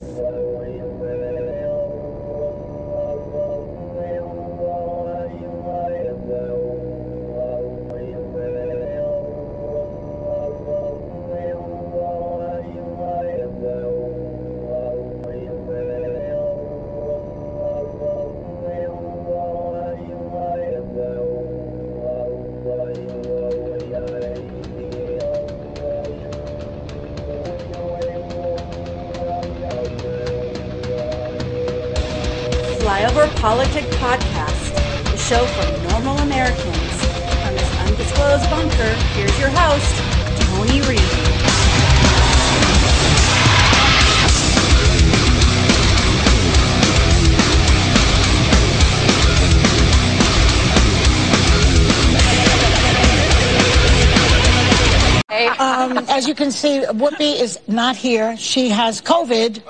[0.00, 1.27] Salvo y.
[33.38, 34.74] PolitiK Podcast,
[35.04, 37.06] the show for normal Americans.
[37.44, 39.94] From this undisclosed bunker, here's your host,
[40.42, 41.28] Tony Reed.
[55.60, 58.36] Um, as you can see, Whoopi is not here.
[58.36, 59.62] She has COVID.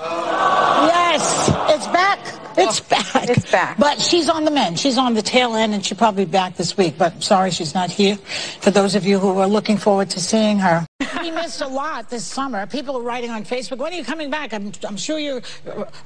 [3.13, 3.29] Back.
[3.29, 3.79] It's back.
[3.79, 4.79] But she's on the mend.
[4.79, 6.97] She's on the tail end, and she'll probably be back this week.
[6.99, 8.17] But sorry she's not here.
[8.17, 10.87] For those of you who are looking forward to seeing her.
[11.43, 12.67] Missed a lot this summer.
[12.67, 14.53] People are writing on Facebook, when are you coming back?
[14.53, 15.41] I'm, I'm sure you're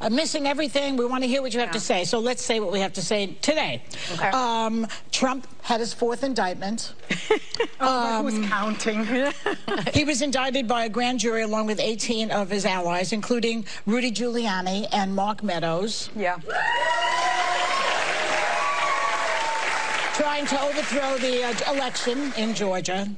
[0.00, 0.97] uh, missing everything.
[0.97, 2.05] We want to hear what you have to say.
[2.05, 3.83] So let's say what we have to say today.
[4.12, 4.28] Okay.
[4.28, 6.92] Um, Trump had his fourth indictment.
[7.80, 9.06] Who's counting?
[9.94, 14.11] He was indicted by a grand jury along with 18 of his allies, including Rudy
[14.11, 16.39] Giuliani and Mark Meadows, yeah.
[20.14, 23.08] Trying to overthrow the uh, election in Georgia.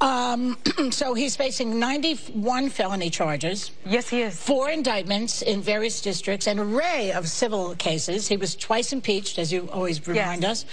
[0.00, 0.58] Um,
[0.90, 3.70] so he's facing 91 felony charges.
[3.86, 4.38] Yes, he is.
[4.38, 8.28] Four indictments in various districts, an array of civil cases.
[8.28, 10.64] He was twice impeached, as you always remind Yes.
[10.64, 10.70] us.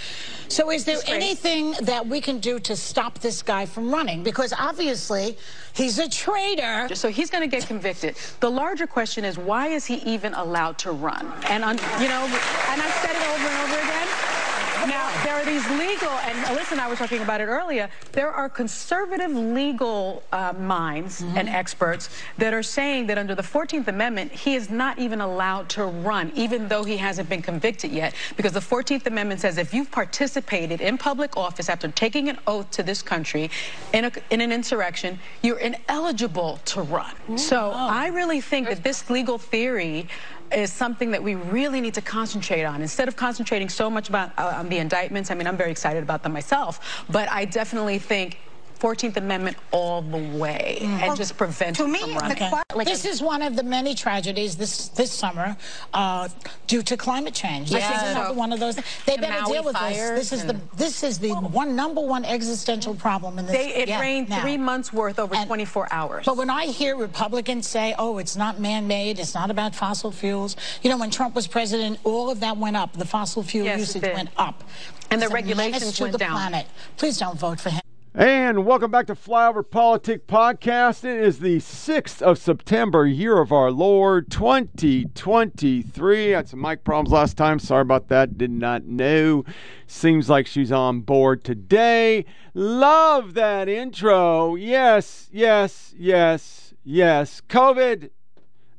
[0.48, 4.22] So, is there anything that we can do to stop this guy from running?
[4.22, 5.38] Because obviously,
[5.72, 6.94] he's a traitor.
[6.94, 8.16] So he's going to get convicted.
[8.40, 11.32] The larger question is why is he even allowed to run?
[11.48, 12.24] And on, you know,
[12.68, 14.41] and I've said it over and over again.
[14.86, 17.88] Now there are these legal, and Alyssa and I were talking about it earlier.
[18.10, 23.86] There are conservative legal uh, minds and experts that are saying that under the 14th
[23.86, 28.14] Amendment, he is not even allowed to run, even though he hasn't been convicted yet,
[28.36, 32.68] because the 14th Amendment says if you've participated in public office after taking an oath
[32.72, 33.50] to this country
[33.92, 37.14] in, a, in an insurrection, you're ineligible to run.
[37.38, 40.08] So I really think that this legal theory
[40.54, 44.32] is something that we really need to concentrate on instead of concentrating so much about
[44.38, 45.30] uh, on the indictments.
[45.30, 48.38] I mean, I'm very excited about them myself, but I definitely think
[48.82, 52.36] 14th Amendment all the way and just prevent to me, running.
[52.74, 55.56] Like this is one of the many tragedies this this summer
[55.94, 56.28] uh,
[56.66, 57.70] due to climate change.
[57.70, 57.96] This Yeah.
[58.10, 58.74] is another one of those.
[59.06, 60.30] They The better Maui deal with this.
[60.30, 63.54] This is the this is the one number one existential problem in this.
[63.56, 64.40] They, it yeah, rained now.
[64.42, 66.24] three months worth over And- 24 hours.
[66.26, 69.20] But when I hear Republicans say, "Oh, it's not man-made.
[69.20, 72.76] It's not about fossil fuels," you know, when Trump was president, all of that went
[72.76, 72.94] up.
[72.94, 74.64] The fossil fuel Yes, usage went up.
[75.12, 76.32] And the regulations went the down.
[76.32, 76.66] planet.
[76.96, 77.80] Please don't vote for him.
[78.14, 81.02] And welcome back to Flyover PolitiK Podcast.
[81.02, 86.34] It is the 6th of September, year of our Lord 2023.
[86.34, 87.58] I Had some mic problems last time.
[87.58, 88.36] Sorry about that.
[88.36, 89.46] Did not know.
[89.86, 92.26] Seems like she's on board today.
[92.52, 94.56] Love that intro.
[94.56, 97.40] Yes, yes, yes, yes.
[97.48, 98.10] COVID.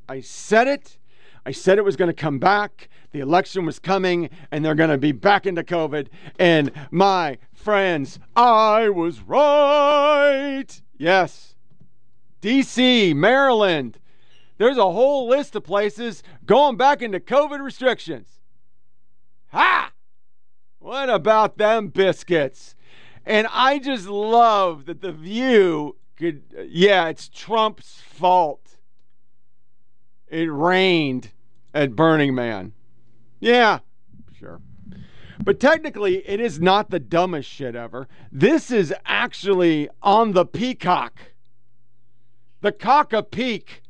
[0.08, 0.96] I said it.
[1.44, 2.88] I said it was going to come back.
[3.14, 6.08] The election was coming, and they're going to be back into COVID.
[6.36, 10.66] And my friends, I was right.
[10.98, 11.54] Yes.
[12.42, 14.00] DC, Maryland.
[14.58, 18.40] There's a whole list of places going back into COVID restrictions.
[19.52, 19.92] Ha!
[20.80, 22.74] What about them biscuits?
[23.24, 28.78] And I just love that the view could, yeah, it's Trump's fault
[30.26, 31.30] it rained
[31.72, 32.72] at Burning Man.
[33.44, 33.80] Yeah,
[34.38, 34.62] sure.
[35.44, 38.08] But technically, it is not the dumbest shit ever.
[38.32, 41.20] This is actually on the peacock.
[42.62, 43.82] The cock a peak.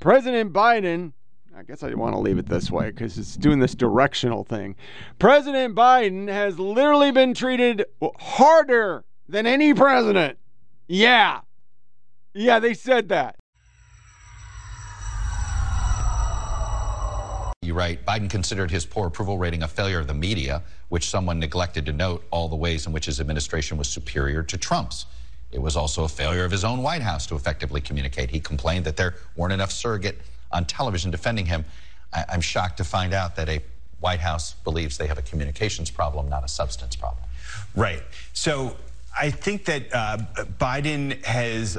[0.00, 1.14] President Biden,
[1.56, 4.76] I guess I want to leave it this way because it's doing this directional thing.
[5.18, 7.86] President Biden has literally been treated
[8.18, 10.36] harder than any president.
[10.88, 11.40] Yeah.
[12.34, 13.36] Yeah, they said that.
[17.66, 21.40] You write, Biden considered his poor approval rating a failure of the media, which someone
[21.40, 25.06] neglected to note all the ways in which his administration was superior to Trump's.
[25.50, 28.30] It was also a failure of his own White House to effectively communicate.
[28.30, 30.20] He complained that there weren't enough surrogate
[30.52, 31.64] on television defending him.
[32.12, 33.60] I- I'm shocked to find out that a
[33.98, 37.24] White House believes they have a communications problem, not a substance problem.
[37.74, 38.02] Right.
[38.32, 38.76] So
[39.18, 40.18] I think that uh,
[40.60, 41.78] Biden has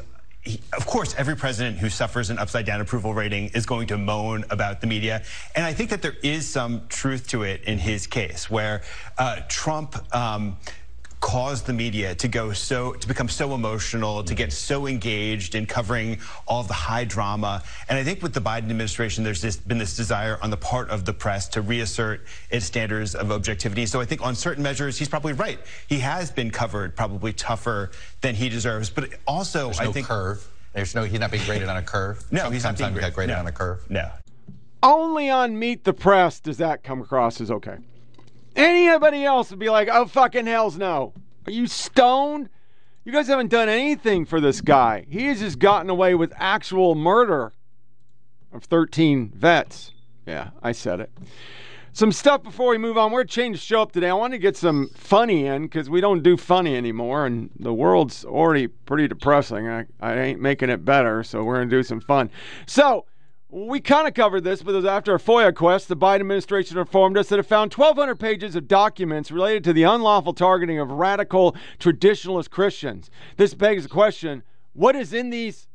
[0.74, 4.46] of course, every president who suffers an upside down approval rating is going to moan
[4.50, 5.24] about the media.
[5.56, 8.82] And I think that there is some truth to it in his case, where
[9.18, 9.96] uh, Trump.
[10.16, 10.58] Um,
[11.20, 15.66] caused the media to go so to become so emotional to get so engaged in
[15.66, 17.64] covering all of the high drama.
[17.90, 20.90] And i think with the biden administration there's this, been this desire on the part
[20.90, 23.86] of the press to reassert its standards of objectivity.
[23.86, 25.60] So i think on certain measures he's probably right.
[25.88, 27.92] He has been covered probably tougher
[28.22, 28.90] than he deserves.
[28.90, 30.48] But also there's i no think curve.
[30.74, 32.24] There's no he's not being graded on a curve?
[32.32, 33.40] No he's not being got graded no.
[33.40, 33.90] on a curve?
[33.90, 34.10] no.
[34.84, 37.78] Only on meet the press does that come across as okay
[38.58, 41.14] Anybody else would be like, oh, fucking hells no.
[41.46, 42.50] Are you stoned?
[43.06, 45.06] You guys haven't done anything for this guy.
[45.08, 47.54] He has just gotten away with actual murder
[48.52, 49.92] of 13 vets.
[50.26, 51.12] Yeah, I said it.
[51.94, 53.12] Some stuff before we move on.
[53.12, 54.10] We're changing the show up today.
[54.10, 57.74] I want to get some funny in because we don't do funny anymore, and the
[57.74, 59.68] world's already pretty depressing.
[59.68, 62.30] I, I ain't making it better, so we're going to do some fun.
[62.66, 63.06] So,
[63.50, 66.78] we kind of covered this, but it was after a FOIA quest, the Biden administration
[66.78, 70.92] informed us that it found 1,200 pages of documents related to the unlawful targeting of
[70.92, 73.10] radical traditionalist Christians.
[73.38, 75.68] This begs the question what is in these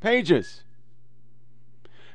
[0.00, 0.64] pages?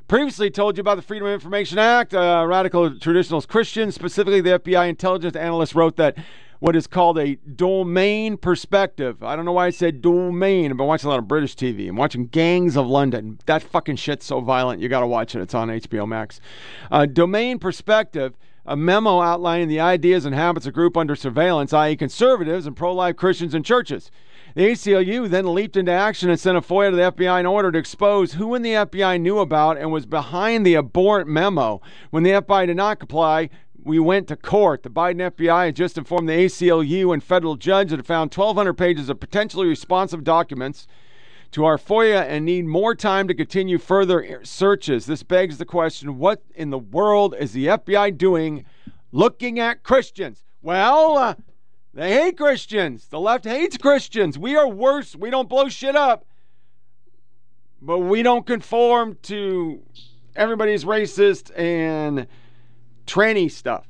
[0.07, 4.59] Previously told you about the Freedom of Information Act, uh, radical traditionalist Christians, specifically the
[4.59, 6.17] FBI intelligence analyst wrote that
[6.59, 9.23] what is called a domain perspective.
[9.23, 10.71] I don't know why I said domain.
[10.71, 11.89] I've been watching a lot of British TV.
[11.89, 13.39] I'm watching Gangs of London.
[13.45, 14.81] That fucking shit's so violent.
[14.81, 15.41] You got to watch it.
[15.41, 16.39] It's on HBO Max.
[16.91, 18.33] Uh, domain perspective.
[18.65, 22.93] A memo outlining the ideas and habits of group under surveillance, i.e., conservatives and pro
[22.93, 24.11] life Christians and churches.
[24.55, 27.71] The ACLU then leaped into action and sent a FOIA to the FBI in order
[27.71, 31.79] to expose who in the FBI knew about and was behind the abhorrent memo.
[32.09, 33.51] When the FBI did not comply,
[33.87, 34.83] we went to court.
[34.83, 38.73] The Biden FBI had just informed the ACLU and federal judge that it found 1,200
[38.73, 40.87] pages of potentially responsive documents
[41.51, 45.05] to our FOIA and need more time to continue further searches.
[45.05, 48.65] This begs the question what in the world is the FBI doing
[49.13, 50.43] looking at Christians?
[50.61, 51.35] Well, uh,
[51.93, 53.07] they hate Christians.
[53.07, 54.37] The left hates Christians.
[54.37, 55.15] We are worse.
[55.15, 56.25] We don't blow shit up,
[57.81, 59.81] but we don't conform to
[60.35, 62.27] everybody's racist and
[63.07, 63.87] tranny stuff.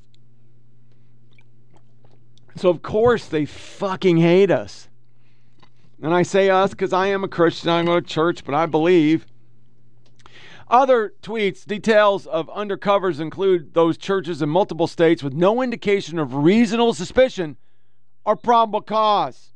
[2.56, 4.88] So, of course, they fucking hate us.
[6.02, 7.70] And I say us because I am a Christian.
[7.70, 9.26] I go to church, but I believe.
[10.70, 16.34] Other tweets, details of undercovers include those churches in multiple states with no indication of
[16.34, 17.58] reasonable suspicion
[18.26, 19.54] or probable cause.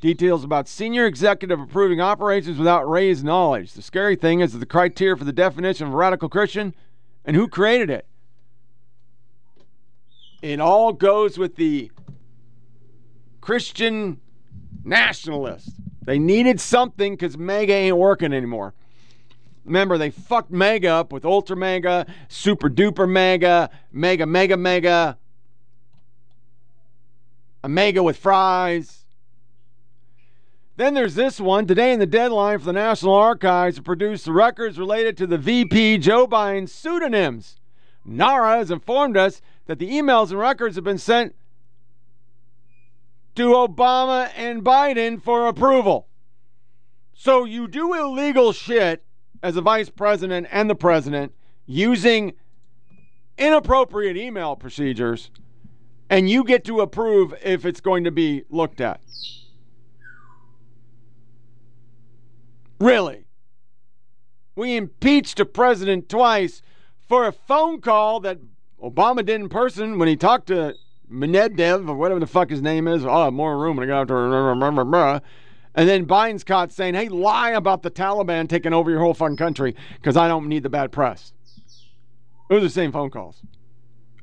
[0.00, 3.72] Details about senior executive approving operations without raised knowledge.
[3.72, 6.74] The scary thing is that the criteria for the definition of a radical Christian
[7.24, 8.06] and who created it
[10.42, 11.90] it all goes with the
[13.40, 14.20] Christian
[14.84, 15.70] nationalist.
[16.02, 18.74] They needed something because MAGA ain't working anymore.
[19.64, 25.18] Remember, they fucked MAGA up with Ultra MAGA, Super Duper MAGA, Mega Mega Mega,
[27.64, 29.04] a MAGA with fries.
[30.76, 31.66] Then there's this one.
[31.66, 35.38] Today, in the deadline for the National Archives to produce the records related to the
[35.38, 37.58] VP Joe Biden's pseudonyms.
[38.04, 41.34] NARA has informed us that the emails and records have been sent
[43.34, 46.08] to Obama and Biden for approval.
[47.12, 49.04] So you do illegal shit
[49.42, 51.32] as a vice president and the president
[51.66, 52.32] using
[53.36, 55.30] inappropriate email procedures,
[56.08, 59.00] and you get to approve if it's going to be looked at.
[62.80, 63.26] Really?
[64.54, 66.62] We impeached a president twice
[67.08, 68.38] for a phone call that
[68.82, 70.74] Obama did in person when he talked to
[71.10, 73.04] Medvedev or whatever the fuck his name is.
[73.04, 75.22] Oh, more room, and I got to.
[75.74, 79.36] And then Biden's caught saying, "Hey, lie about the Taliban taking over your whole fucking
[79.36, 81.32] country because I don't need the bad press."
[82.48, 83.42] It was the same phone calls.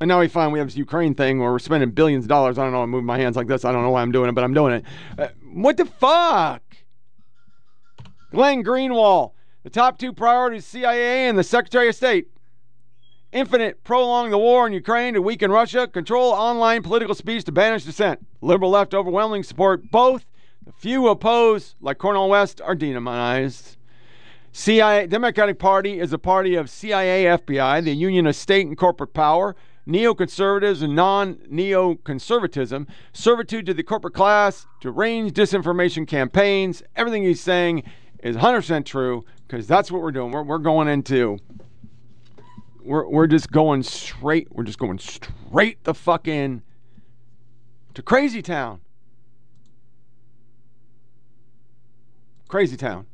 [0.01, 2.57] And now we find we have this Ukraine thing where we're spending billions of dollars.
[2.57, 2.81] I don't know.
[2.81, 3.63] I'm moving my hands like this.
[3.63, 4.85] I don't know why I'm doing it, but I'm doing it.
[5.17, 6.61] Uh, what the fuck?
[8.31, 9.31] Glenn Greenwald,
[9.63, 12.27] the top two priorities CIA and the Secretary of State
[13.33, 17.83] infinite prolong the war in Ukraine to weaken Russia, control online political speech to banish
[17.83, 18.25] dissent.
[18.41, 20.25] Liberal left overwhelming support both.
[20.65, 23.77] The few oppose, like Cornel West, are demonized.
[24.51, 29.13] CIA Democratic Party is a party of CIA, FBI, the union of state and corporate
[29.13, 29.55] power,
[29.87, 36.83] neoconservatives and non-neoconservatism, servitude to the corporate class, deranged disinformation campaigns.
[36.95, 37.83] Everything he's saying
[38.21, 40.31] is 100% true because that's what we're doing.
[40.31, 41.39] We're, we're going into
[42.83, 44.47] we're, we're just going straight.
[44.51, 46.61] We're just going straight the fucking
[47.93, 48.81] to crazy town.
[52.53, 53.07] crazy town.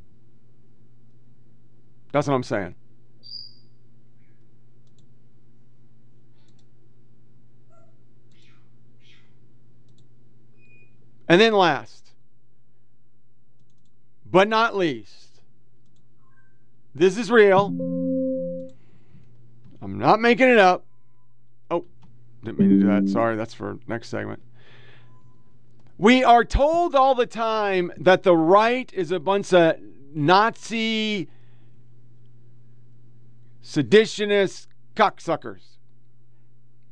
[2.12, 2.74] That's what I'm saying.
[11.26, 12.10] And then last,
[14.30, 15.40] but not least,
[16.94, 17.70] this is real.
[19.82, 20.84] I'm not making it up.
[21.70, 21.84] Oh,
[22.44, 23.08] didn't mean to do that.
[23.08, 24.42] Sorry, that's for next segment.
[25.98, 29.76] We are told all the time that the right is a bunch of
[30.14, 31.28] Nazi,
[33.62, 35.76] seditionist cocksuckers,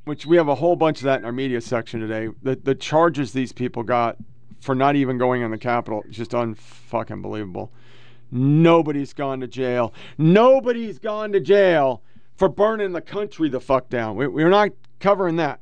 [0.05, 2.29] which we have a whole bunch of that in our media section today.
[2.43, 4.19] The, the charges these people got
[4.61, 7.73] for not even going in the Capitol is just unfucking believable.
[8.31, 9.95] Nobody's gone to jail.
[10.19, 12.03] Nobody's gone to jail
[12.39, 14.15] for burning the country the fuck down.
[14.17, 15.61] We, we're not covering that.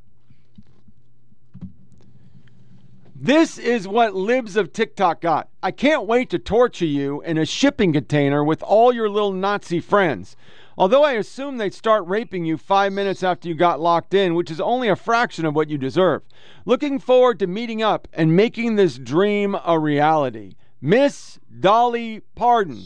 [3.19, 5.49] This is what libs of TikTok got.
[5.63, 9.79] I can't wait to torture you in a shipping container with all your little Nazi
[9.79, 10.35] friends.
[10.77, 14.51] Although I assume they'd start raping you five minutes after you got locked in, which
[14.51, 16.21] is only a fraction of what you deserve.
[16.65, 20.53] Looking forward to meeting up and making this dream a reality.
[20.79, 22.83] Miss Dolly Pardon,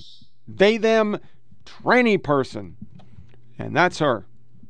[0.48, 1.20] they, them,
[1.66, 2.78] tranny person.
[3.66, 4.26] And that's her,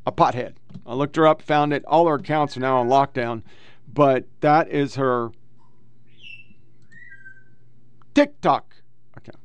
[0.06, 0.56] a pothead.
[0.86, 1.86] I looked her up, found it.
[1.86, 3.44] All her accounts are now on lockdown,
[3.92, 5.32] but that is her
[8.14, 8.76] TikTok
[9.16, 9.38] account.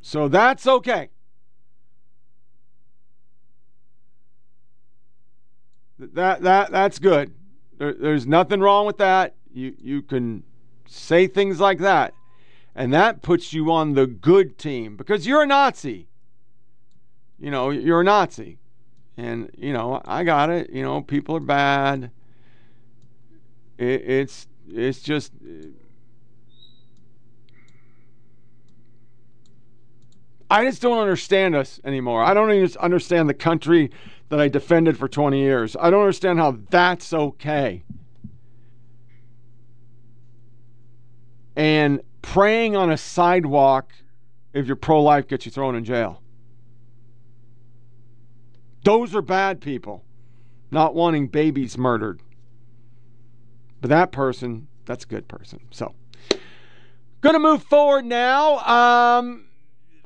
[0.00, 1.08] So that's okay.
[5.98, 7.34] That that that's good.
[7.78, 9.34] There, there's nothing wrong with that.
[9.52, 10.42] You you can
[10.86, 12.14] say things like that,
[12.74, 16.08] and that puts you on the good team because you're a Nazi.
[17.38, 18.58] You know you're a Nazi,
[19.16, 20.70] and you know I got it.
[20.70, 22.10] You know people are bad.
[23.78, 25.32] It, it's it's just.
[30.50, 32.22] I just don't understand us anymore.
[32.22, 33.90] I don't even understand the country
[34.28, 35.76] that I defended for 20 years.
[35.80, 37.84] I don't understand how that's okay.
[41.56, 43.92] And praying on a sidewalk
[44.52, 46.22] if you're pro life gets you thrown in jail.
[48.84, 50.04] Those are bad people,
[50.70, 52.20] not wanting babies murdered.
[53.80, 55.60] But that person, that's a good person.
[55.70, 55.94] So,
[57.20, 58.58] gonna move forward now.
[58.58, 59.46] Um,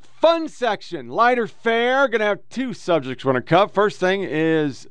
[0.01, 2.09] fun section, lighter fare.
[2.09, 3.73] Gonna have two subjects we're gonna cover.
[3.73, 4.87] First thing is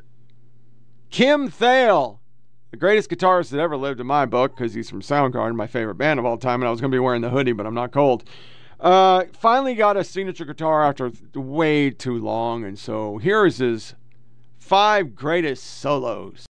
[1.10, 2.20] Kim Thayil,
[2.76, 5.96] the greatest guitarist that ever lived in my book, because he's from Soundgarden, my favorite
[5.96, 7.94] band of all time, and I was gonna be wearing the hoodie, but I'm not
[7.94, 8.26] cold.
[8.82, 13.96] Uh, finally got a signature guitar after way too long, and so here is his
[14.60, 16.46] five greatest solos.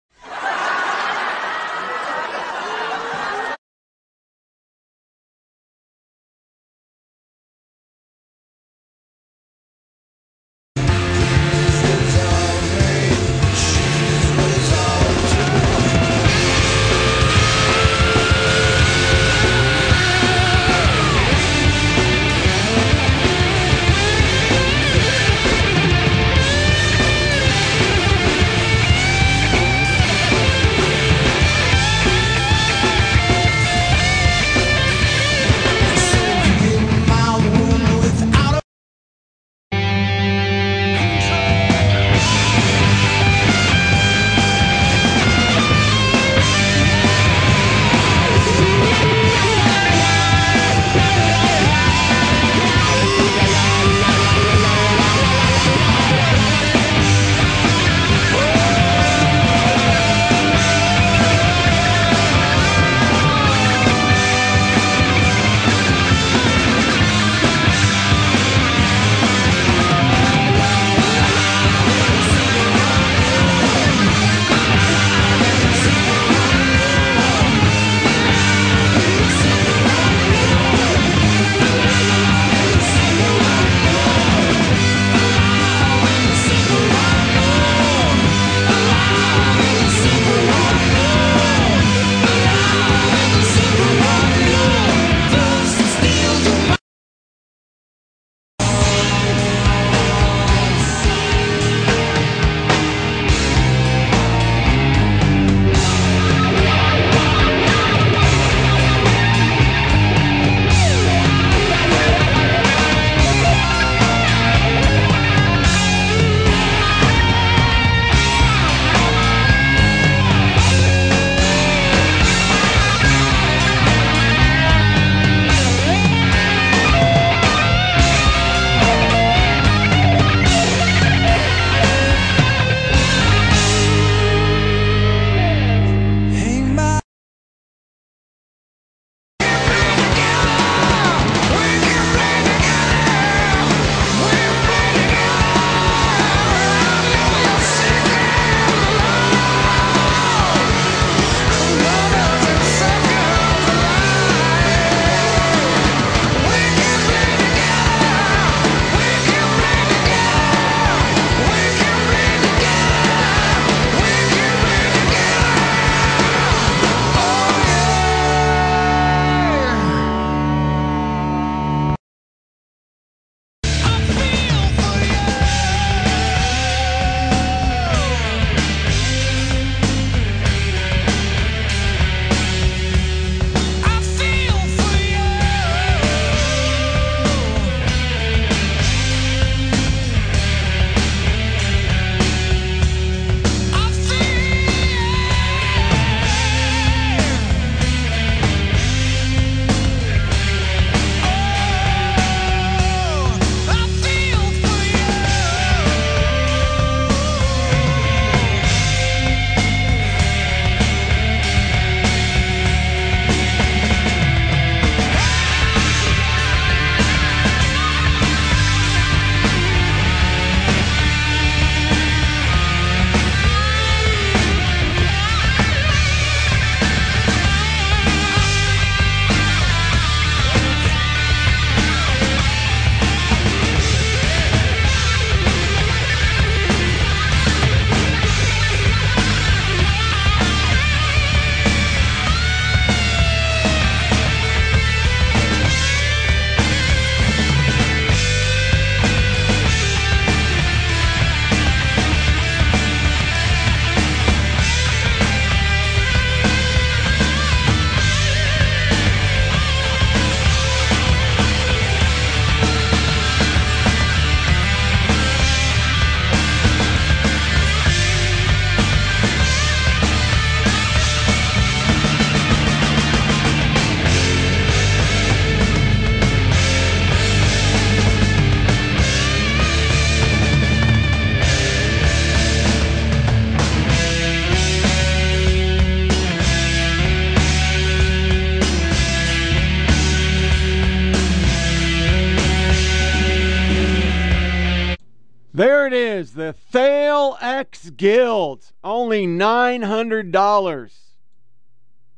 [295.52, 298.72] There it is, the Thayil X Guild.
[298.84, 300.92] Only $900.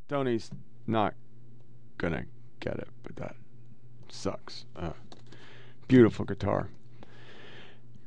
[0.08, 0.50] Tony's
[0.86, 1.14] not
[1.96, 2.24] going to
[2.60, 3.34] get it, but that
[4.10, 4.66] sucks.
[4.76, 4.90] Uh,
[5.88, 6.68] beautiful guitar.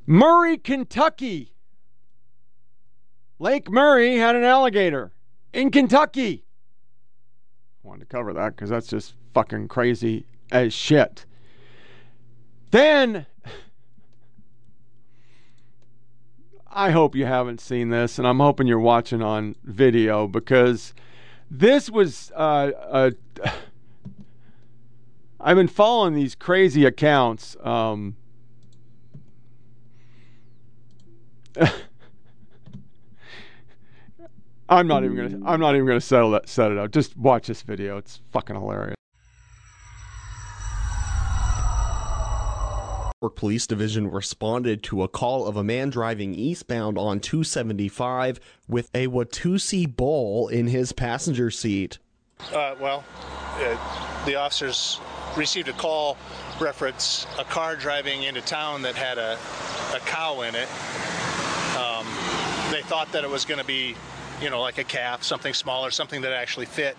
[0.06, 1.56] Murray, Kentucky.
[3.40, 5.12] Lake Murray had an alligator
[5.54, 6.46] in Kentucky.
[7.84, 11.26] I wanted to cover that because that's just fucking crazy as shit.
[12.70, 13.26] Then
[16.78, 20.94] I hope you haven't seen this, and I'm hoping you're watching on video because
[21.50, 22.34] this was.
[22.36, 23.12] Uh, uh,
[25.40, 27.56] I've been following these crazy accounts.
[27.64, 28.18] Um,
[34.68, 35.50] I'm not even gonna.
[35.50, 36.50] I'm not even gonna settle that.
[36.50, 36.92] Set it up.
[36.92, 37.96] Just watch this video.
[37.98, 38.96] It's fucking hilarious.
[43.30, 49.08] Police Division responded to a call of a man driving eastbound on 275 with a
[49.08, 52.00] Watusi bowl in his passenger seat.
[52.54, 53.04] Uh, well,
[53.60, 55.00] uh, the officers
[55.38, 56.18] received a call
[56.60, 59.38] reference a car driving into town that had a,
[59.94, 60.68] a cow in it.
[61.78, 62.06] Um,
[62.72, 63.96] they thought that it was going to be,
[64.42, 66.98] you know, like a calf, something smaller, something that actually fit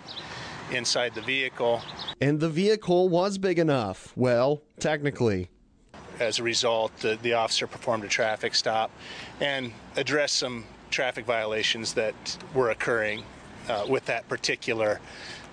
[0.71, 1.81] inside the vehicle.
[2.21, 4.13] And the vehicle was big enough.
[4.15, 5.49] Well, technically.
[6.19, 8.91] As a result, the, the officer performed a traffic stop
[9.39, 12.15] and addressed some traffic violations that
[12.53, 13.23] were occurring
[13.69, 14.99] uh, with that particular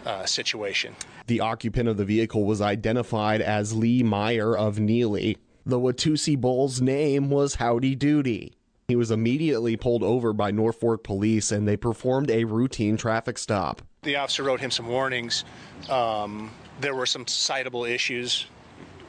[0.06, 0.94] uh, situation.
[1.26, 5.36] The occupant of the vehicle was identified as Lee Meyer of Neligh.
[5.66, 8.52] The Watusi Bull's name was Howdy Doody.
[8.88, 13.80] He was immediately pulled over by Norfolk police and they performed a routine traffic stop.
[14.02, 15.44] The officer wrote him some warnings.
[15.88, 16.50] Um,
[16.80, 18.46] there were some citable issues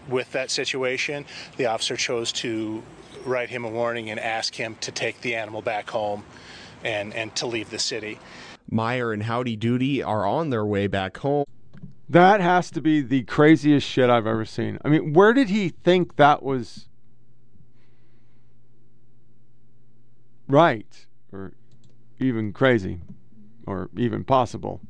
[0.09, 1.25] with that situation.
[1.57, 2.83] The officer chose to
[3.25, 6.23] write him a warning and ask him to take the animal back home
[6.83, 8.19] and, and to leave the city.
[8.69, 11.45] Meyer and Howdy Doody are on their way back home.
[12.07, 14.77] That has to be the craziest shit I've ever seen.
[14.85, 16.87] I mean, where did he think that was
[20.47, 21.53] right or
[22.19, 23.01] even crazy
[23.65, 24.81] or even possible?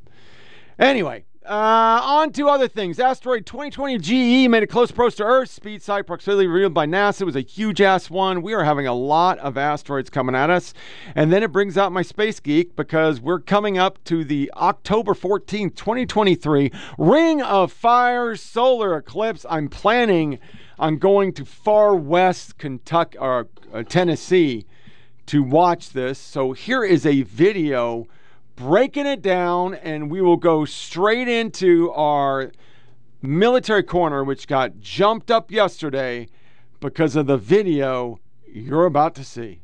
[0.78, 2.99] Anyway, uh, on to other things.
[2.99, 5.49] Asteroid 2020 GE made a close approach to Earth.
[5.49, 8.41] Speed side proximity revealed by NASA it was a huge ass one.
[8.41, 10.73] We are having a lot of asteroids coming at us.
[11.13, 15.13] And then it brings out my space geek because we're coming up to the October
[15.13, 19.45] 14th, 2023 Ring of Fire solar eclipse.
[19.49, 20.39] I'm planning
[20.79, 24.65] on going to far west Kentucky or uh, Tennessee
[25.27, 26.19] to watch this.
[26.19, 28.08] So here is a video
[28.56, 32.52] breaking it down, and we will go straight into our
[33.22, 36.28] military corner, which got jumped up yesterday
[36.80, 39.60] because of the video you're about to see.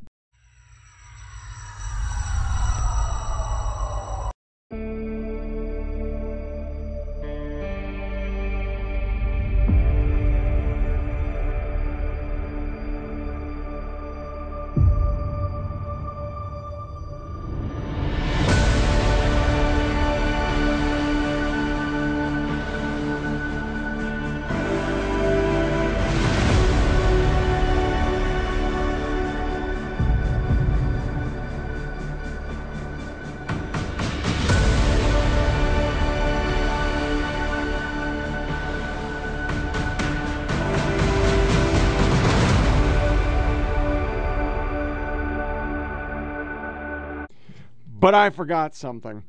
[48.02, 49.24] But I forgot something.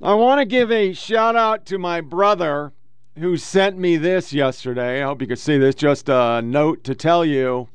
[0.00, 2.72] I want to give a shout out to my brother
[3.18, 5.02] who sent me this yesterday.
[5.02, 5.74] I hope you can see this.
[5.74, 7.68] Just a note to tell you.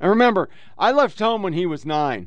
[0.00, 2.26] And remember, I left home when he was nine.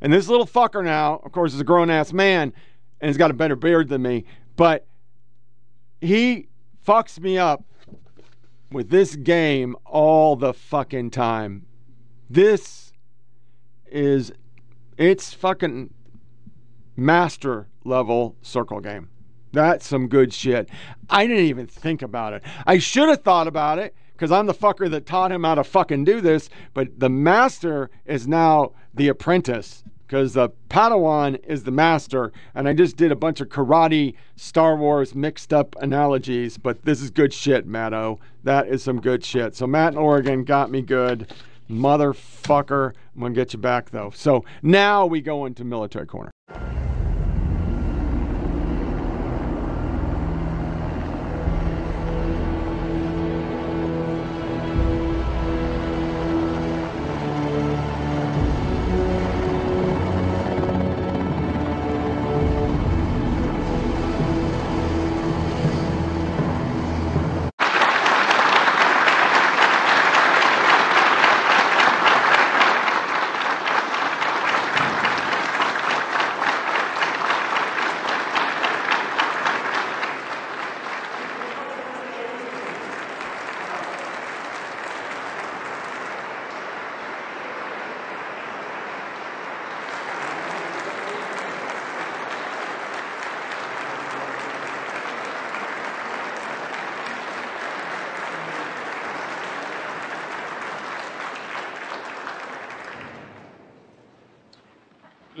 [0.00, 2.52] And this little fucker now, of course, is a grown ass man
[3.00, 4.26] and he's got a better beard than me.
[4.54, 4.86] But
[6.00, 6.46] he
[6.86, 7.64] fucks me up
[8.70, 11.66] with this game all the fucking time.
[12.30, 12.92] This
[13.90, 14.32] is
[14.98, 15.94] it's fucking
[16.96, 19.08] master level circle game.
[19.52, 20.68] That's some good shit.
[21.08, 22.42] I didn't even think about it.
[22.66, 25.64] I should have thought about it because I'm the fucker that taught him how to
[25.64, 26.50] fucking do this.
[26.74, 32.32] But the master is now the apprentice because the Padawan is the master.
[32.54, 36.58] And I just did a bunch of karate, Star Wars mixed up analogies.
[36.58, 38.18] But this is good shit, Matto.
[38.42, 39.54] That is some good shit.
[39.54, 41.32] So Matt in Oregon got me good.
[41.70, 42.94] Motherfucker.
[43.14, 44.10] I'm going to get you back, though.
[44.14, 46.30] So now we go into military corner.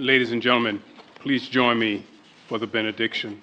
[0.08, 0.82] Ladies and gentlemen,
[1.16, 2.06] please join me
[2.46, 3.42] for the benediction.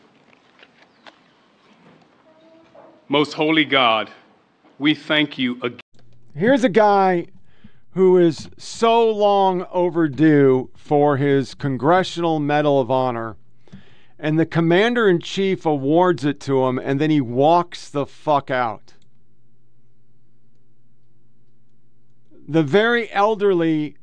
[3.07, 4.09] Most holy God,
[4.79, 5.79] we thank you again.
[6.35, 7.27] Here's a guy
[7.91, 13.37] who is so long overdue for his Congressional Medal of Honor,
[14.17, 18.49] and the commander in chief awards it to him, and then he walks the fuck
[18.49, 18.95] out.
[22.47, 23.97] The very elderly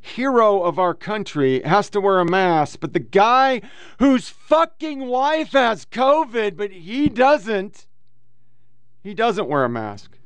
[0.00, 3.60] hero of our country has to wear a mask, but the guy
[3.98, 7.86] whose fucking wife has COVID, but he doesn't,
[9.02, 10.18] he doesn't wear a mask.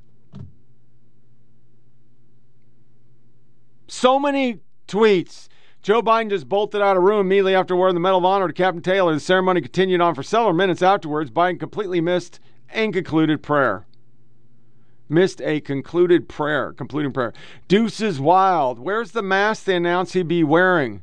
[3.86, 5.48] So many tweets.
[5.82, 8.54] Joe Biden just bolted out of room immediately after wearing the Medal of Honor to
[8.54, 9.12] Captain Taylor.
[9.12, 11.30] The ceremony continued on for several minutes afterwards.
[11.30, 13.86] Biden completely missed and concluded prayer
[15.08, 17.32] missed a concluded prayer, concluding prayer.
[17.68, 18.78] Deuces Wild.
[18.78, 21.02] Where's the mask they announced he'd be wearing?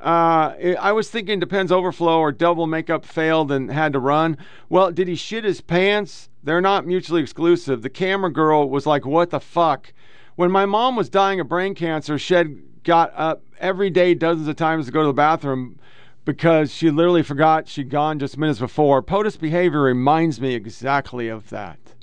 [0.00, 4.36] Uh, I was thinking depends overflow or double makeup failed and had to run.
[4.68, 6.28] Well, did he shit his pants?
[6.42, 7.80] They're not mutually exclusive.
[7.80, 9.94] The camera girl was like, "What the fuck?"
[10.36, 14.56] When my mom was dying of brain cancer, Shed got up every day dozens of
[14.56, 15.78] times to go to the bathroom
[16.26, 19.02] because she literally forgot she'd gone just minutes before.
[19.02, 21.93] POTUS behavior reminds me exactly of that.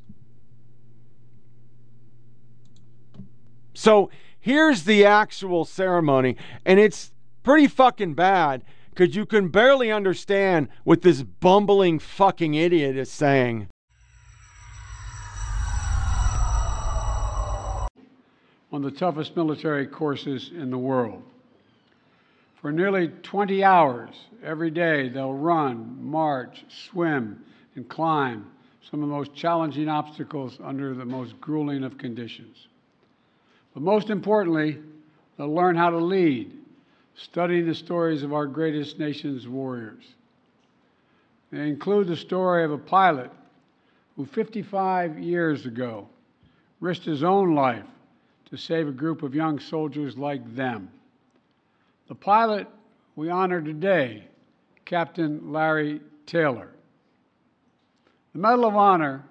[3.74, 7.12] So here's the actual ceremony, and it's
[7.44, 13.68] pretty fucking bad because you can barely understand what this bumbling fucking idiot is saying.
[18.72, 21.24] Of the toughest military courses in the world.
[22.62, 24.12] For nearly 20 hours
[24.44, 27.44] every day, they'll run, march, swim,
[27.76, 28.52] and climb
[28.90, 32.68] some of the most challenging obstacles under the most grueling of conditions.
[33.74, 34.78] But most importantly,
[35.38, 36.54] they'll learn how to lead,
[37.16, 40.04] studying the stories of our greatest nation's warriors.
[41.52, 43.32] They include the story of a pilot
[44.16, 46.08] who 55 years ago
[46.80, 47.86] risked his own life
[48.50, 50.90] to save a group of young soldiers like them.
[52.08, 52.68] The pilot
[53.16, 54.26] we honor today,
[54.84, 56.70] Captain Larry Taylor.
[58.34, 59.24] The Medal of Honor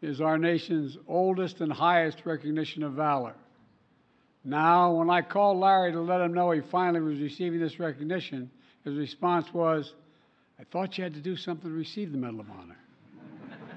[0.00, 3.34] is our nation's oldest and highest recognition of valor.
[4.48, 8.50] Now, when I called Larry to let him know he finally was receiving this recognition,
[8.82, 9.92] his response was,
[10.58, 12.78] I thought you had to do something to receive the Medal of Honor.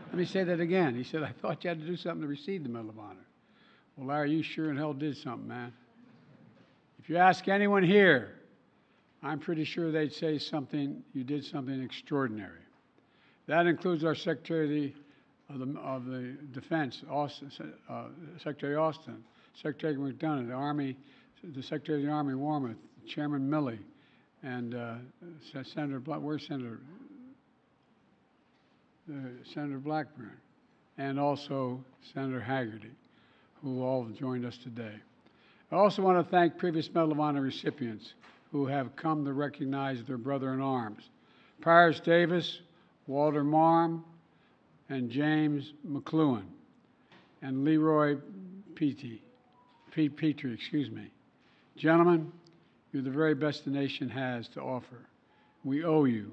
[0.07, 0.95] let me say that again.
[0.95, 3.25] He said, I thought you had to do something to receive the Medal of Honor.
[3.97, 5.73] Well, Larry, you sure in hell did something, man.
[6.99, 8.35] If you ask anyone here,
[9.21, 12.61] I'm pretty sure they'd say something, you did something extraordinary.
[13.47, 14.95] That includes our Secretary
[15.49, 17.51] of the, of the, Defense, Austin,
[17.89, 18.05] uh,
[18.37, 19.21] Secretary Austin,
[19.55, 20.97] Secretary McDonough, the Army,
[21.43, 22.75] the Secretary of the Army Wormuth,
[23.07, 23.79] Chairman Milley,
[24.43, 24.95] and uh,
[25.63, 26.79] Senator Black, where's Senator?
[29.11, 29.13] Uh,
[29.53, 30.37] Senator Blackburn,
[30.97, 31.83] and also
[32.13, 32.91] Senator Hagerty,
[33.61, 34.95] who all joined us today.
[35.71, 38.13] I also want to thank previous Medal of Honor recipients
[38.51, 41.03] who have come to recognize their brother in arms.
[41.61, 42.59] Paris Davis,
[43.07, 44.03] Walter Marm,
[44.89, 46.43] and James McCloughan,
[47.41, 48.17] and Leroy
[48.75, 49.21] Petey.
[49.91, 51.11] Pete Petry, excuse me.
[51.75, 52.31] Gentlemen,
[52.91, 55.07] you're the very best the nation has to offer.
[55.63, 56.31] We owe you.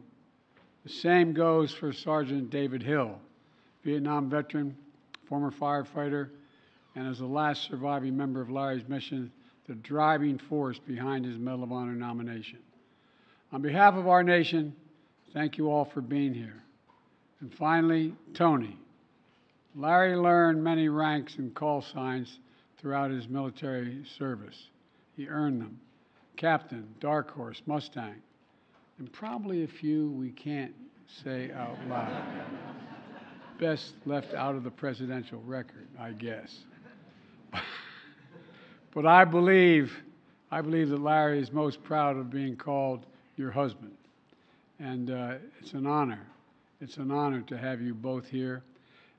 [0.84, 3.18] The same goes for Sergeant David Hill,
[3.84, 4.76] Vietnam veteran,
[5.28, 6.30] former firefighter,
[6.94, 9.30] and as the last surviving member of Larry's mission,
[9.66, 12.58] the driving force behind his Medal of Honor nomination.
[13.52, 14.74] On behalf of our nation,
[15.32, 16.62] thank you all for being here.
[17.40, 18.76] And finally, Toni.
[19.74, 22.38] Larry learned many ranks and call signs
[22.78, 24.68] throughout his military service.
[25.16, 25.80] He earned them
[26.36, 28.22] Captain, Dark Horse, Mustang,
[28.98, 30.74] and probably a few we can't
[31.24, 32.22] say out loud.
[33.58, 36.58] Best left out of the presidential record, I guess.
[38.94, 39.92] but I believe,
[40.52, 43.04] I believe that Larry is most proud of being called
[43.36, 43.96] your husband.
[44.78, 46.24] And uh, it's an honor.
[46.80, 48.62] It's an honor to have you both here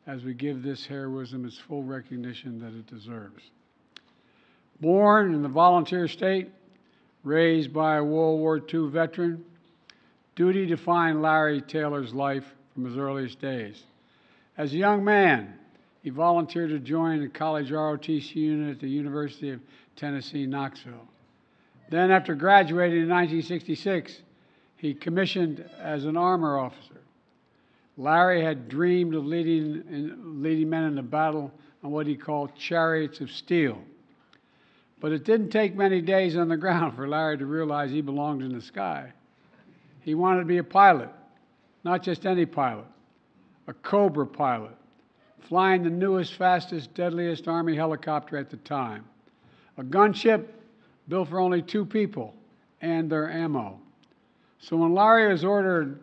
[0.07, 3.43] as we give this heroism its full recognition that it deserves.
[4.81, 6.49] Born in the volunteer state,
[7.23, 9.43] raised by a World War II veteran,
[10.35, 13.83] duty defined Larry Taylor's life from his earliest days.
[14.57, 15.53] As a young man,
[16.01, 19.59] he volunteered to join the college ROTC unit at the University of
[19.95, 21.07] Tennessee, Knoxville.
[21.89, 24.21] Then, after graduating in 1966,
[24.77, 27.01] he commissioned as an armor officer.
[27.99, 31.51] Larry had dreamed of leading, in, leading men in the battle
[31.83, 33.77] on what he called chariots of steel.
[35.01, 38.41] But it didn't take many days on the ground for Larry to realize he belonged
[38.41, 39.11] in the sky.
[39.99, 41.09] He wanted to be a pilot,
[41.83, 42.85] not just any pilot,
[43.67, 44.77] a Cobra pilot,
[45.41, 49.03] flying the newest, fastest, deadliest Army helicopter at the time.
[49.77, 50.47] A gunship
[51.09, 52.33] built for only two people
[52.79, 53.77] and their ammo.
[54.59, 55.99] So when Larry was ordered,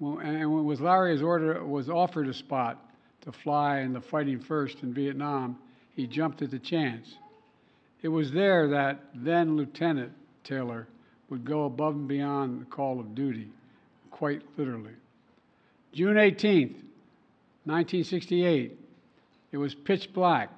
[0.00, 2.90] and when was Larry's order was offered a spot
[3.22, 5.58] to fly in the fighting first in Vietnam,
[5.94, 7.16] he jumped at the chance.
[8.02, 10.86] It was there that then Lieutenant Taylor
[11.28, 13.48] would go above and beyond the call of duty,
[14.10, 14.94] quite literally.
[15.92, 16.76] June 18th,
[17.64, 18.78] 1968,
[19.52, 20.50] it was pitch black,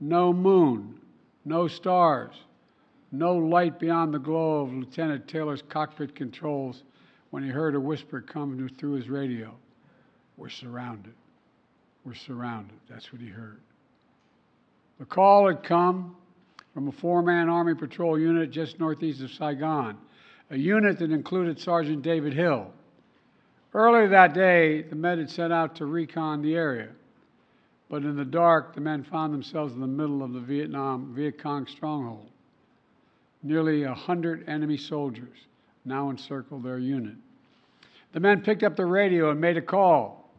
[0.00, 1.00] no moon,
[1.44, 2.34] no stars,
[3.10, 6.82] no light beyond the glow of Lieutenant Taylor's cockpit controls
[7.30, 9.54] when he heard a whisper come through his radio
[10.36, 11.14] We're surrounded.
[12.04, 12.76] We're surrounded.
[12.88, 13.60] That's what he heard.
[14.98, 16.16] The call had come
[16.74, 19.98] from a four man Army Patrol unit just northeast of Saigon,
[20.50, 22.70] a unit that included Sergeant David Hill.
[23.72, 26.88] Earlier that day, the men had set out to recon the area,
[27.88, 31.40] but in the dark, the men found themselves in the middle of the Vietnam Viet
[31.40, 32.28] Cong stronghold.
[33.42, 35.38] Nearly a hundred enemy soldiers
[35.84, 37.14] now encircled their unit.
[38.12, 40.30] The men picked up the radio and made a call.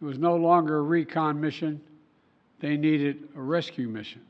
[0.00, 1.80] It was no longer a recon mission,
[2.60, 4.22] they needed a rescue mission.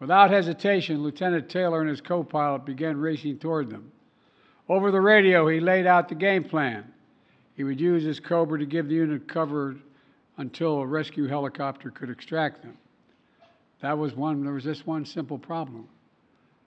[0.00, 3.90] Without hesitation, Lieutenant Taylor and his co pilot began racing toward them.
[4.68, 6.92] Over the radio, he laid out the game plan.
[7.56, 9.76] He would use his Cobra to give the unit cover
[10.38, 12.76] until a rescue helicopter could extract them.
[13.80, 15.86] That was one, there was just one simple problem.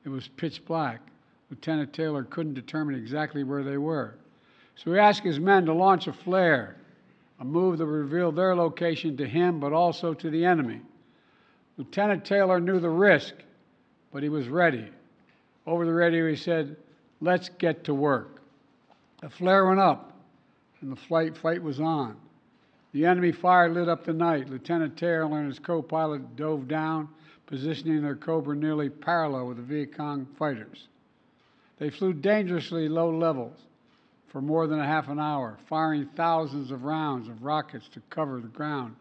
[0.06, 1.02] It was pitch black.
[1.50, 4.16] Lieutenant Taylor couldn't determine exactly where they were.
[4.76, 6.76] So he asked his men to launch a flare,
[7.40, 10.82] a move that revealed their location to him, but also to the enemy.
[11.78, 13.36] Lieutenant Taylor knew the risk,
[14.12, 14.88] but he was ready.
[15.68, 16.78] Over the radio, he said,
[17.22, 18.42] Let's get to work.
[19.22, 20.14] The flare went up,
[20.82, 22.18] and the flight fight was on.
[22.92, 24.50] The enemy fire lit up the night.
[24.50, 27.10] Lieutenant Taylor and his co pilot dove down,
[27.46, 30.88] positioning their Cobra nearly parallel with the Viet Cong fighters.
[31.78, 33.58] They flew dangerously low levels
[34.28, 38.40] for more than a half an hour, firing thousands of rounds of rockets to cover
[38.40, 38.96] the ground,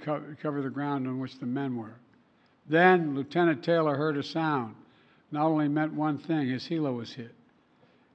[0.00, 1.94] co- cover the ground on which the men were.
[2.68, 4.74] Then Lieutenant Taylor heard a sound.
[5.30, 7.34] Not only meant one thing, his helo was hit.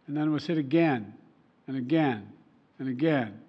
[0.08, 1.14] And then was hit again
[1.68, 2.28] and again
[2.80, 3.40] and again.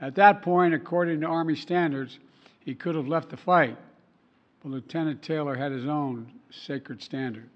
[0.00, 2.18] At that point, according to Army standards,
[2.60, 3.78] he could have left the fight.
[4.62, 7.48] But Lieutenant Taylor had his own sacred standard.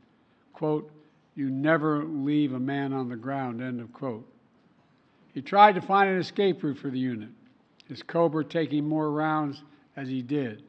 [0.52, 0.90] Quote,
[1.36, 4.26] you never leave a man on the ground, end of quote.
[5.34, 7.28] He tried to find an escape route for the unit,
[7.88, 9.62] his Cobra taking more rounds
[9.94, 10.64] as he did.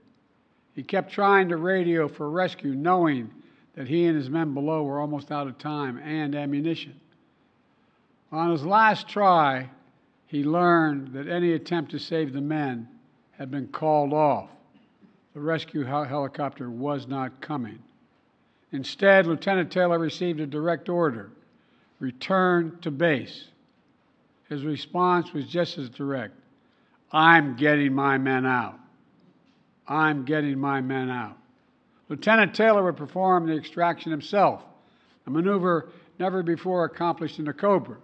[0.75, 3.31] He kept trying to radio for rescue, knowing
[3.75, 6.99] that he and his men below were almost out of time and ammunition.
[8.31, 9.69] On his last try,
[10.25, 12.89] he learned that any attempt to save the men
[13.31, 14.49] had been called off.
[15.33, 17.79] The rescue helicopter was not coming.
[18.71, 21.31] Instead, Lieutenant Taylor received a direct order
[21.99, 23.45] return to base.
[24.49, 26.33] His response was just as direct
[27.11, 28.77] I'm getting my men out.
[29.87, 31.37] I'm getting my men out.
[32.09, 34.63] Lieutenant Taylor would perform the extraction himself,
[35.25, 37.97] a maneuver never before accomplished in a Cobra.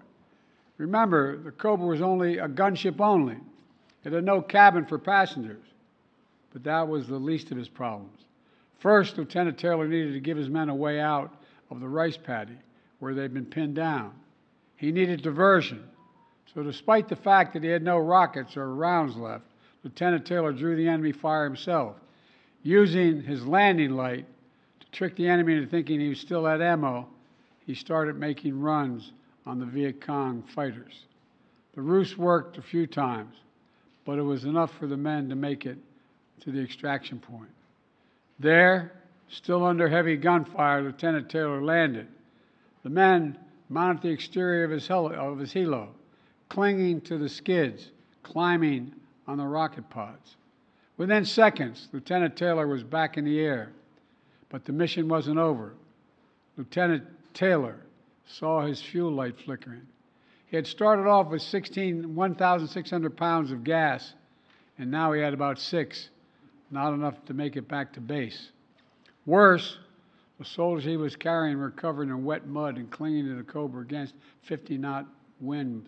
[0.77, 3.37] Remember, the Cobra was only a gunship only.
[4.03, 5.65] It had no cabin for passengers.
[6.51, 8.19] But that was the least of his problems.
[8.79, 11.33] First, Lieutenant Taylor needed to give his men a way out
[11.71, 12.57] of the rice paddy
[12.99, 14.13] where they'd been pinned down.
[14.75, 15.83] He needed diversion.
[16.53, 19.45] So, despite the fact that he had no rockets or rounds left,
[19.83, 21.95] Lieutenant Taylor drew the enemy fire himself,
[22.61, 24.25] using his landing light
[24.79, 27.07] to trick the enemy into thinking he was still had ammo.
[27.65, 29.11] He started making runs
[29.45, 31.05] on the Viet Cong fighters.
[31.75, 33.35] The ruse worked a few times,
[34.05, 35.77] but it was enough for the men to make it
[36.41, 37.49] to the extraction point.
[38.39, 38.93] There,
[39.29, 42.07] still under heavy gunfire, Lieutenant Taylor landed.
[42.83, 43.37] The men
[43.69, 45.89] mounted the exterior of his, heli- of his helo,
[46.49, 47.91] clinging to the skids,
[48.21, 48.93] climbing
[49.27, 50.35] on the rocket pods.
[50.97, 53.71] Within seconds, Lieutenant Taylor was back in the air,
[54.49, 55.73] but the mission wasn't over.
[56.57, 57.77] Lieutenant Taylor
[58.27, 59.87] saw his fuel light flickering.
[60.45, 64.13] He had started off with 16, 1,600 pounds of gas,
[64.77, 66.09] and now he had about six,
[66.73, 68.49] not enough to make it back to base.
[69.25, 69.77] Worse,
[70.39, 73.81] the soldiers he was carrying were covered in wet mud and clinging to the Cobra
[73.81, 75.05] against 50 knot
[75.39, 75.87] wind,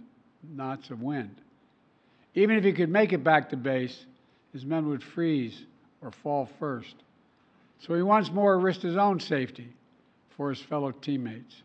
[0.56, 1.36] knots of wind.
[2.36, 4.06] Even if he could make it back to base,
[4.54, 5.66] his men would freeze
[6.02, 6.96] or fall first.
[7.80, 9.70] So he once more risked his own safety
[10.38, 11.64] for his fellow teammates.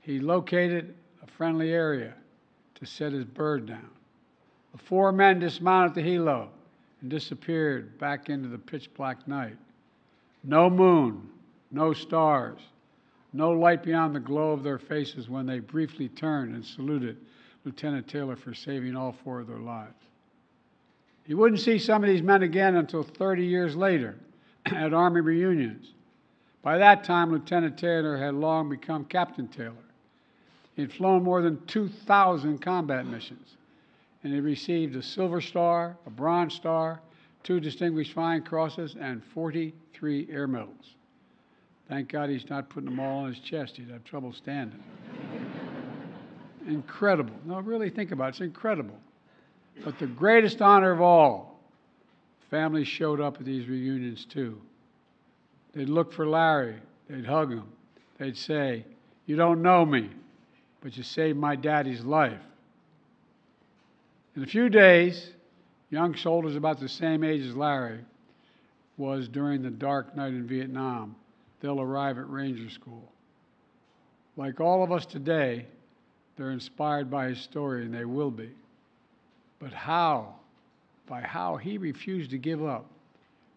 [0.00, 2.14] He located a friendly area
[2.76, 3.90] to set his bird down.
[4.72, 6.48] The four men dismounted the helo
[7.04, 9.58] and disappeared back into the pitch black night.
[10.42, 11.28] No moon,
[11.70, 12.58] no stars,
[13.34, 17.18] no light beyond the glow of their faces when they briefly turned and saluted
[17.66, 19.92] Lieutenant Taylor for saving all four of their lives.
[21.26, 24.16] He wouldn't see some of these men again until 30 years later
[24.64, 25.88] at Army reunions.
[26.62, 29.74] By that time, Lieutenant Taylor had long become Captain Taylor.
[30.74, 33.56] He had flown more than 2,000 combat missions,
[34.24, 37.00] and he received a Silver Star, a Bronze Star,
[37.42, 40.96] two Distinguished Flying Crosses, and 43 Air Medals.
[41.90, 43.76] Thank God he's not putting them all on his chest.
[43.76, 44.82] He'd have trouble standing.
[46.66, 47.34] incredible.
[47.44, 48.28] No, really think about it.
[48.30, 48.98] It's incredible.
[49.84, 51.60] But the greatest honor of all,
[52.50, 54.58] families showed up at these reunions too.
[55.74, 56.76] They'd look for Larry,
[57.10, 57.64] they'd hug him,
[58.16, 58.86] they'd say,
[59.26, 60.08] You don't know me,
[60.80, 62.40] but you saved my daddy's life.
[64.36, 65.30] In a few days,
[65.90, 68.00] young soldiers about the same age as Larry
[68.96, 71.14] was during the dark night in Vietnam,
[71.60, 73.12] they'll arrive at Ranger School.
[74.36, 75.66] Like all of us today,
[76.36, 78.50] they're inspired by his story, and they will be.
[79.60, 80.34] But how?
[81.06, 82.86] By how he refused to give up,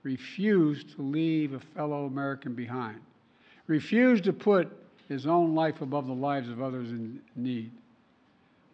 [0.03, 2.99] refused to leave a fellow American behind,
[3.65, 4.71] refused to put
[5.09, 7.71] his own life above the lives of others in need.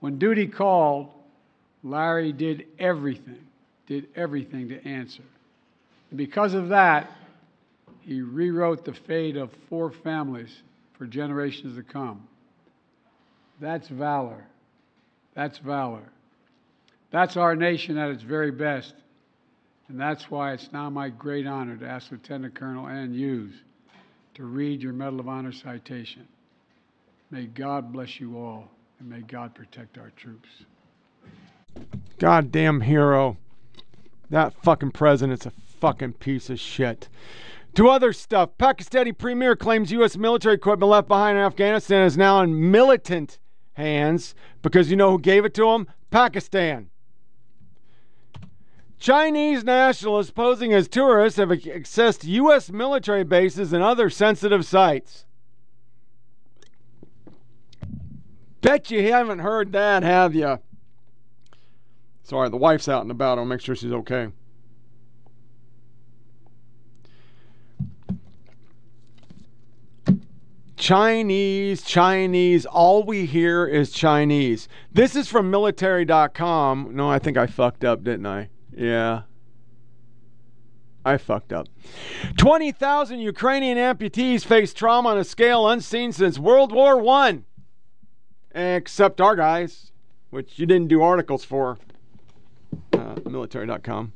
[0.01, 1.13] When duty called,
[1.83, 3.45] Larry did everything,
[3.87, 5.23] did everything to answer.
[6.09, 7.11] And because of that,
[8.01, 10.61] he rewrote the fate of four families
[10.97, 12.27] for generations to come.
[13.59, 14.45] That's valor.
[15.35, 16.03] That's valor.
[17.11, 18.93] That's our nation at its very best.
[19.87, 23.53] And that's why it's now my great honor to ask Lieutenant Colonel Ann Hughes
[24.35, 26.27] to read your Medal of Honor citation.
[27.29, 28.69] May God bless you all,
[28.99, 30.49] and may God protect our troops.
[32.19, 33.37] Goddamn hero.
[34.29, 37.09] That fucking president's a fucking piece of shit.
[37.75, 40.15] To other stuff, Pakistani premier claims U.S.
[40.15, 43.39] military equipment left behind in Afghanistan is now in militant
[43.73, 45.87] hands because you know who gave it to them?
[46.11, 46.89] Pakistan.
[48.99, 52.71] Chinese nationalists posing as tourists have accessed U.S.
[52.71, 55.25] military bases and other sensitive sites.
[58.61, 60.59] Bet you haven't heard that, have you?
[62.23, 63.37] Sorry, the wife's out and about.
[63.37, 64.29] I'll make sure she's okay.
[70.83, 72.65] Chinese, Chinese.
[72.65, 74.67] All we hear is Chinese.
[74.91, 76.89] This is from military.com.
[76.93, 78.49] No, I think I fucked up, didn't I?
[78.75, 79.21] Yeah.
[81.05, 81.67] I fucked up.
[82.37, 87.39] 20,000 Ukrainian amputees face trauma on a scale unseen since World War I.
[88.53, 89.91] Except our guys,
[90.31, 91.77] which you didn't do articles for.
[92.93, 94.13] Uh, military.com.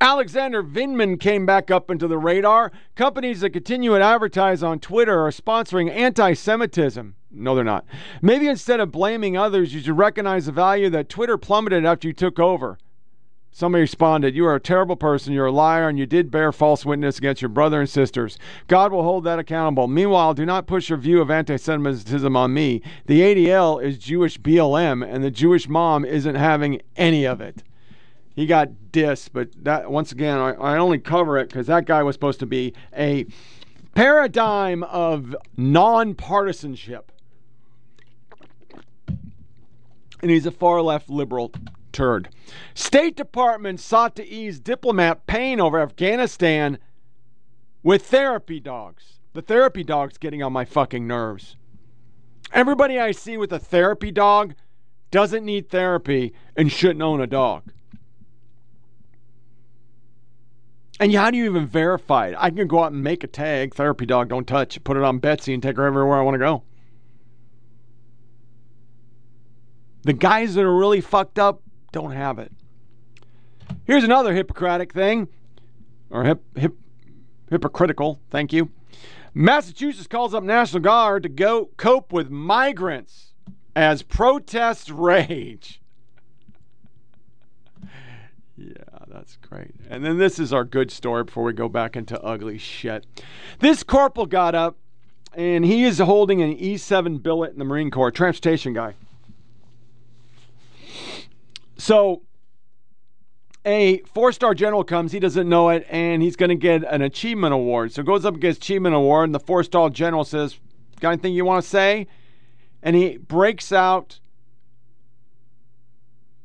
[0.00, 2.72] Alexander Vindman came back up into the radar.
[2.94, 7.14] Companies that continue to advertise on Twitter are sponsoring anti Semitism.
[7.30, 7.86] No, they're not.
[8.20, 12.14] Maybe instead of blaming others, you should recognize the value that Twitter plummeted after you
[12.14, 12.78] took over.
[13.56, 16.84] Somebody responded, You are a terrible person, you're a liar, and you did bear false
[16.84, 18.36] witness against your brother and sisters.
[18.66, 19.88] God will hold that accountable.
[19.88, 22.82] Meanwhile, do not push your view of anti Semitism on me.
[23.06, 27.62] The ADL is Jewish BLM, and the Jewish mom isn't having any of it
[28.34, 32.02] he got dissed, but that once again, I, I only cover it because that guy
[32.02, 33.26] was supposed to be a
[33.94, 37.02] paradigm of nonpartisanship.
[40.20, 41.52] And he's a far left liberal
[42.74, 46.78] State Department sought to ease diplomat pain over Afghanistan
[47.82, 49.20] with therapy dogs.
[49.32, 51.56] The therapy dog's getting on my fucking nerves.
[52.52, 54.54] Everybody I see with a therapy dog
[55.10, 57.72] doesn't need therapy and shouldn't own a dog.
[61.00, 62.36] And how do you even verify it?
[62.38, 65.18] I can go out and make a tag, therapy dog, don't touch, put it on
[65.18, 66.62] Betsy and take her everywhere I want to go.
[70.02, 71.63] The guys that are really fucked up
[71.94, 72.50] don't have it.
[73.84, 75.28] Here's another Hippocratic thing,
[76.10, 76.74] or hip, hip,
[77.48, 78.70] hypocritical, thank you.
[79.32, 83.32] Massachusetts calls up National Guard to go cope with migrants
[83.76, 85.80] as protests rage.
[88.56, 88.72] yeah.
[89.06, 89.76] That's great.
[89.88, 93.06] And then this is our good story before we go back into ugly shit.
[93.60, 94.76] This corporal got up
[95.34, 98.94] and he is holding an E 7 billet in the Marine Corps, transportation guy.
[101.76, 102.22] So
[103.64, 107.02] a four star general comes, he doesn't know it, and he's going to get an
[107.02, 107.92] achievement award.
[107.92, 110.58] So goes up against achievement award, and the four star general says,
[111.00, 112.06] Got anything you want to say?
[112.82, 114.20] And he breaks out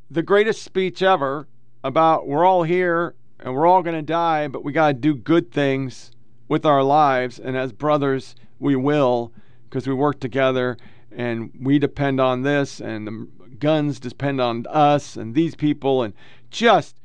[0.09, 1.47] the greatest speech ever
[1.83, 5.15] about we're all here and we're all going to die, but we got to do
[5.15, 6.11] good things
[6.47, 7.39] with our lives.
[7.39, 9.31] And as brothers, we will
[9.69, 10.77] because we work together
[11.11, 13.27] and we depend on this and the
[13.59, 16.13] guns depend on us and these people and
[16.49, 16.95] just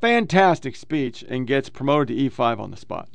[0.00, 3.08] fantastic speech and gets promoted to E5 on the spot.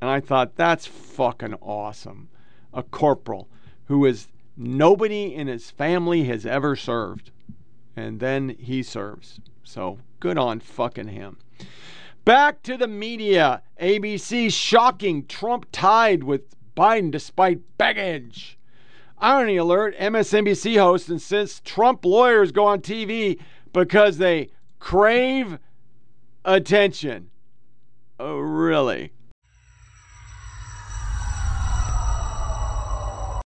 [0.00, 2.28] And I thought that's fucking awesome.
[2.72, 3.48] A corporal
[3.86, 7.30] who is nobody in his family has ever served
[7.96, 9.40] and then he serves.
[9.64, 11.38] So good on fucking him.
[12.24, 13.62] Back to the media.
[13.80, 18.57] ABC shocking Trump tied with Biden despite baggage.
[19.20, 23.40] Irony alert MSNBC host insists Trump lawyers go on TV
[23.72, 25.58] because they crave
[26.44, 27.30] attention.
[28.20, 29.12] Oh, really?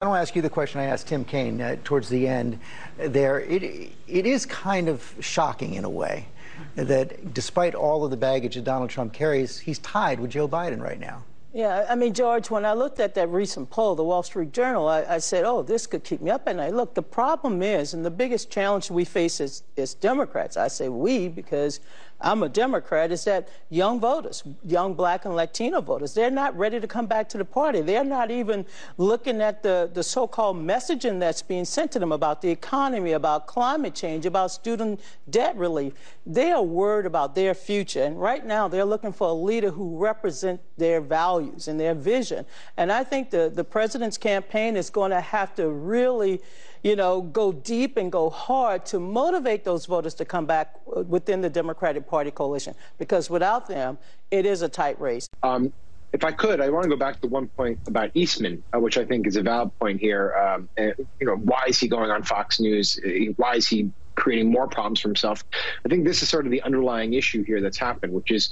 [0.00, 2.58] I want to ask you the question I asked Tim Kaine uh, towards the end.
[2.96, 6.28] There, it it is kind of shocking in a way
[6.76, 10.80] that despite all of the baggage that Donald Trump carries, he's tied with Joe Biden
[10.80, 11.24] right now.
[11.54, 14.86] Yeah, I mean, George, when I looked at that recent poll, the Wall Street Journal,
[14.86, 16.74] I, I, said, oh, this could keep me up at night.
[16.74, 20.90] Look, the problem is, and the biggest challenge we face as, as Democrats, I say
[20.90, 21.80] we because
[22.20, 26.80] I'm a Democrat, is that young voters, young black and Latino voters, they're not ready
[26.80, 27.80] to come back to the party.
[27.80, 28.66] They're not even
[28.96, 33.46] looking at the, the so-called messaging that's being sent to them about the economy, about
[33.46, 35.00] climate change, about student
[35.30, 35.92] debt relief.
[36.26, 38.02] They are worried about their future.
[38.02, 42.44] And right now, they're looking for a leader who represents their values and their vision.
[42.76, 46.40] And I think the, the president's campaign is going to have to really
[46.82, 51.40] you know, go deep and go hard to motivate those voters to come back within
[51.40, 52.74] the Democratic Party coalition.
[52.98, 53.98] Because without them,
[54.30, 55.26] it is a tight race.
[55.42, 55.72] Um,
[56.12, 58.96] if I could, I want to go back to one point about Eastman, uh, which
[58.96, 60.34] I think is a valid point here.
[60.34, 62.98] Um, and, you know, why is he going on Fox News?
[63.04, 65.44] Uh, why is he creating more problems for himself?
[65.84, 68.48] I think this is sort of the underlying issue here that's happened, which is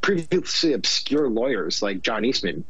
[0.00, 2.64] previously obscure lawyers like John Eastman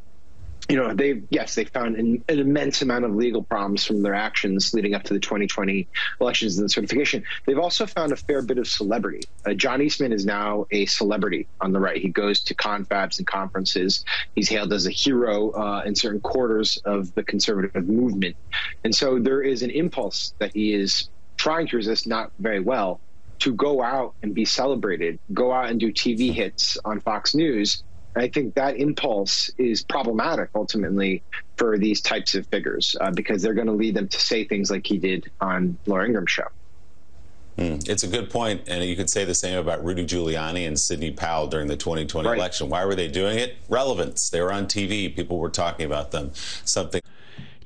[0.68, 4.14] you know, they yes, they found an, an, immense amount of legal problems from their
[4.14, 5.88] actions leading up to the 2020
[6.20, 7.24] elections and the certification.
[7.46, 9.22] They've also found a fair bit of celebrity.
[9.46, 11.96] Uh, John Eastman is now a celebrity on the right.
[11.96, 14.04] He goes to confabs and conferences.
[14.34, 18.36] He's hailed as a hero uh, in certain quarters of the conservative movement,
[18.84, 21.08] and so there is an impulse that he is
[21.38, 23.00] trying to resist, not very well,
[23.38, 27.84] to go out and be celebrated, go out and do TV hits on Fox News
[28.18, 31.22] I think that impulse is problematic ultimately
[31.56, 34.70] for these types of figures uh, because they're going to lead them to say things
[34.70, 36.48] like he did on Laura Ingraham's show.
[37.58, 40.78] Mm, it's a good point, and you could say the same about Rudy Giuliani and
[40.78, 42.38] Sidney Powell during the 2020 right.
[42.38, 42.68] election.
[42.68, 43.56] Why were they doing it?
[43.68, 44.30] Relevance.
[44.30, 45.14] They were on TV.
[45.14, 46.30] People were talking about them.
[46.34, 47.00] Something.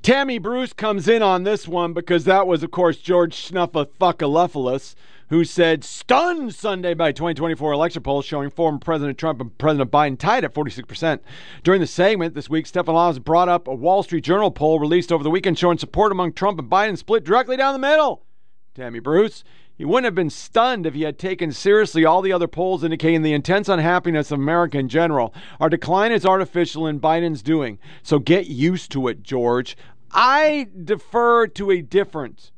[0.00, 4.94] Tammy Bruce comes in on this one because that was, of course, George Snuffleupagus
[5.32, 10.18] who said stunned Sunday by 2024 election polls showing former President Trump and President Biden
[10.18, 11.20] tied at 46%.
[11.64, 15.10] During the segment this week, Stefan Laws brought up a Wall Street Journal poll released
[15.10, 18.26] over the weekend showing support among Trump and Biden split directly down the middle.
[18.74, 19.42] Tammy Bruce,
[19.74, 23.22] he wouldn't have been stunned if he had taken seriously all the other polls indicating
[23.22, 25.32] the intense unhappiness of America in general.
[25.58, 27.78] Our decline is artificial in Biden's doing.
[28.02, 29.78] So get used to it, George.
[30.10, 32.50] I defer to a different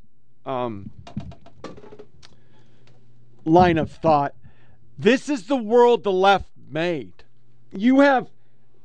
[0.44, 0.90] um,
[3.44, 4.34] line of thought.
[4.98, 7.24] This is the world the left made.
[7.72, 8.30] You have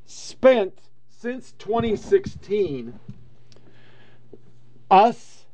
[0.05, 0.79] spent
[1.09, 2.99] since 2016
[4.89, 5.45] us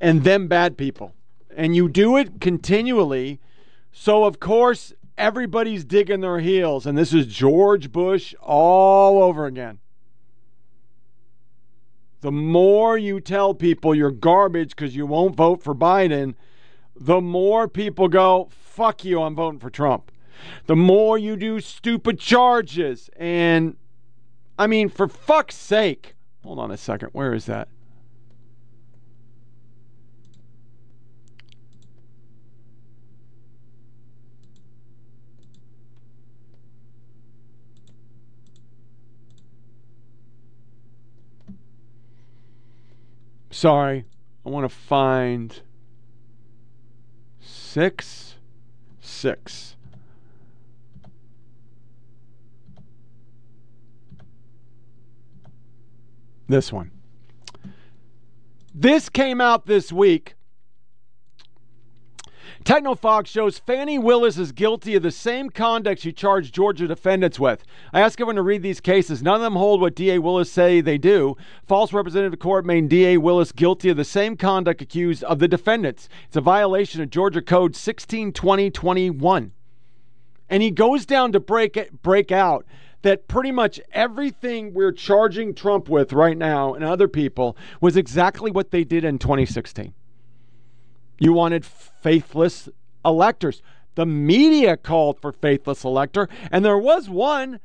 [0.00, 1.14] and them bad people.
[1.56, 3.40] And you do it continually.
[3.92, 6.86] So, of course, everybody's digging their heels.
[6.86, 9.78] And this is George Bush all over again.
[12.20, 16.34] The more you tell people you're garbage because you won't vote for Biden,
[16.98, 20.10] the more people go, fuck you, I'm voting for Trump.
[20.66, 23.10] The more you do stupid charges.
[23.16, 23.76] And
[24.58, 27.10] I mean, for fuck's sake, hold on a second.
[27.12, 27.68] Where is that?
[43.50, 44.04] Sorry,
[44.44, 45.62] I want to find
[47.76, 48.36] six,
[49.02, 49.76] six.
[56.48, 56.90] This one.
[58.74, 60.35] This came out this week.
[62.66, 67.38] Techno Fog shows Fani Willis is guilty of the same conduct she charged Georgia defendants
[67.38, 67.62] with.
[67.92, 69.22] I ask everyone to read these cases.
[69.22, 71.36] None of them hold what DA Willis say they do.
[71.68, 76.08] False representative court made DA Willis guilty of the same conduct accused of the defendants.
[76.26, 79.52] It's a violation of Georgia Code 162021.
[80.50, 82.66] And he goes down to break it, break out
[83.02, 88.50] that pretty much everything we're charging Trump with right now and other people was exactly
[88.50, 89.94] what they did in 2016.
[91.18, 92.68] You wanted faithless
[93.04, 93.62] electors.
[93.94, 97.60] The media called for faithless elector, and there was one.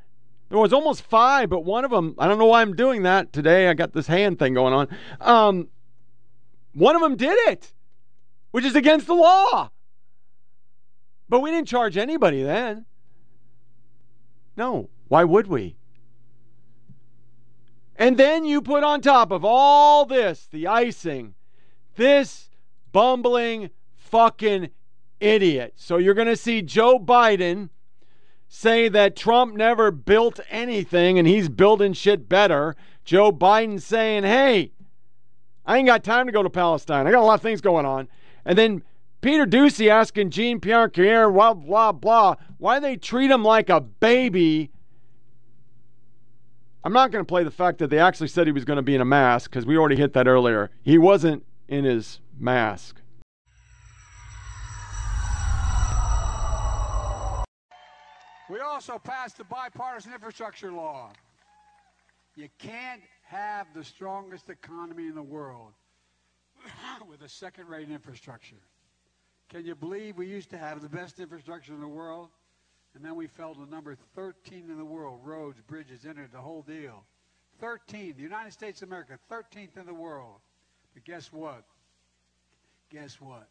[0.49, 3.32] There was almost five, but one of them, I don't know why I'm doing that
[3.32, 3.70] today.
[3.70, 4.88] I got this hand thing going on.
[5.22, 5.70] Um,
[6.74, 7.74] one of them did it,
[8.52, 9.72] which is against the law.
[11.30, 12.86] But we didn't charge anybody then.
[14.58, 15.78] No, why would we?
[17.95, 21.36] And then you put on top of all this, the icing,
[21.95, 22.51] this
[22.92, 24.70] bumbling fucking
[25.20, 25.74] idiot.
[25.76, 27.70] So you're going to see Joe Biden
[28.48, 32.76] say that Trump never built anything and he's building shit better.
[33.06, 34.74] Joe Biden saying, hey,
[35.66, 37.08] I ain't got time to go to Palestine.
[37.08, 38.08] I got a lot of things going on.
[38.44, 38.84] And then
[39.22, 43.80] Peter Doocy asking Jean Pierre Carrier, blah, blah, blah, why they treat him like a
[43.80, 44.72] baby.
[46.84, 48.84] I'm not going to play the fact that they actually said he was going to
[48.84, 50.72] be in a mask because we already hit that earlier.
[50.82, 53.00] He wasn't in his mask.
[58.50, 61.12] We also passed the bipartisan infrastructure law.
[62.36, 65.74] You can't have the strongest economy in the world
[67.08, 68.62] with a second rate infrastructure.
[69.50, 72.30] Can you believe we used to have the best infrastructure in the world?
[72.96, 75.20] And then we fell to number 13 in the world.
[75.24, 77.06] Roads, bridges, internet, the whole deal.
[77.60, 80.38] 13, the United States of America, 13th in the world.
[80.94, 81.64] But guess what?
[82.92, 83.48] Guess what?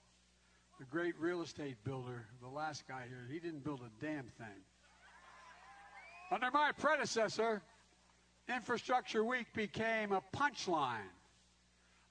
[0.79, 4.65] The great real estate builder, the last guy here, he didn't build a damn thing.
[6.31, 7.63] Under my predecessor,
[8.55, 11.11] Infrastructure Week became a punchline.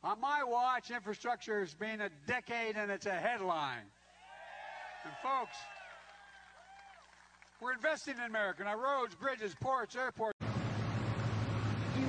[0.03, 3.85] On my watch, infrastructure has been a decade and it's a headline.
[5.03, 5.57] And folks,
[7.61, 10.37] we're investing in America, in our roads, bridges, ports, airports.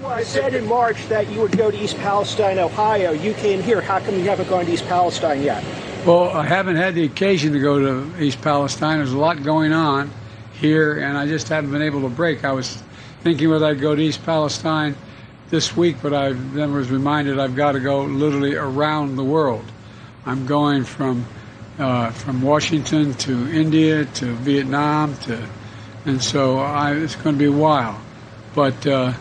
[0.04, 3.12] Uh, said in March that you would go to East Palestine, Ohio.
[3.12, 3.82] You came here.
[3.82, 5.62] How come you haven't gone to East Palestine yet?
[6.06, 8.96] Well, I haven't had the occasion to go to East Palestine.
[8.96, 10.10] There's a lot going on
[10.54, 12.44] here, and I just haven't been able to break.
[12.44, 12.82] I was
[13.22, 14.96] thinking whether I'd go to East Palestine
[15.50, 19.64] this week, but I then was reminded I've got to go literally around the world.
[20.24, 21.26] I'm going from
[21.78, 25.46] uh, from Washington to India to Vietnam to,
[26.06, 28.00] and so I, it's going to be a while.
[28.54, 29.12] But uh,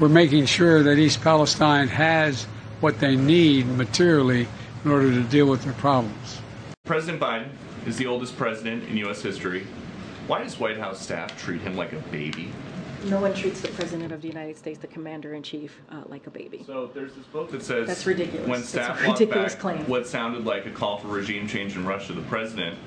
[0.00, 2.44] we're making sure that East Palestine has
[2.80, 4.48] what they need materially
[4.84, 6.40] in order to deal with their problems.
[6.84, 7.50] President Biden
[7.86, 9.20] is the oldest president in U.S.
[9.22, 9.66] history.
[10.26, 12.50] Why does White House staff treat him like a baby?
[13.04, 16.26] No one treats the President of the United States, the Commander in Chief, uh, like
[16.26, 16.64] a baby.
[16.66, 18.48] So there's this book that says That's ridiculous.
[18.48, 19.78] when That's staff a walked ridiculous back claim.
[19.86, 22.78] what sounded like a call for regime change in Russia, the president,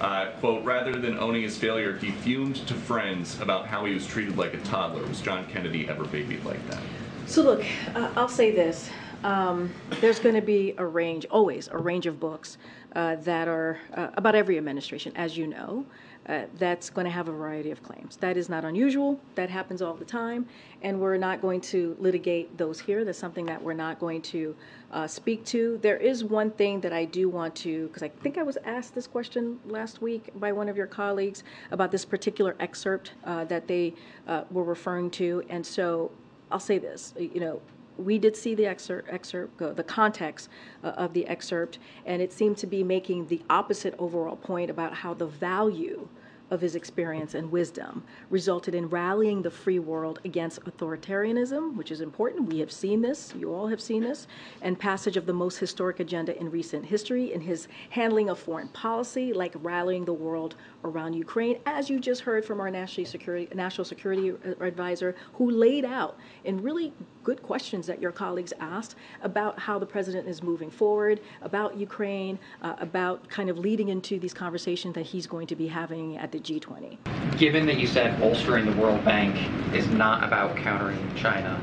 [0.00, 4.06] uh, quote, rather than owning his failure, he fumed to friends about how he was
[4.06, 5.04] treated like a toddler.
[5.06, 6.80] Was John Kennedy ever babied like that?
[7.26, 8.90] So look, uh, I'll say this.
[9.24, 12.58] Um, there's going to be a range, always a range of books
[12.94, 15.84] uh, that are uh, about every administration, as you know.
[16.28, 18.16] Uh, that's going to have a variety of claims.
[18.18, 19.18] That is not unusual.
[19.34, 20.46] That happens all the time.
[20.82, 23.02] And we're not going to litigate those here.
[23.02, 24.54] That's something that we're not going to
[24.92, 25.78] uh, speak to.
[25.82, 28.94] There is one thing that I do want to, because I think I was asked
[28.94, 33.68] this question last week by one of your colleagues about this particular excerpt uh, that
[33.68, 33.94] they
[34.26, 35.44] uh, were referring to.
[35.50, 36.10] And so
[36.50, 37.60] I'll say this, you know,
[37.98, 40.48] we did see the excerpt, excerpt uh, the context
[40.84, 44.94] uh, of the excerpt, and it seemed to be making the opposite overall point about
[44.94, 46.08] how the value
[46.50, 52.00] of his experience and wisdom resulted in rallying the free world against authoritarianism, which is
[52.00, 52.48] important.
[52.48, 54.26] We have seen this, you all have seen this,
[54.62, 58.68] and passage of the most historic agenda in recent history in his handling of foreign
[58.68, 63.48] policy, like rallying the world around Ukraine, as you just heard from our national security,
[63.54, 66.92] national security uh, advisor, who laid out in really
[67.28, 72.38] good questions that your colleagues asked about how the president is moving forward, about Ukraine,
[72.62, 76.32] uh, about kind of leading into these conversations that he's going to be having at
[76.32, 76.96] the G20.
[77.36, 79.36] Given that you said bolstering the World Bank
[79.74, 81.60] is not about countering China,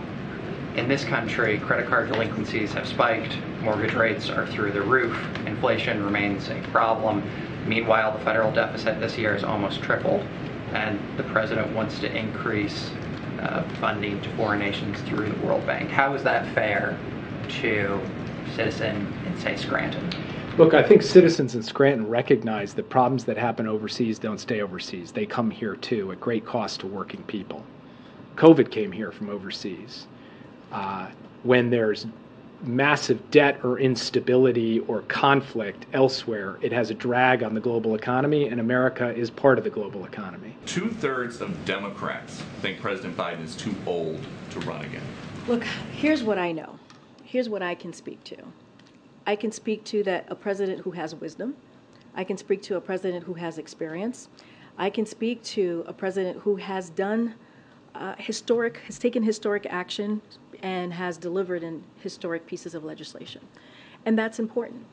[0.75, 6.03] in this country, credit card delinquencies have spiked, mortgage rates are through the roof, inflation
[6.03, 7.23] remains a problem.
[7.65, 10.21] Meanwhile, the federal deficit this year has almost tripled,
[10.73, 12.91] and the president wants to increase
[13.79, 15.89] funding to foreign nations through the World Bank.
[15.89, 16.97] How is that fair
[17.61, 17.99] to
[18.55, 20.09] citizen in, say, Scranton?
[20.57, 25.11] Look, I think citizens in Scranton recognize that problems that happen overseas don't stay overseas.
[25.11, 27.63] They come here too at great cost to working people.
[28.35, 30.07] COVID came here from overseas.
[30.71, 31.09] Uh,
[31.43, 32.07] when there's
[32.63, 38.47] massive debt or instability or conflict elsewhere, it has a drag on the global economy,
[38.47, 40.55] and America is part of the global economy.
[40.65, 44.19] Two thirds of Democrats think President Biden is too old
[44.51, 45.03] to run again.
[45.47, 46.79] Look, here's what I know.
[47.23, 48.37] Here's what I can speak to.
[49.27, 51.55] I can speak to that a president who has wisdom.
[52.15, 54.29] I can speak to a president who has experience.
[54.77, 57.35] I can speak to a president who has done
[57.95, 60.21] uh, historic, has taken historic action
[60.61, 63.41] and has delivered in historic pieces of legislation.
[64.05, 64.85] And that's important.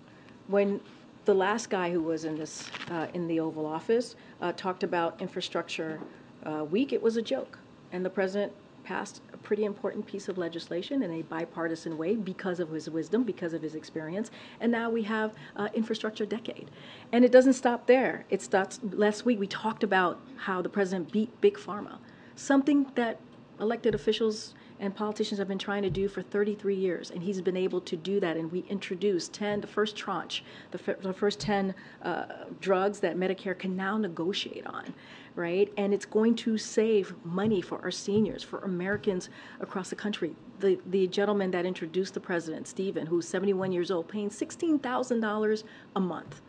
[0.48, 0.80] When
[1.24, 5.20] the last guy who was in this, uh, in the Oval Office, uh, talked about
[5.20, 6.00] infrastructure
[6.44, 7.58] uh, week, it was a joke.
[7.92, 8.52] And the president
[8.84, 13.22] passed a pretty important piece of legislation in a bipartisan way because of his wisdom,
[13.22, 14.30] because of his experience.
[14.60, 16.70] And now we have uh, infrastructure decade.
[17.12, 18.24] And it doesn't stop there.
[18.30, 21.98] It starts last week we talked about how the president beat big pharma,
[22.34, 23.20] something that
[23.60, 27.56] elected officials and politicians have been trying to do for 33 years, and he's been
[27.56, 28.36] able to do that.
[28.36, 31.72] And we introduced 10, the first tranche, the, f- the first 10
[32.02, 32.24] uh,
[32.60, 34.92] drugs that Medicare can now negotiate on,
[35.36, 35.72] right?
[35.76, 39.30] And it's going to save money for our seniors, for Americans
[39.60, 40.34] across the country.
[40.58, 45.64] The, the gentleman that introduced the president, Stephen, who's 71 years old, paying $16,000
[45.94, 46.40] a month.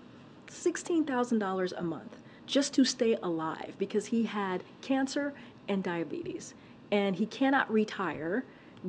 [0.47, 2.17] $16,000 a month
[2.47, 5.33] just to stay alive because he had cancer
[5.67, 6.55] and diabetes
[6.93, 8.45] and he cannot retire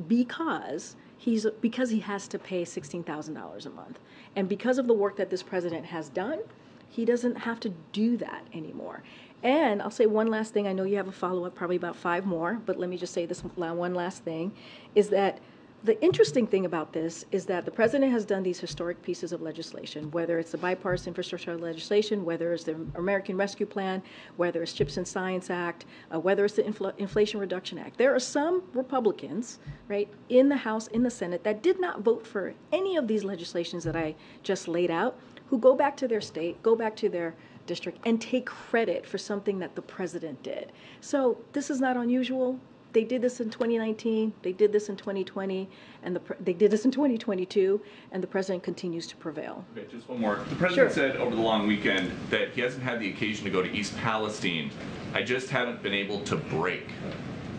[0.07, 3.99] because he's because he has to pay $16,000 a month.
[4.35, 6.39] And because of the work that this president has done,
[6.87, 9.01] he doesn't have to do that anymore.
[9.41, 10.67] And I'll say one last thing.
[10.67, 13.11] I know you have a follow up, probably about five more, but let me just
[13.11, 14.51] say this one last thing
[14.93, 15.39] is that
[15.85, 19.43] the interesting thing about this is that the president has done these historic pieces of
[19.43, 24.01] legislation, whether it's the bipartisan infrastructure legislation, whether it's the American Rescue Plan,
[24.37, 27.97] whether it's CHIPS and Science Act, uh, whether it's the Infl- Inflation Reduction Act.
[27.97, 32.25] There are some Republicans, right, in the House, in the Senate, that did not vote
[32.25, 35.19] for any of these legislations that I just laid out,
[35.49, 37.35] who go back to their state, go back to their
[37.67, 40.71] district, and take credit for something that the president did.
[41.01, 42.59] So this is not unusual
[42.95, 45.69] they did this in 2019, they did this in 2020,
[46.03, 47.81] and the, they did this in 2022,
[48.13, 49.65] and the president continues to prevail.
[49.77, 50.37] Okay, just one more.
[50.49, 51.09] The president Sure.
[51.11, 53.97] said over the long weekend that he hasn't had the occasion to go to East
[53.97, 54.71] Palestine.
[55.13, 56.87] I just haven't been able to break.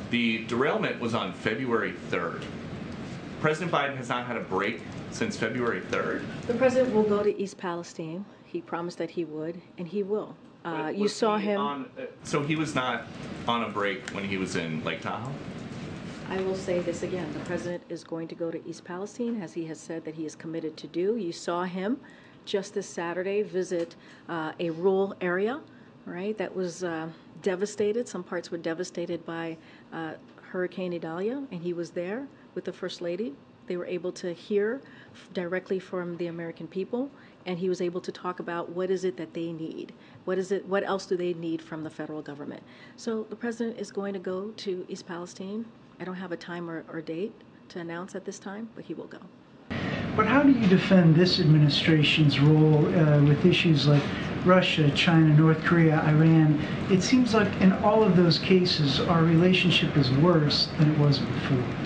[0.09, 2.43] The derailment was on February 3rd.
[3.43, 4.81] President Biden has not had a break
[5.11, 6.23] since February 3rd.
[6.47, 8.25] The president will go to East Palestine.
[8.47, 10.35] He promised that he would, and he will.
[10.67, 11.61] Uh, you saw him.
[11.61, 13.07] On, uh, so he was not
[13.47, 15.33] on a break when he was in Lake Tahoe?
[16.29, 17.33] I will say this again.
[17.33, 20.27] The president is going to go to East Palestine, as he has said that he
[20.27, 21.17] is committed to do.
[21.17, 22.01] You saw him
[22.45, 23.95] just this Saturday visit
[24.29, 25.61] uh, a rural area,
[26.05, 27.09] right, that was uh,
[27.43, 28.09] devastated.
[28.09, 29.57] Some parts were devastated by
[29.93, 33.35] uh, Hurricane Idalia, and he was there with the First Lady.
[33.69, 34.81] They were able to hear
[35.33, 37.11] directly from the American people,
[37.47, 39.93] and he was able to talk about what is it that they need.
[40.27, 40.67] What is it?
[40.67, 42.61] What else do they need from the federal government?
[42.97, 45.65] So the president is going to go to East Palestine.
[46.01, 47.33] I don't have a time or, or date
[47.69, 49.21] to announce at this time, but he will go.
[50.17, 54.03] But how do you defend this administration's role uh, with issues like
[54.45, 56.61] Russia, China, North Korea, Iran?
[56.91, 61.21] It seems like in all of those cases, our relationship is worse than it was
[61.21, 61.86] before.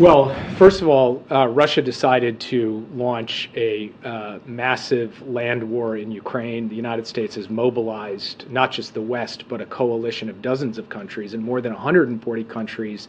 [0.00, 6.12] Well, first of all, uh, Russia decided to launch a uh, massive land war in
[6.12, 6.68] Ukraine.
[6.68, 10.88] The United States has mobilized not just the West, but a coalition of dozens of
[10.88, 13.08] countries, and more than 140 countries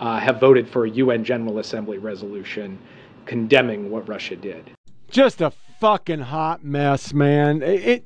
[0.00, 2.80] uh, have voted for a UN General Assembly resolution
[3.26, 4.72] condemning what Russia did.
[5.08, 7.62] Just a fucking hot mess, man.
[7.62, 8.04] It,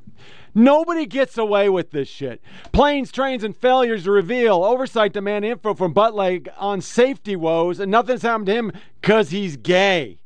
[0.59, 2.43] nobody gets away with this shit.
[2.73, 8.23] Planes, trains, and failures reveal oversight demand info from Buttleg on safety woes, and nothing's
[8.23, 10.19] happened to him because he's gay.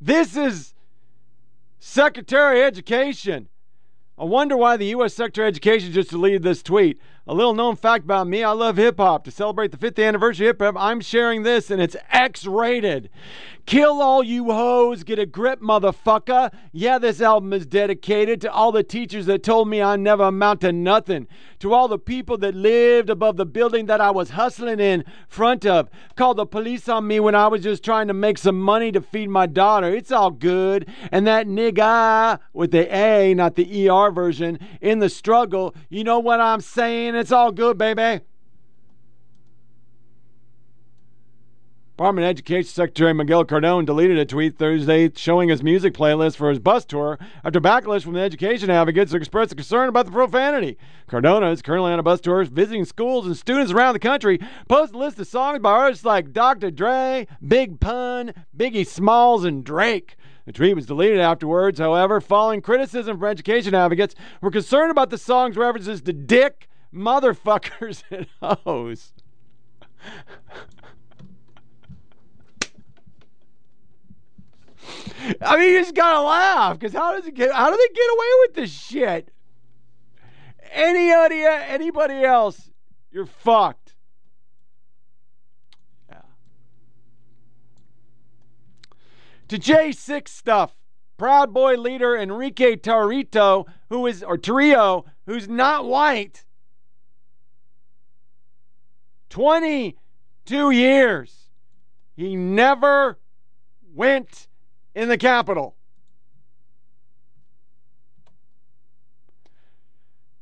[0.00, 0.74] This is
[1.78, 3.48] Secretary of Education.
[4.18, 5.14] I wonder why the U.S.
[5.14, 6.98] Secretary of Education just deleted this tweet.
[7.28, 9.24] A little known fact about me I love hip hop.
[9.24, 13.10] To celebrate the 50th anniversary of hip hop, I'm sharing this and it's X rated.
[13.66, 16.52] Kill all you hoes, get a grip, motherfucker.
[16.70, 20.60] Yeah, this album is dedicated to all the teachers that told me I never amount
[20.60, 21.26] to nothing.
[21.58, 25.66] To all the people that lived above the building that I was hustling in front
[25.66, 25.90] of.
[26.14, 29.00] Called the police on me when I was just trying to make some money to
[29.00, 29.92] feed my daughter.
[29.92, 30.88] It's all good.
[31.10, 36.20] And that nigga with the A, not the ER version, in the struggle, you know
[36.20, 37.15] what I'm saying?
[37.18, 38.22] It's all good, baby.
[41.96, 46.50] Department of Education Secretary Miguel Cardona deleted a tweet Thursday showing his music playlist for
[46.50, 50.76] his bus tour after backlash from the education advocates expressed concern about the profanity.
[51.06, 54.38] Cardona is currently on a bus tour visiting schools and students around the country,
[54.68, 56.70] posted a list of songs by artists like Dr.
[56.70, 60.16] Dre, Big Pun, Biggie Smalls, and Drake.
[60.44, 65.08] The tweet was deleted afterwards, however, following criticism from education advocates who were concerned about
[65.08, 69.12] the song's references to dick, motherfuckers, and hoes.
[75.40, 77.52] I mean, you just gotta laugh because how does it get?
[77.52, 79.32] How do they get away with this shit?
[80.72, 82.70] Anybody, anybody else,
[83.10, 83.94] you're fucked.
[86.08, 86.20] Yeah.
[89.48, 90.74] To J6 stuff.
[91.16, 96.44] Proud Boy leader Enrique Tarrito, who is or Tarrio, who's not white.
[99.30, 101.48] 22 years.
[102.16, 103.18] He never
[103.94, 104.48] went
[104.94, 105.76] in the Capitol.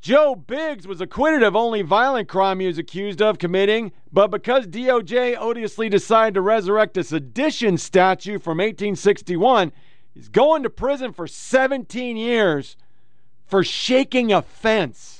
[0.05, 4.67] Joe Biggs was acquitted of only violent crime he was accused of committing, but because
[4.67, 9.73] DOJ odiously decided to resurrect a sedition statute from 1861,
[10.13, 12.77] he's going to prison for 17 years
[13.47, 15.14] for shaking a fence.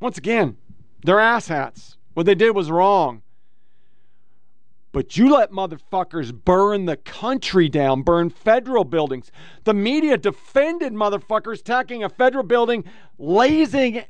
[0.00, 0.56] Once again,
[1.04, 1.96] they're asshats.
[2.14, 3.22] What they did was wrong.
[4.92, 9.30] But you let motherfuckers burn the country down, burn federal buildings.
[9.62, 12.84] The media defended motherfuckers attacking a federal building,
[13.16, 14.02] lasing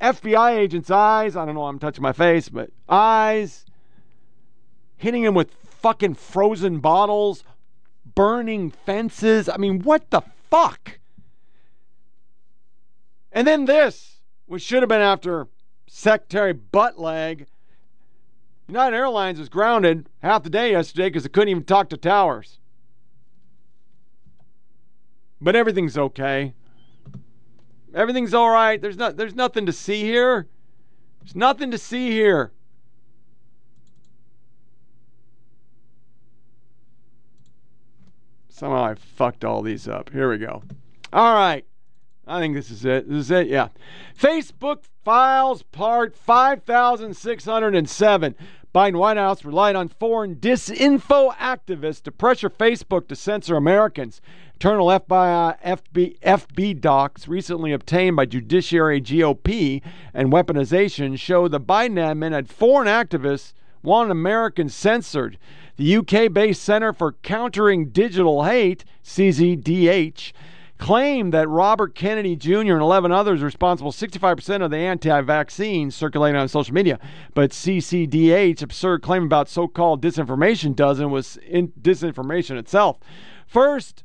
[0.00, 1.34] FBI agents' eyes.
[1.34, 3.64] I don't know, I'm touching my face, but eyes,
[4.96, 7.42] hitting him with fucking frozen bottles,
[8.14, 9.48] burning fences.
[9.48, 11.00] I mean, what the fuck?
[13.32, 14.17] And then this,
[14.48, 15.46] which should have been after
[15.86, 17.46] Secretary Buttleg.
[18.66, 22.58] United Airlines was grounded half the day yesterday because it couldn't even talk to towers.
[25.40, 26.54] But everything's okay.
[27.94, 28.80] Everything's all right.
[28.80, 30.48] There's not there's nothing to see here.
[31.20, 32.52] There's nothing to see here.
[38.48, 40.10] Somehow I fucked all these up.
[40.10, 40.62] Here we go.
[41.12, 41.64] All right.
[42.28, 43.08] I think this is it.
[43.08, 43.46] This is it.
[43.48, 43.68] Yeah.
[44.16, 48.34] Facebook files part 5607.
[48.74, 54.20] Biden White House relied on foreign disinfo activists to pressure Facebook to censor Americans.
[54.52, 59.80] Internal FBI, FB, FB docs recently obtained by Judiciary GOP
[60.12, 65.38] and weaponization show the Biden admin had foreign activists want Americans censored.
[65.76, 70.32] The UK based Center for Countering Digital Hate, CCDH,
[70.78, 72.74] claimed that Robert Kennedy Jr.
[72.74, 76.98] and 11 others responsible 65% of the anti-vaccines circulating on social media.
[77.34, 82.98] But CCDH absurd claim about so-called disinformation doesn't was in disinformation itself.
[83.46, 84.04] First,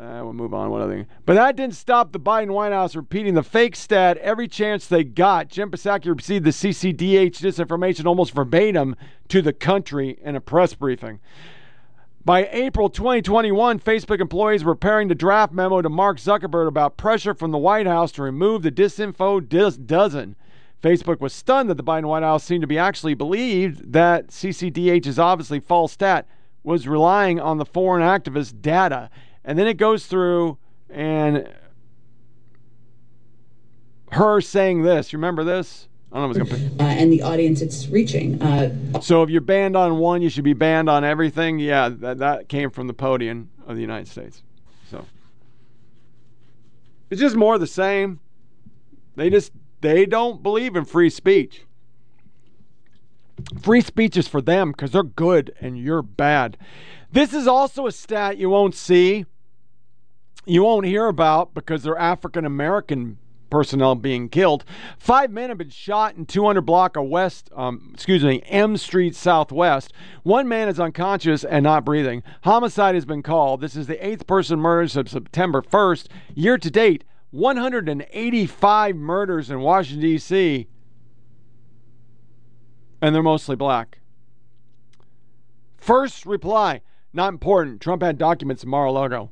[0.00, 0.70] uh, we'll move on.
[0.70, 4.16] One other thing, but that didn't stop the Biden White House repeating the fake stat
[4.18, 5.48] every chance they got.
[5.48, 8.96] Jen Psaki received the CCDH disinformation almost verbatim
[9.28, 11.20] to the country in a press briefing.
[12.22, 17.32] By April 2021, Facebook employees were preparing the draft memo to Mark Zuckerberg about pressure
[17.32, 20.36] from the White House to remove the disinfo dis- dozen.
[20.82, 25.18] Facebook was stunned that the Biden White House seemed to be actually believed that CCDH's
[25.18, 26.26] obviously false stat
[26.62, 29.08] was relying on the foreign activist data.
[29.42, 30.58] And then it goes through
[30.90, 31.48] and
[34.12, 35.14] her saying this.
[35.14, 35.88] Remember this?
[36.12, 38.42] I don't know what's going to uh, and the audience it's reaching.
[38.42, 41.60] Uh, so if you're banned on one, you should be banned on everything.
[41.60, 44.42] Yeah, that, that came from the podium of the United States.
[44.90, 45.04] So
[47.10, 48.18] it's just more the same.
[49.14, 51.62] They just they don't believe in free speech.
[53.62, 56.56] Free speech is for them because they're good and you're bad.
[57.12, 59.26] This is also a stat you won't see,
[60.44, 63.18] you won't hear about because they're African American
[63.50, 64.64] personnel being killed.
[64.98, 69.14] Five men have been shot in 200 block of West, um, excuse me, M Street
[69.14, 69.92] Southwest.
[70.22, 72.22] One man is unconscious and not breathing.
[72.42, 73.60] Homicide has been called.
[73.60, 76.06] This is the eighth person murdered since September 1st.
[76.34, 80.66] Year to date, 185 murders in Washington, D.C.,
[83.02, 84.00] and they're mostly black.
[85.78, 86.82] First reply,
[87.12, 87.80] not important.
[87.80, 89.30] Trump had documents in Mar-a-Lago.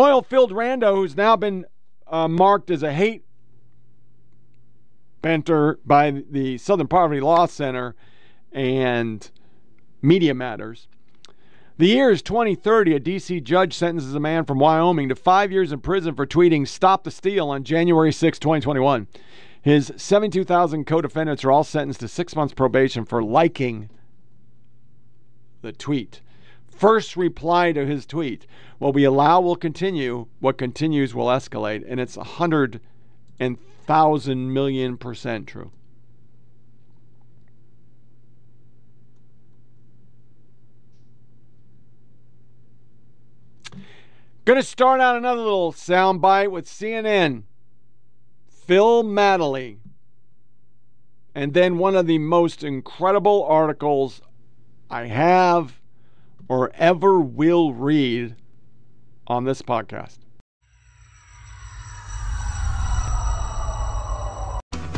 [0.00, 1.66] Oil filled rando who's now been
[2.06, 3.24] uh, marked as a hate
[5.22, 7.94] benter by the Southern Poverty Law Center
[8.52, 9.30] and
[10.02, 10.88] Media Matters.
[11.76, 12.94] The year is 2030.
[12.94, 13.40] A D.C.
[13.40, 17.10] judge sentences a man from Wyoming to five years in prison for tweeting "Stop the
[17.10, 19.06] Steal" on January 6, 2021.
[19.62, 23.90] His 72,000 co-defendants are all sentenced to six months probation for liking
[25.62, 26.22] the tweet.
[26.80, 28.46] First reply to his tweet:
[28.78, 30.28] "What we allow will continue.
[30.38, 32.80] What continues will escalate," and it's a hundred
[33.38, 35.72] and thousand million percent true.
[44.46, 47.42] To start out another little soundbite with CNN.
[48.48, 49.76] Phil Mattingly.
[51.34, 54.22] And then one of the most incredible articles
[54.90, 55.79] I have
[56.50, 58.34] or ever will read
[59.28, 60.18] on this podcast.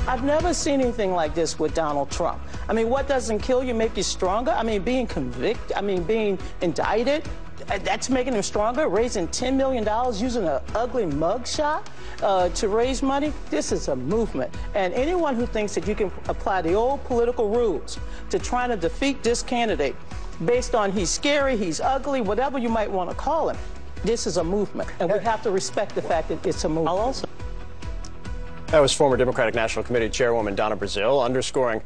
[0.08, 2.40] I've never seen anything like this with Donald Trump.
[2.70, 4.52] I mean, what doesn't kill you make you stronger?
[4.52, 7.28] I mean, being convicted, I mean, being indicted,
[7.66, 8.88] that's making him stronger.
[8.88, 11.86] Raising $10 million using an ugly mugshot
[12.22, 13.32] uh, to raise money.
[13.50, 14.54] This is a movement.
[14.74, 17.98] And anyone who thinks that you can apply the old political rules
[18.30, 19.96] to trying to defeat this candidate
[20.44, 23.56] based on he's scary, he's ugly, whatever you might want to call him,
[24.04, 24.88] this is a movement.
[25.00, 26.88] And we have to respect the fact that it's a movement.
[26.88, 27.28] I'll also
[28.72, 31.82] that was former Democratic National Committee Chairwoman Donna Brazile underscoring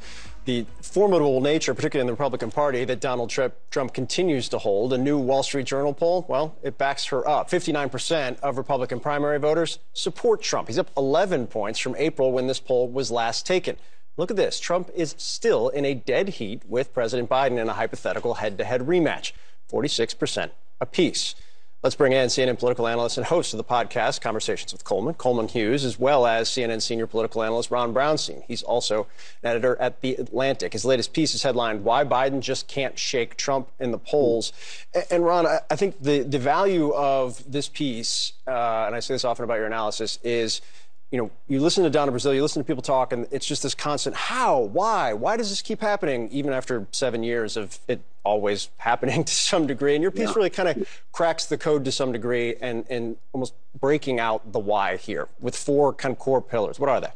[0.47, 4.93] the formidable nature, particularly in the Republican Party, that Donald Trump continues to hold.
[4.93, 7.51] A new Wall Street Journal poll, well, it backs her up.
[7.51, 10.69] 59% of Republican primary voters support Trump.
[10.69, 13.77] He's up 11 points from April when this poll was last taken.
[14.17, 14.59] Look at this.
[14.59, 18.65] Trump is still in a dead heat with President Biden in a hypothetical head to
[18.65, 19.33] head rematch,
[19.71, 21.35] 46% apiece.
[21.87, 25.47] Let's bring in CNN political analyst and host of the podcast, Conversations with Coleman, Coleman
[25.47, 28.43] Hughes, as well as CNN senior political analyst Ron Brownstein.
[28.49, 29.07] He's also
[29.45, 30.73] an editor at The Atlantic.
[30.73, 34.53] His latest piece is headlined, Why Biden Just Can't Shake Trump in the Polls.
[35.13, 39.25] And Ron, I think the, the value of this piece, uh, and I say this
[39.25, 40.63] often about your analysis, is
[41.11, 43.63] you know, you listen to Donna Brazile, you listen to people talk, and it's just
[43.63, 48.01] this constant how, why, why does this keep happening, even after seven years of it
[48.25, 49.95] always happening to some degree?
[49.95, 50.35] And your piece yeah.
[50.35, 54.59] really kind of cracks the code to some degree and, and almost breaking out the
[54.59, 56.81] why here with four kind of core pillars.
[56.81, 57.13] What are they?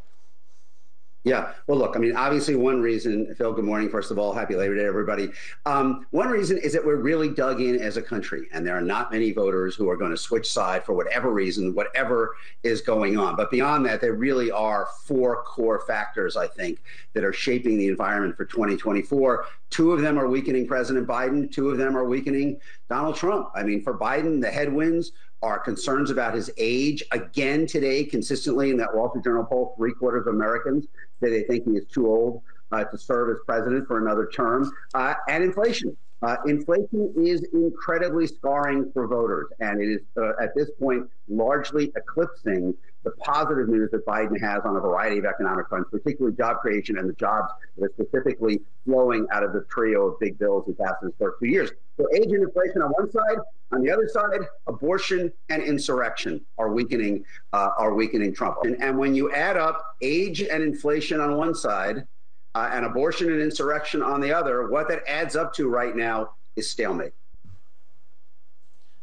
[1.23, 1.53] Yeah.
[1.66, 4.33] Well, look, I mean, obviously, one reason, Phil, good morning, first of all.
[4.33, 5.29] Happy Labor Day, everybody.
[5.66, 8.81] Um, one reason is that we're really dug in as a country, and there are
[8.81, 13.18] not many voters who are going to switch side for whatever reason, whatever is going
[13.18, 13.37] on.
[13.37, 17.89] But beyond that, there really are four core factors, I think, that are shaping the
[17.89, 19.45] environment for 2024.
[19.68, 22.59] Two of them are weakening President Biden, two of them are weakening
[22.89, 23.51] Donald Trump.
[23.55, 25.12] I mean, for Biden, the headwinds
[25.43, 27.03] are concerns about his age.
[27.12, 30.87] Again, today, consistently in that Wall Street Journal poll, three quarters of Americans
[31.23, 32.43] say they think he is too old
[32.73, 35.97] uh, to serve as president for another term, uh, and inflation.
[36.23, 41.91] Uh, inflation is incredibly scarring for voters, and it is uh, at this point largely
[41.97, 46.59] eclipsing the positive news that Biden has on a variety of economic fronts, particularly job
[46.59, 47.49] creation and the jobs
[47.79, 51.16] that are specifically flowing out of the trio of big bills he passed in his
[51.18, 51.71] first two years.
[51.97, 53.39] So, age and inflation on one side,
[53.73, 58.59] on the other side, abortion and insurrection are weakening uh, are weakening Trump.
[58.64, 62.07] And, and when you add up age and inflation on one side,
[62.55, 66.31] uh, and abortion and insurrection on the other, what that adds up to right now
[66.57, 67.13] is stalemate.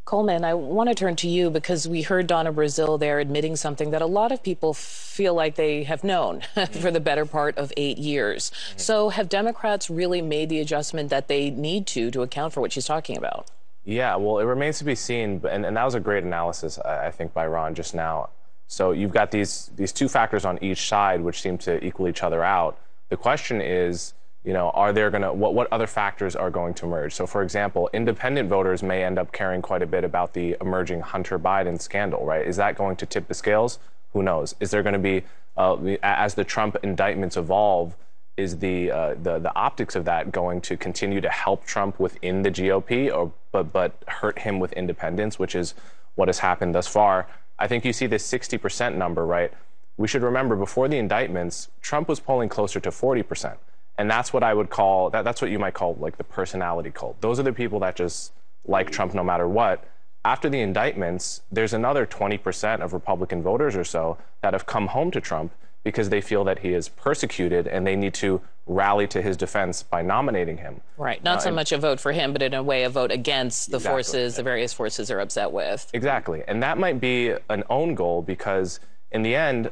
[0.06, 3.91] Coleman, I want to turn to you because we heard Donna Brazile there admitting something
[3.91, 7.74] that a lot of people feel like they have known for the better part of
[7.76, 8.50] eight years.
[8.50, 8.80] Mm-hmm.
[8.80, 12.72] So, have Democrats really made the adjustment that they need to to account for what
[12.72, 13.52] she's talking about?
[13.84, 17.12] Yeah, well, it remains to be seen, and, and that was a great analysis, I
[17.12, 18.30] think, by Ron just now.
[18.68, 22.24] So you've got these these two factors on each side, which seem to equal each
[22.24, 22.78] other out.
[23.10, 24.14] The question is
[24.47, 27.14] you know, are there going to, what, what other factors are going to emerge?
[27.14, 31.01] So, for example, independent voters may end up caring quite a bit about the emerging
[31.01, 32.47] Hunter Biden scandal, right?
[32.47, 33.78] Is that going to tip the scales?
[34.14, 34.55] Who knows?
[34.62, 35.24] Is there going to be,
[35.58, 37.97] uh, as the Trump indictments evolve,
[38.38, 42.43] is the, uh, the the optics of that going to continue to help Trump within
[42.43, 45.74] the GOP, or but but hurt him with independents, which is
[46.16, 47.28] what has happened thus far?
[47.60, 49.51] I think you see this 60% number, right?
[49.98, 53.58] We should remember before the indictments, Trump was polling closer to 40%.
[53.98, 56.91] And that's what I would call that, that's what you might call like the personality
[56.91, 57.20] cult.
[57.22, 58.32] Those are the people that just
[58.66, 59.84] like Trump no matter what.
[60.24, 65.10] After the indictments, there's another 20% of Republican voters or so that have come home
[65.12, 65.52] to Trump
[65.84, 69.84] because they feel that he is persecuted and they need to rally to his defense
[69.84, 70.82] by nominating him.
[70.98, 71.24] Right.
[71.24, 73.72] Not uh, so much a vote for him, but in a way a vote against
[73.72, 73.93] the exactly.
[73.95, 75.89] forces, the various forces they're upset with.
[75.93, 76.43] Exactly.
[76.48, 78.82] And that might be an own goal because
[79.12, 79.72] in the end,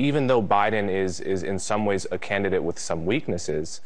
[0.00, 3.82] even though Biden is is in some ways a candidate with some weaknesses,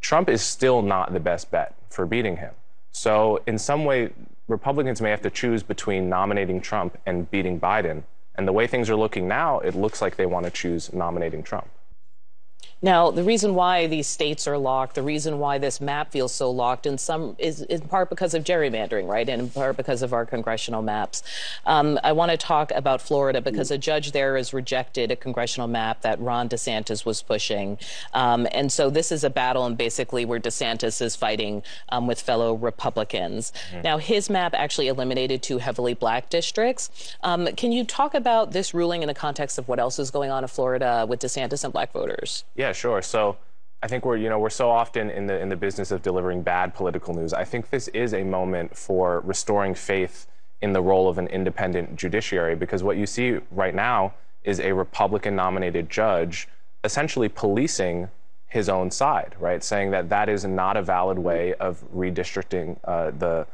[0.00, 2.54] Trump is still not the best bet for beating him.
[2.90, 4.10] So, in some way,
[4.48, 8.04] Republicans may have to choose between nominating Trump and beating Biden.
[8.36, 11.42] And the way things are looking now, it looks like they want to choose nominating
[11.42, 11.68] Trump.
[12.80, 16.50] Now, the reason why these states are locked, the reason why this map feels so
[16.50, 20.12] locked, in some is in part because of gerrymandering, right, and in part because of
[20.12, 21.22] our congressional maps.
[21.66, 25.66] Um, I want to talk about Florida because a judge there has rejected a congressional
[25.66, 27.78] map that Ron DeSantis was pushing,
[28.14, 32.20] um, and so this is a battle, and basically where DeSantis is fighting um, with
[32.20, 33.52] fellow Republicans.
[33.72, 33.82] Mm-hmm.
[33.82, 37.16] Now, his map actually eliminated two heavily black districts.
[37.24, 40.30] Um, can you talk about this ruling in the context of what else is going
[40.30, 42.44] on in Florida with DeSantis and black voters?
[42.54, 43.02] Yeah, sure.
[43.02, 43.36] So
[43.82, 46.42] I think we're, you know, we're so often in the in the business of delivering
[46.42, 47.32] bad political news.
[47.32, 50.26] I think this is a moment for restoring faith
[50.60, 54.72] in the role of an independent judiciary because what you see right now is a
[54.72, 56.48] Republican nominated judge
[56.82, 58.08] essentially policing
[58.46, 59.62] his own side, right?
[59.62, 63.46] Saying that that is not a valid way of redistricting uh, the,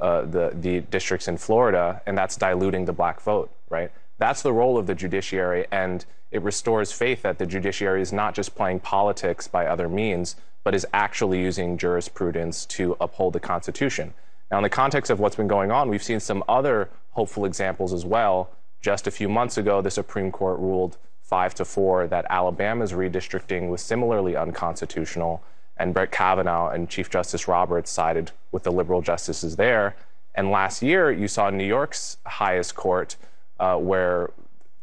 [0.00, 3.90] uh, the the districts in Florida, and that's diluting the black vote, right?
[4.18, 8.34] That's the role of the judiciary, and it restores faith that the judiciary is not
[8.34, 14.14] just playing politics by other means, but is actually using jurisprudence to uphold the Constitution.
[14.50, 17.92] Now, in the context of what's been going on, we've seen some other hopeful examples
[17.92, 18.50] as well.
[18.80, 23.68] Just a few months ago, the Supreme Court ruled five to four that Alabama's redistricting
[23.68, 25.42] was similarly unconstitutional,
[25.76, 29.96] and Brett Kavanaugh and Chief Justice Roberts sided with the liberal justices there.
[30.34, 33.16] And last year, you saw New York's highest court
[33.58, 34.30] uh, where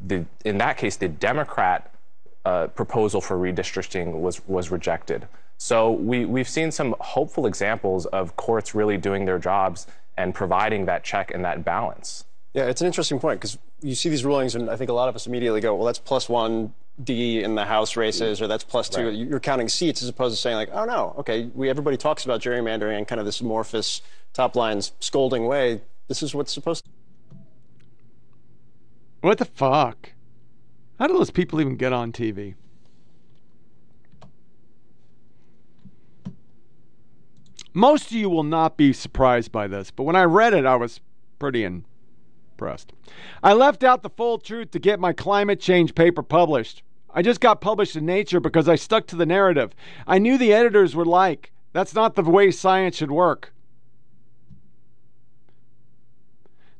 [0.05, 1.93] the, in that case the Democrat
[2.45, 5.27] uh, proposal for redistricting was was rejected.
[5.57, 9.87] So we we've seen some hopeful examples of courts really doing their jobs
[10.17, 12.25] and providing that check and that balance.
[12.53, 15.09] Yeah, it's an interesting point because you see these rulings, and I think a lot
[15.09, 16.73] of us immediately go, "Well, that's plus one
[17.03, 19.05] D in the House races, or that's two.
[19.05, 19.13] Right.
[19.13, 22.41] You're counting seats as opposed to saying like, "Oh no, okay, we everybody talks about
[22.41, 24.01] gerrymandering in kind of this amorphous
[24.33, 25.81] top lines scolding way.
[26.07, 26.91] This is what's supposed." to
[29.21, 30.11] what the fuck?
[30.97, 32.55] How do those people even get on TV?
[37.73, 40.75] Most of you will not be surprised by this, but when I read it, I
[40.75, 40.99] was
[41.37, 42.93] pretty impressed.
[43.43, 46.83] I left out the full truth to get my climate change paper published.
[47.11, 49.73] I just got published in Nature because I stuck to the narrative.
[50.05, 51.51] I knew the editors would like.
[51.71, 53.53] That's not the way science should work.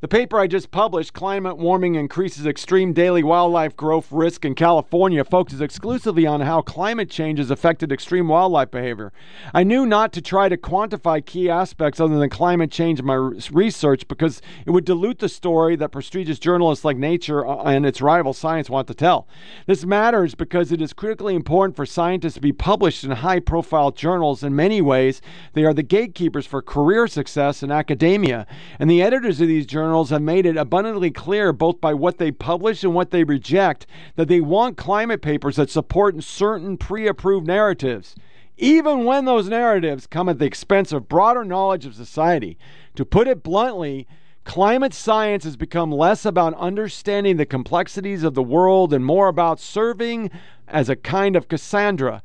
[0.02, 5.26] The paper I just published, Climate Warming Increases Extreme Daily Wildfire Growth Risk in California,
[5.26, 9.12] focuses exclusively on how climate change has affected extreme wildlife behavior.
[9.54, 13.16] I knew not to try to quantify key aspects other than climate change in my
[13.52, 18.02] research because it would dilute the story that prestigious journalists like Nature uh, and its
[18.02, 19.28] rival Science want to tell.
[19.66, 23.92] This matters because it is critically important for scientists to be published in high profile
[23.92, 24.44] journals.
[24.44, 25.22] In many ways,
[25.52, 28.48] they are the gatekeepers for career success in academia,
[28.80, 32.32] and the editors of these journals have made it abundantly clear, both by what they
[32.32, 33.86] publish and what they reject,
[34.16, 38.16] that they want climate papers that support certain pre approved narratives,
[38.58, 42.58] even when those narratives come at the expense of broader knowledge of society.
[42.96, 44.08] To put it bluntly,
[44.50, 49.60] Climate science has become less about understanding the complexities of the world and more about
[49.60, 50.32] serving
[50.68, 52.24] as a kind of Cassandra,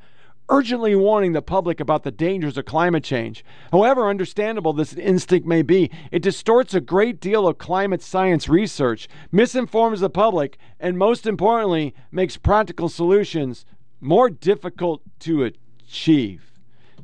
[0.49, 3.45] urgently warning the public about the dangers of climate change.
[3.73, 9.09] However understandable this instinct may be, it distorts a great deal of climate science research,
[9.33, 13.65] misinforms the public, and most importantly, makes practical solutions
[14.01, 16.53] more difficult to achieve.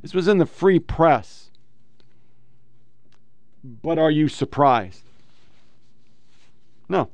[0.03, 1.51] This was in the free press.
[3.63, 5.03] But are you surprised?
[6.89, 7.11] No.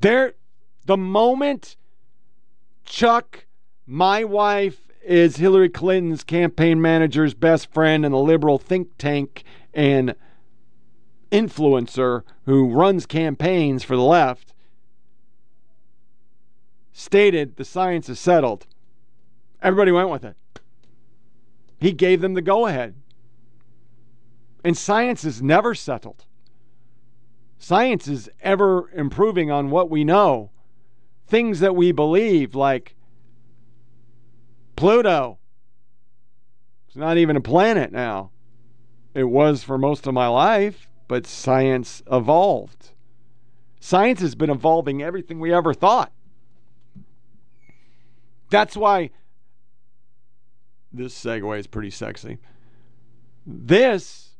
[0.00, 0.34] There,
[0.84, 1.76] the moment
[2.84, 3.45] Chuck
[3.86, 10.16] my wife is Hillary Clinton's campaign manager's best friend and a liberal think tank and
[11.30, 14.52] influencer who runs campaigns for the left.
[16.92, 18.66] Stated the science is settled.
[19.62, 20.36] Everybody went with it.
[21.78, 22.96] He gave them the go ahead.
[24.64, 26.24] And science is never settled.
[27.58, 30.50] Science is ever improving on what we know.
[31.28, 32.95] Things that we believe, like
[34.76, 35.38] Pluto.
[36.86, 38.30] It's not even a planet now.
[39.14, 42.92] It was for most of my life, but science evolved.
[43.80, 46.12] Science has been evolving everything we ever thought.
[48.50, 49.10] That's why
[50.92, 52.38] this segue is pretty sexy.
[53.46, 54.36] This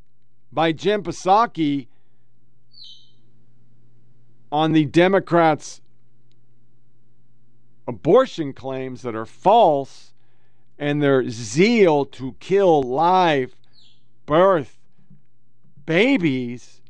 [0.51, 1.87] by Jen Psaki
[4.51, 5.81] on the Democrats'
[7.87, 10.13] abortion claims that are false
[10.79, 13.55] and their zeal to kill live
[14.25, 14.77] birth
[15.85, 16.81] babies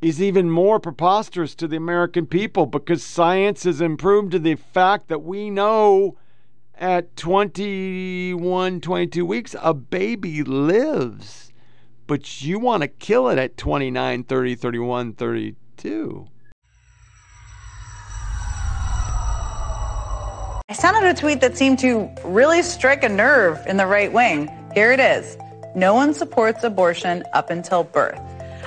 [0.00, 5.08] is even more preposterous to the American people because science has improved to the fact
[5.08, 6.16] that we know
[6.74, 11.52] at 21, 22 weeks, a baby lives.
[12.06, 16.28] But you want to kill it at 29, 30, 31, 32.
[20.70, 24.12] I sent out a tweet that seemed to really strike a nerve in the right
[24.12, 24.50] wing.
[24.74, 25.38] Here it is
[25.74, 28.20] No one supports abortion up until birth.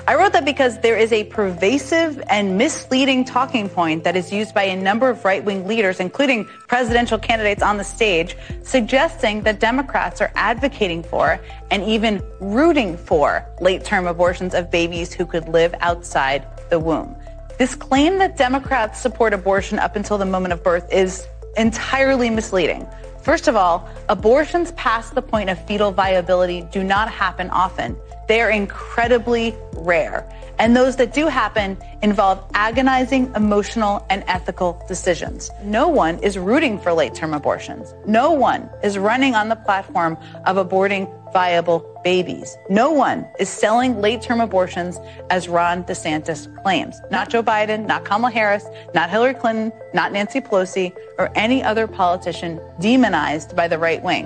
[0.08, 4.56] I wrote that because there is a pervasive and misleading talking point that is used
[4.56, 9.60] by a number of right wing leaders, including presidential candidates on the stage, suggesting that
[9.60, 15.48] Democrats are advocating for and even rooting for late term abortions of babies who could
[15.50, 17.16] live outside the womb.
[17.60, 22.88] This claim that Democrats support abortion up until the moment of birth is entirely misleading.
[23.22, 27.96] First of all, abortions past the point of fetal viability do not happen often.
[28.28, 30.28] They are incredibly rare.
[30.58, 35.52] And those that do happen involve agonizing emotional and ethical decisions.
[35.64, 37.94] No one is rooting for late term abortions.
[38.06, 42.58] No one is running on the platform of aborting viable babies.
[42.70, 45.00] No one is selling late term abortions
[45.30, 47.02] as Ron DeSantis claims.
[47.12, 51.88] Not Joe Biden, not Kamala Harris, not Hillary Clinton, not Nancy Pelosi, or any other
[51.88, 54.26] politician demonized by the right wing.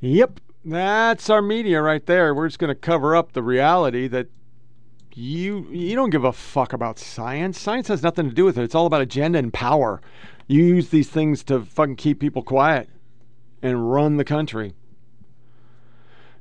[0.00, 2.34] Yep, that's our media right there.
[2.34, 4.28] We're just going to cover up the reality that
[5.14, 7.58] you you don't give a fuck about science.
[7.58, 8.62] Science has nothing to do with it.
[8.62, 10.00] It's all about agenda and power.
[10.46, 12.88] You use these things to fucking keep people quiet
[13.60, 14.74] and run the country.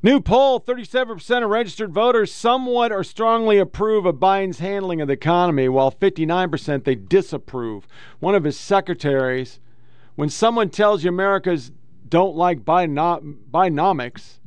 [0.04, 5.16] New poll 37% of registered voters somewhat or strongly approve of Biden's handling of the
[5.16, 7.88] economy, while 59% they disapprove.
[8.20, 9.60] One of his secretaries,
[10.16, 11.72] when someone tells you America's
[12.10, 14.40] don't like Biden- Bidenomics,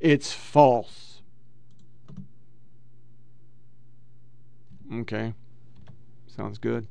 [0.00, 1.22] it's false.
[4.92, 5.34] Okay.
[6.26, 6.86] Sounds good.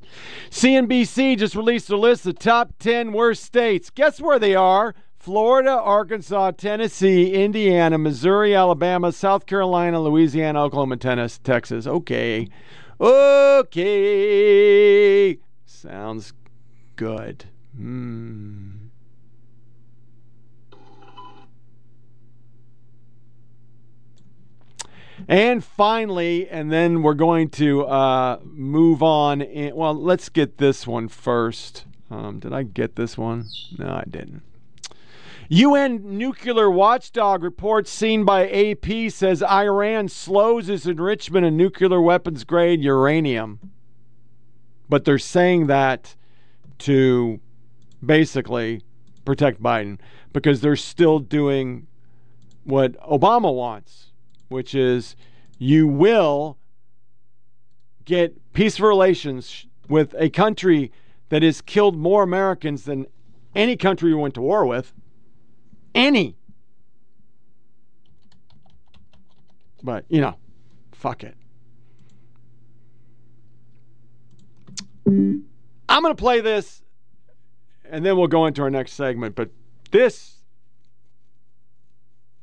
[0.49, 3.89] CNBC just released a list of top 10 worst states.
[3.89, 4.93] Guess where they are?
[5.17, 11.87] Florida, Arkansas, Tennessee, Indiana, Missouri, Alabama, South Carolina, Louisiana, Oklahoma, Tennessee, Texas.
[11.87, 12.47] Okay.
[13.69, 15.37] Okay.
[15.65, 16.33] Sounds
[16.95, 17.45] good.
[17.75, 18.86] Hmm.
[25.27, 29.41] And finally, and then we're going to uh, move on.
[29.41, 31.85] In, well, let's get this one first.
[32.09, 33.45] Um, did I get this one?
[33.77, 34.43] No, I didn't.
[35.49, 42.43] UN nuclear watchdog report seen by AP says Iran slows its enrichment of nuclear weapons
[42.43, 43.71] grade uranium.
[44.89, 46.15] But they're saying that
[46.79, 47.39] to
[48.05, 48.81] basically
[49.25, 49.99] protect Biden
[50.33, 51.87] because they're still doing
[52.63, 54.06] what Obama wants,
[54.49, 55.15] which is
[55.57, 56.57] you will
[58.05, 60.91] get peaceful relations with a country
[61.29, 63.05] that has killed more Americans than
[63.55, 64.93] any country you went to war with.
[65.93, 66.37] Any.
[69.83, 70.37] But, you know,
[70.93, 71.35] fuck it.
[75.05, 76.81] I'm going to play this
[77.89, 79.35] and then we'll go into our next segment.
[79.35, 79.49] But
[79.91, 80.37] this,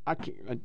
[0.06, 0.36] I can't.
[0.50, 0.58] I,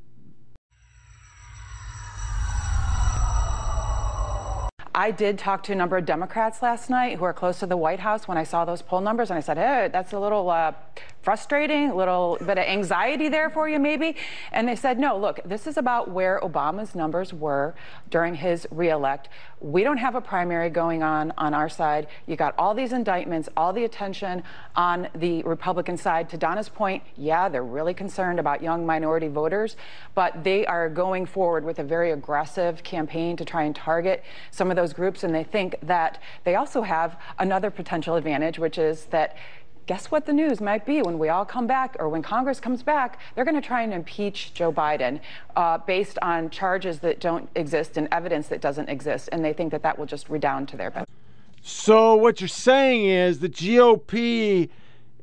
[5.00, 7.78] I did talk to a number of Democrats last night who are close to the
[7.78, 10.50] White House when I saw those poll numbers, and I said, hey, that's a little
[10.50, 10.74] uh,
[11.22, 14.16] frustrating, a little bit of anxiety there for you, maybe.
[14.52, 17.76] And they said, no, look, this is about where Obama's numbers were
[18.10, 19.30] during his reelect.
[19.60, 22.08] We don't have a primary going on on our side.
[22.26, 24.44] You got all these indictments, all the attention
[24.76, 26.30] on the Republican side.
[26.30, 29.76] To Donna's point, yeah, they're really concerned about young minority voters,
[30.16, 34.70] but they are going forward with a very aggressive campaign to try and target some
[34.70, 35.24] of those groups.
[35.26, 39.36] And they think that they also have another potential advantage, which is that
[39.90, 42.84] guess what the news might be when we all come back or when Congress comes
[42.84, 43.20] back?
[43.34, 45.20] They're going to try and impeach Joe Biden
[45.56, 49.30] uh, based on charges that don't exist and evidence that doesn't exist.
[49.32, 51.10] And they think that that will just redound to their benefit.
[51.64, 54.70] So, what you're saying is the GOP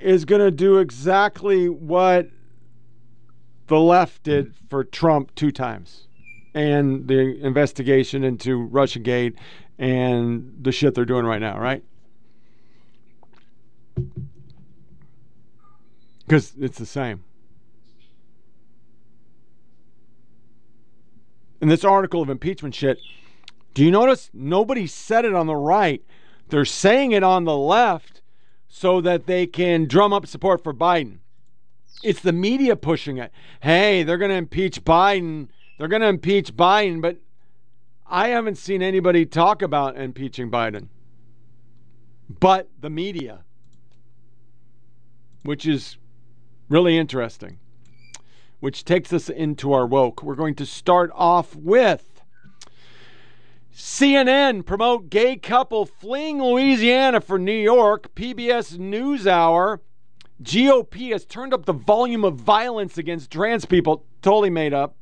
[0.00, 2.28] is going to do exactly what
[3.68, 6.08] the left did for Trump two times
[6.54, 9.36] and the investigation into Russiagate
[9.78, 11.84] and the shit they're doing right now, right?
[16.26, 17.22] Because it's the same.
[21.60, 22.98] In this article of impeachment shit,
[23.74, 26.02] do you notice nobody said it on the right?
[26.48, 28.22] They're saying it on the left
[28.68, 31.18] so that they can drum up support for Biden.
[32.02, 33.32] It's the media pushing it.
[33.60, 35.48] Hey, they're going to impeach Biden.
[35.78, 37.18] They're going to impeach Biden, but
[38.06, 40.88] I haven't seen anybody talk about impeaching Biden.
[42.28, 43.44] But the media,
[45.42, 45.96] which is
[46.68, 47.58] really interesting,
[48.60, 50.22] which takes us into our woke.
[50.22, 52.16] We're going to start off with
[53.74, 58.14] CNN promote gay couple fleeing Louisiana for New York.
[58.14, 59.80] PBS NewsHour.
[60.42, 64.04] GOP has turned up the volume of violence against trans people.
[64.22, 64.96] Totally made up.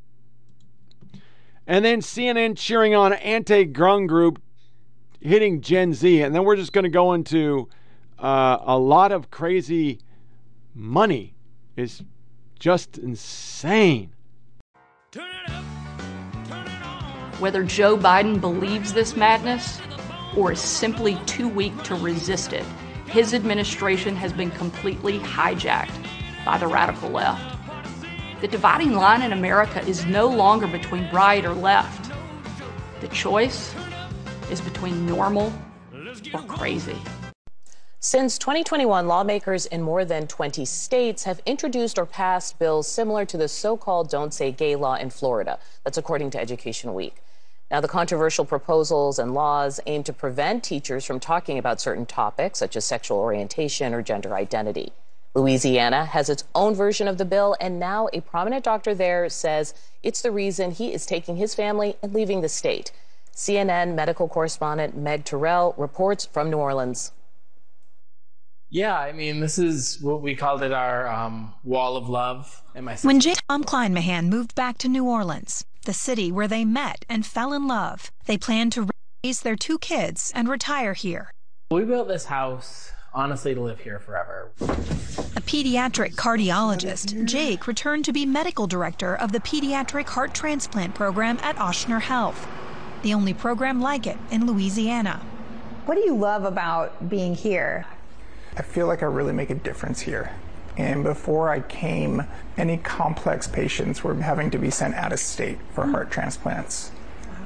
[1.67, 4.43] And then CNN cheering on anti gun group
[5.21, 6.23] hitting Gen Z.
[6.23, 7.69] And then we're just going to go into
[8.19, 10.01] uh, a lot of crazy
[10.75, 11.34] money
[11.77, 12.03] is
[12.59, 14.11] just insane.
[17.39, 19.81] Whether Joe Biden believes this madness
[20.37, 22.65] or is simply too weak to resist it,
[23.07, 26.07] his administration has been completely hijacked
[26.45, 27.59] by the radical left.
[28.41, 32.13] The dividing line in America is no longer between right or left.
[33.01, 33.75] The choice
[34.51, 35.53] is between normal
[36.33, 36.97] or crazy.
[38.07, 43.39] Since 2021, lawmakers in more than 20 states have introduced or passed bills similar to
[43.39, 45.59] the so called Don't Say Gay law in Florida.
[45.85, 47.23] That's according to Education Week.
[47.71, 52.59] Now, the controversial proposals and laws aim to prevent teachers from talking about certain topics,
[52.59, 54.93] such as sexual orientation or gender identity.
[55.35, 59.73] Louisiana has its own version of the bill, and now a prominent doctor there says
[60.03, 62.93] it's the reason he is taking his family and leaving the state.
[63.35, 67.11] CNN medical correspondent Meg Tirrell reports from New Orleans.
[68.75, 72.61] Yeah, I mean, this is what we called it our um, wall of love.
[72.75, 73.37] And my when J.
[73.49, 77.69] Tom Kleinmahon moved back to New Orleans, the city where they met and fell in
[77.69, 78.89] love, they planned to
[79.23, 81.31] raise their two kids and retire here.
[81.71, 84.51] We built this house honestly to live here forever.
[84.61, 91.39] A pediatric cardiologist, Jake returned to be medical director of the pediatric heart transplant program
[91.43, 92.49] at Ochsner Health,
[93.03, 95.25] the only program like it in Louisiana.
[95.87, 97.87] What do you love about being here?
[98.57, 100.33] I feel like I really make a difference here.
[100.77, 102.25] And before I came,
[102.57, 106.91] any complex patients were having to be sent out of state for heart transplants.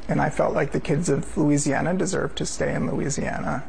[0.08, 3.64] And I felt like the kids of Louisiana deserved to stay in Louisiana.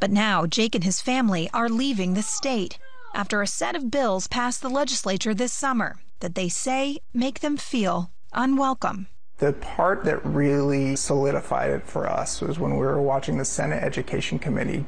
[0.00, 2.78] But now Jake and his family are leaving the state
[3.14, 7.56] after a set of bills passed the legislature this summer that they say make them
[7.56, 9.06] feel unwelcome.
[9.38, 13.82] The part that really solidified it for us was when we were watching the Senate
[13.82, 14.84] Education Committee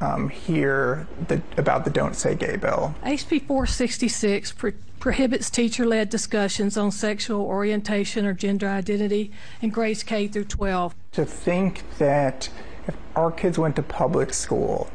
[0.00, 2.94] um, hear the, about the Don't Say Gay bill.
[3.02, 10.26] HB 466 pro- prohibits teacher-led discussions on sexual orientation or gender identity in grades K
[10.28, 10.94] through 12.
[11.12, 12.48] To think that
[12.86, 14.90] if our kids went to public school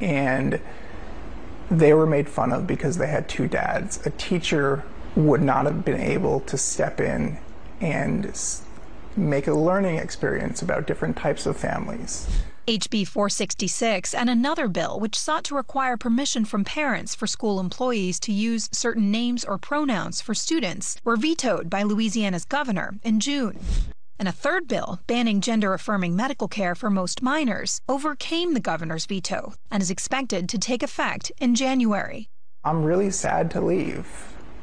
[0.00, 0.60] and
[1.70, 4.84] they were made fun of because they had two dads, a teacher
[5.16, 7.38] would not have been able to step in
[7.80, 8.32] and
[9.16, 12.28] make a learning experience about different types of families.
[12.66, 18.20] HB 466 and another bill which sought to require permission from parents for school employees
[18.20, 23.58] to use certain names or pronouns for students were vetoed by Louisiana's governor in June.
[24.18, 29.06] And a third bill banning gender affirming medical care for most minors overcame the governor's
[29.06, 32.28] veto and is expected to take effect in January.
[32.62, 34.06] I'm really sad to leave.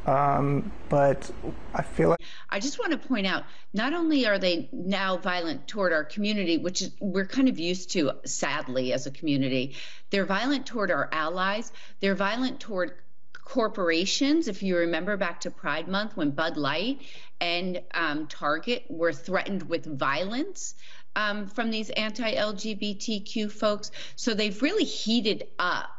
[0.07, 1.29] Um, but
[1.73, 3.43] I feel like I just want to point out
[3.73, 7.91] not only are they now violent toward our community, which is, we're kind of used
[7.91, 9.75] to sadly as a community,
[10.09, 12.93] they're violent toward our allies, they're violent toward
[13.34, 14.47] corporations.
[14.47, 17.01] If you remember back to Pride Month when Bud Light
[17.41, 20.73] and um, Target were threatened with violence.
[21.17, 23.89] Um, from these anti LGBTQ folks.
[24.15, 25.89] So they've really heated up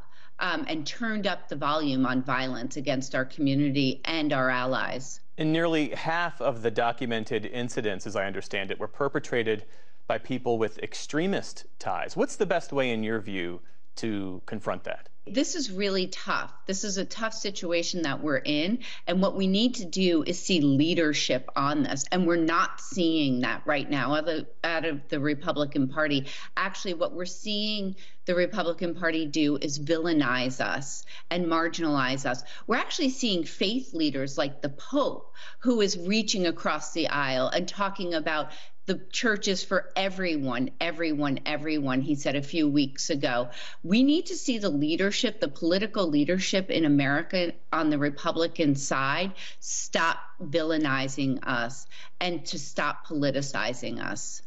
[0.40, 5.20] um, and turned up the volume on violence against our community and our allies.
[5.36, 9.64] And nearly half of the documented incidents, as I understand it, were perpetrated
[10.06, 12.16] by people with extremist ties.
[12.16, 13.60] What's the best way, in your view,
[13.96, 15.08] to confront that?
[15.34, 16.52] This is really tough.
[16.66, 18.80] This is a tough situation that we're in.
[19.06, 22.04] And what we need to do is see leadership on this.
[22.10, 26.26] And we're not seeing that right now out of, out of the Republican Party.
[26.56, 27.96] Actually, what we're seeing
[28.26, 32.42] the Republican Party do is villainize us and marginalize us.
[32.66, 37.66] We're actually seeing faith leaders like the Pope, who is reaching across the aisle and
[37.66, 38.50] talking about
[38.88, 43.50] The church is for everyone, everyone, everyone, he said a few weeks ago.
[43.84, 49.32] We need to see the leadership, the political leadership in America on the Republican side
[49.60, 51.86] stop villainizing us
[52.18, 54.40] and to stop politicizing us.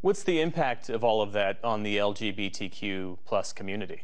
[0.00, 4.02] What's the impact of all of that on the LGBTQ plus community?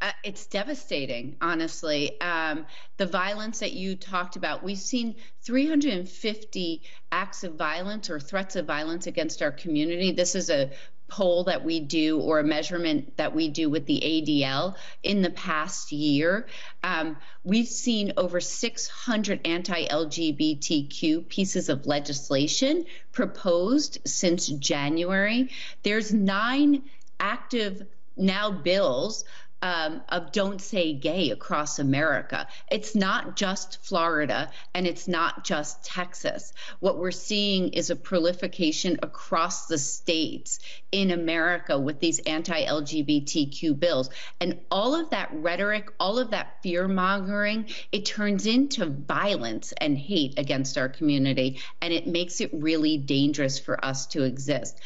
[0.00, 2.20] Uh, it's devastating, honestly.
[2.20, 2.66] Um,
[2.98, 8.64] the violence that you talked about, we've seen 350 acts of violence or threats of
[8.64, 10.12] violence against our community.
[10.12, 10.70] This is a
[11.08, 15.30] poll that we do or a measurement that we do with the ADL in the
[15.30, 16.46] past year.
[16.84, 25.50] Um, we've seen over 600 anti LGBTQ pieces of legislation proposed since January.
[25.82, 26.84] There's nine
[27.18, 29.24] active now bills
[29.62, 32.46] um, of Don't Say Gay across America.
[32.70, 36.52] It's not just Florida and it's not just Texas.
[36.80, 40.60] What we're seeing is a proliferation across the states
[40.92, 44.10] in America with these anti LGBTQ bills.
[44.40, 49.98] And all of that rhetoric, all of that fear mongering, it turns into violence and
[49.98, 51.60] hate against our community.
[51.82, 54.80] And it makes it really dangerous for us to exist.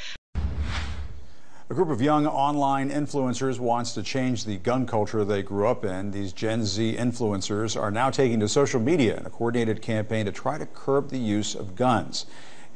[1.73, 5.87] A group of young online influencers wants to change the gun culture they grew up
[5.87, 6.11] in.
[6.11, 10.33] These Gen Z influencers are now taking to social media in a coordinated campaign to
[10.33, 12.27] try to curb the use of guns.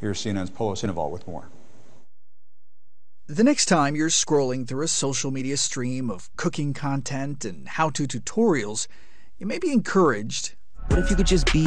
[0.01, 1.51] Here's CNN's Polo Sandoval with more.
[3.27, 7.91] The next time you're scrolling through a social media stream of cooking content and how
[7.91, 8.89] to tutorials,
[9.37, 10.55] you may be encouraged.
[10.87, 11.67] What if you could just be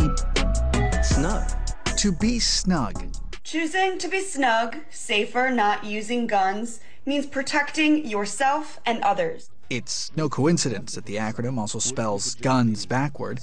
[1.03, 1.47] snug?
[1.95, 3.15] To be snug.
[3.43, 6.79] Choosing to be snug, safer, not using guns,
[7.09, 9.49] means protecting yourself and others.
[9.69, 13.39] It's no coincidence that the acronym also spells guns backward.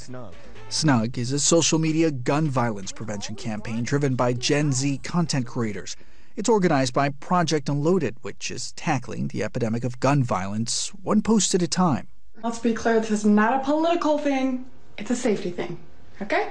[0.68, 5.96] Snug is a social media gun violence prevention campaign driven by Gen Z content creators.
[6.36, 11.54] It's organized by Project Unloaded, which is tackling the epidemic of gun violence one post
[11.54, 12.08] at a time.
[12.44, 14.66] Let's be clear this is not a political thing,
[14.96, 15.78] it's a safety thing.
[16.22, 16.50] Okay?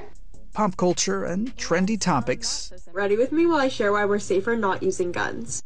[0.56, 2.72] Pop culture, and trendy topics.
[2.94, 5.61] Ready with me while I share why we're safer not using guns.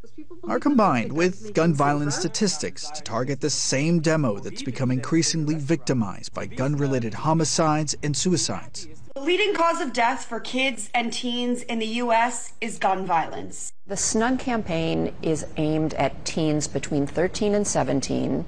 [0.48, 6.34] Are combined with gun violence statistics to target the same demo that's become increasingly victimized
[6.34, 8.88] by gun related homicides and suicides.
[9.14, 12.54] The leading cause of death for kids and teens in the U.S.
[12.60, 13.72] is gun violence.
[13.86, 18.44] The Snug campaign is aimed at teens between 13 and 17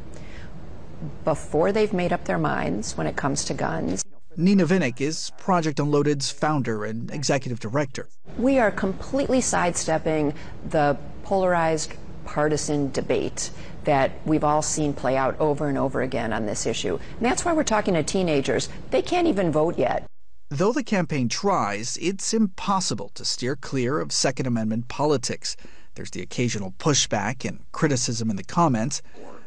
[1.23, 4.03] before they've made up their minds when it comes to guns.
[4.38, 8.08] Nina Vinik is Project Unloaded's founder and executive director.
[8.38, 10.34] We are completely sidestepping
[10.70, 11.94] the polarized
[12.24, 13.49] partisan debate
[13.84, 16.98] that we've all seen play out over and over again on this issue.
[17.18, 18.70] And that's why we're talking to teenagers.
[18.91, 20.06] They can't even vote yet.
[20.49, 25.58] Though the campaign tries, it's impossible to steer clear of Second Amendment politics.
[25.95, 29.02] There's the occasional pushback and criticism in the comments.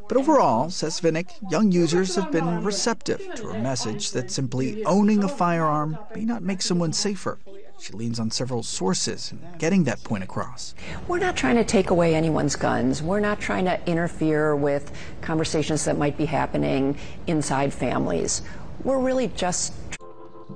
[0.07, 5.25] But overall, says Vinik, young users have been receptive to a message that simply owning
[5.25, 7.39] a firearm may not make someone safer.
[7.81, 10.75] She leans on several sources in getting that point across.
[11.09, 13.03] We're not trying to take away anyone's guns.
[13.03, 18.43] We're not trying to interfere with conversations that might be happening inside families.
[18.85, 19.73] We're really just.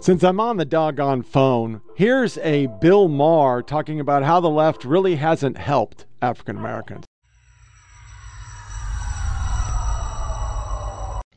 [0.01, 4.85] Since I'm on the doggone phone, here's a Bill Maher talking about how the left
[4.85, 7.05] really hasn't helped African Americans.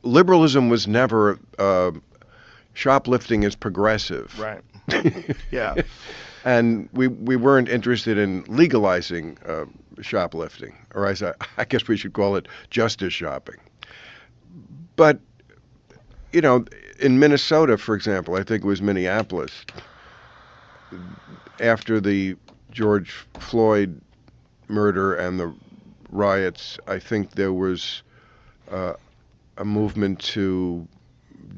[0.04, 1.92] Liberalism was never uh,
[2.74, 4.38] shoplifting is progressive.
[4.40, 4.62] Right.
[5.52, 5.76] yeah.
[6.44, 9.66] and we we weren't interested in legalizing uh,
[10.02, 13.58] shoplifting, or as I, I guess we should call it justice shopping.
[14.96, 15.20] But
[16.32, 16.66] you know,
[17.00, 19.66] in Minnesota, for example, I think it was Minneapolis,
[21.60, 22.36] after the
[22.72, 24.00] George Floyd
[24.68, 25.54] murder and the
[26.10, 28.04] riots, I think there was
[28.72, 28.94] uh,
[29.62, 30.88] a movement to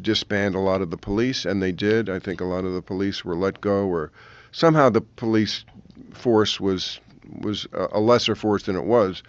[0.02, 2.10] disband a lot of the police, and they did.
[2.10, 4.12] I think a lot of the police were let go, or
[4.52, 5.64] somehow the police
[6.12, 7.00] force was
[7.40, 9.24] was a lesser force than it was.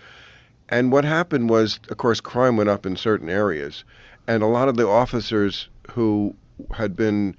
[0.68, 3.84] And what happened was, of course, crime went up in certain areas,
[4.26, 6.34] and a lot of the officers who
[6.72, 7.36] had been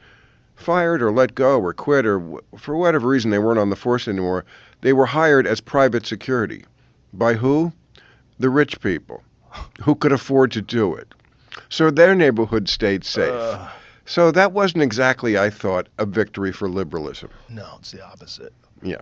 [0.56, 4.08] fired or let go or quit or for whatever reason they weren't on the force
[4.08, 4.46] anymore,
[4.82, 6.64] they were hired as private security.
[7.12, 7.74] By who?
[8.40, 9.22] The rich people
[9.82, 11.14] who could afford to do it.
[11.70, 13.32] So their neighborhood stayed safe.
[13.32, 13.70] Uh,
[14.06, 17.30] so that wasn't exactly, I thought, a victory for liberalism.
[17.50, 18.54] No, it's the opposite.
[18.84, 19.02] Yeah.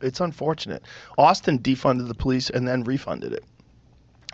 [0.00, 0.82] It's unfortunate.
[1.16, 3.44] Austin defunded the police and then refunded it.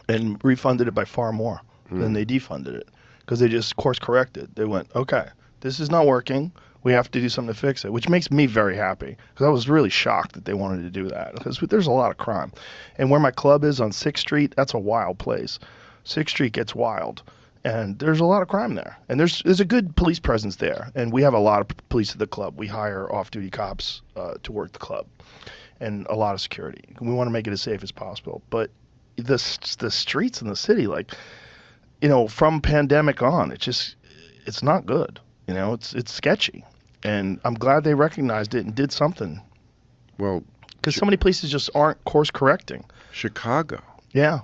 [0.09, 1.61] And refunded it by far more
[1.93, 2.01] mm.
[2.01, 2.89] than they defunded it.
[3.21, 4.55] Because they just course corrected.
[4.55, 5.27] They went, okay,
[5.61, 6.53] this is not working.
[6.85, 9.51] We have to do something to fix it, which makes me very happy because I
[9.51, 12.53] was really shocked that they wanted to do that because there's a lot of crime.
[12.97, 15.59] And where my club is on 6th Street, that's a wild place.
[16.07, 17.23] 6th Street gets wild
[17.65, 18.97] and there's a lot of crime there.
[19.09, 22.13] And there's there's a good police presence there, and we have a lot of police
[22.13, 22.59] at the club.
[22.59, 25.07] We hire off-duty cops uh, to work the club,
[25.81, 26.95] and a lot of security.
[27.01, 28.43] We want to make it as safe as possible.
[28.51, 28.71] But
[29.17, 31.13] the the streets in the city, like
[32.01, 33.97] you know, from pandemic on, it's just
[34.47, 35.21] it's not good.
[35.47, 36.65] You know, it's it's sketchy,
[37.03, 39.41] and I'm glad they recognized it and did something.
[40.19, 40.43] Well,
[40.77, 42.85] because so many places just aren't course correcting.
[43.13, 43.83] Chicago.
[44.13, 44.41] Yeah.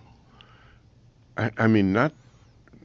[1.37, 2.13] I, I mean, not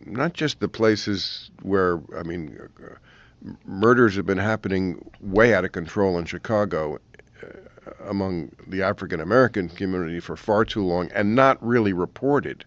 [0.05, 5.71] not just the places where I mean, uh, murders have been happening way out of
[5.71, 6.99] control in Chicago
[7.43, 12.65] uh, among the African American community for far too long, and not really reported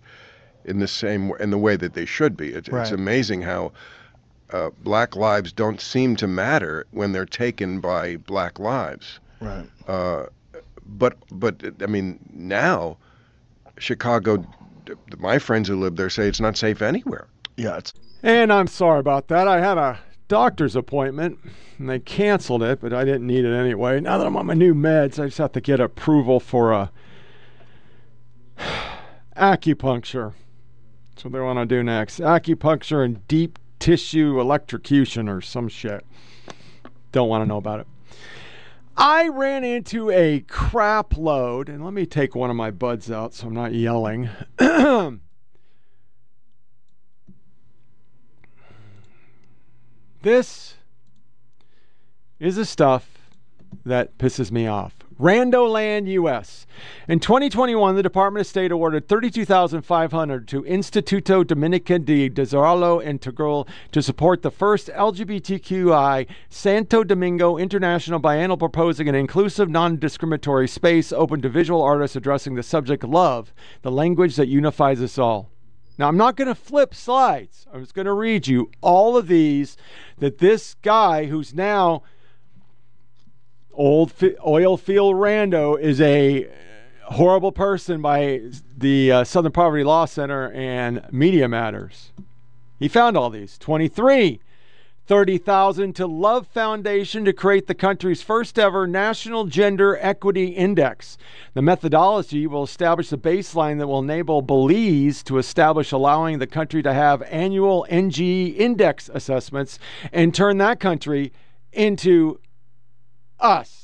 [0.65, 2.53] in the same in the way that they should be.
[2.53, 2.83] It, right.
[2.83, 3.73] It's amazing how.
[4.51, 9.19] Uh, black lives don't seem to matter when they're taken by black lives.
[9.41, 9.65] Right.
[9.89, 10.27] Uh,
[10.85, 12.99] but but I mean now,
[13.79, 14.45] Chicago
[15.19, 17.27] my friends who live there say it's not safe anywhere.
[17.57, 17.93] Yeah, it's.
[18.23, 19.49] And I'm sorry about that.
[19.49, 19.99] I had a
[20.29, 21.39] doctor's appointment
[21.79, 24.01] and they canceled it, but I didn't need it anyway.
[24.01, 26.91] Now that I'm on my new meds, I just have to get approval for a
[29.37, 30.35] acupuncture.
[31.11, 32.21] That's what they want to do next.
[32.21, 36.07] Acupuncture and deep tissue electrocution or some shit.
[37.11, 37.87] Don't want to know about it.
[38.97, 43.35] I ran into a crap load, and let me take one of my buds out
[43.35, 44.29] so I'm not yelling.
[50.23, 50.75] this
[52.39, 53.09] is the stuff
[53.85, 55.02] that pisses me off.
[55.21, 56.67] Randoland US.
[57.09, 64.03] In 2021, the Department of State awarded 32500 to Instituto Dominica de Desarrollo Integral to
[64.03, 71.49] support the first LGBTQI Santo Domingo International Biennial proposing an inclusive, non-discriminatory space open to
[71.49, 73.53] visual artists addressing the subject love,
[73.83, 75.51] the language that unifies us all.
[75.99, 77.67] Now, I'm not going to flip slides.
[77.73, 79.77] I'm just going to read you all of these
[80.19, 82.03] that this guy who's now
[83.73, 84.13] old
[84.47, 86.49] oil field rando is a
[87.05, 88.41] horrible person by
[88.77, 92.13] the uh, Southern Poverty Law Center and Media Matters.
[92.79, 93.59] He found all these.
[93.59, 94.41] 23
[95.05, 101.19] 30,000 to Love Foundation to create the country's first ever national gender equity index.
[101.55, 106.85] The methodology will establish the baseline that will enable Belize to establish allowing the country
[106.85, 109.81] to have annual NG index assessments
[110.13, 111.33] and turn that country
[111.73, 112.39] into
[113.43, 113.83] us.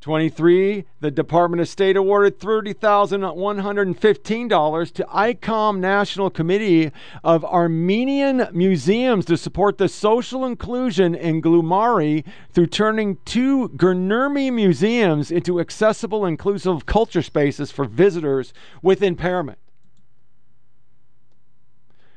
[0.00, 6.92] 23, the Department of State awarded $30,115 to ICOM National Committee
[7.24, 15.32] of Armenian Museums to support the social inclusion in Glumari through turning two Gurnurmi museums
[15.32, 19.58] into accessible, inclusive culture spaces for visitors with impairment.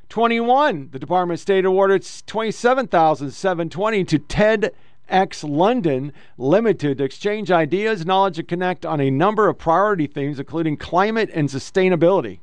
[0.09, 4.71] 21, the Department of State awarded 27,720 to TED
[5.09, 10.39] X London Limited to exchange ideas, knowledge, and connect on a number of priority themes,
[10.39, 12.39] including climate and sustainability.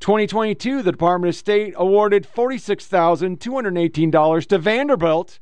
[0.00, 5.38] 2022, the Department of State awarded $46,218 to Vanderbilt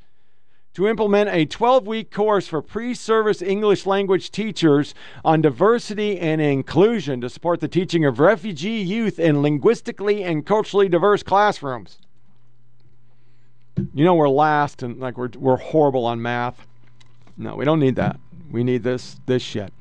[0.75, 4.95] to implement a 12 week course for pre service English language teachers
[5.25, 10.89] on diversity and inclusion to support the teaching of refugee youth in linguistically and culturally
[10.89, 11.99] diverse classrooms.
[13.77, 16.67] You know we're last and like we're we're horrible on math.
[17.37, 18.21] No, we don't need that.
[18.51, 19.73] We need this this shit.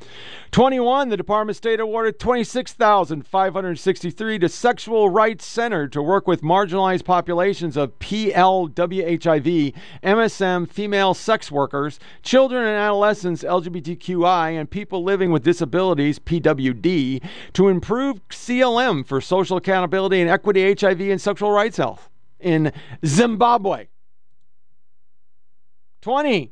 [0.52, 7.06] 21, the Department of State awarded 26,563 to Sexual Rights Center to work with marginalized
[7.06, 9.74] populations of PLWHIV,
[10.04, 17.24] MSM, female sex workers, children and adolescents LGBTQI, and people living with disabilities PWD
[17.54, 22.11] to improve CLM for social accountability and equity, HIV, and sexual rights health
[22.42, 22.72] in
[23.06, 23.88] Zimbabwe.
[26.02, 26.52] 20.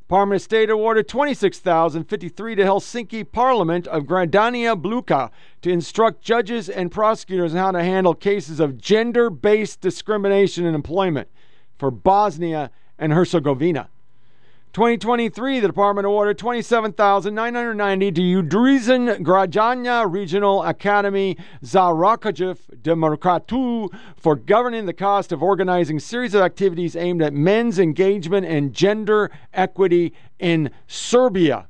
[0.00, 6.90] Department of State awarded 26,053 to Helsinki Parliament of Grandania Bluka to instruct judges and
[6.90, 11.28] prosecutors on how to handle cases of gender-based discrimination in employment
[11.76, 13.90] for Bosnia and Herzegovina.
[14.74, 24.92] 2023, the department awarded 27,990 to Udrizin Grajanja Regional Academy Zarakojev Demokratu for governing the
[24.92, 31.68] cost of organizing series of activities aimed at men's engagement and gender equity in Serbia.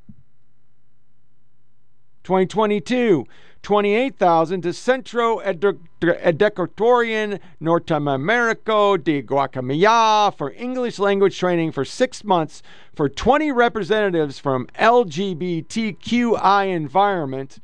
[2.25, 3.27] 2022,
[3.62, 12.62] 28,000 to Centro Educatorian Norteamerico de Guacamaya for English language training for six months
[12.94, 17.59] for 20 representatives from LGBTQI environment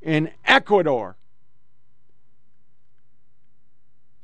[0.00, 1.16] in Ecuador.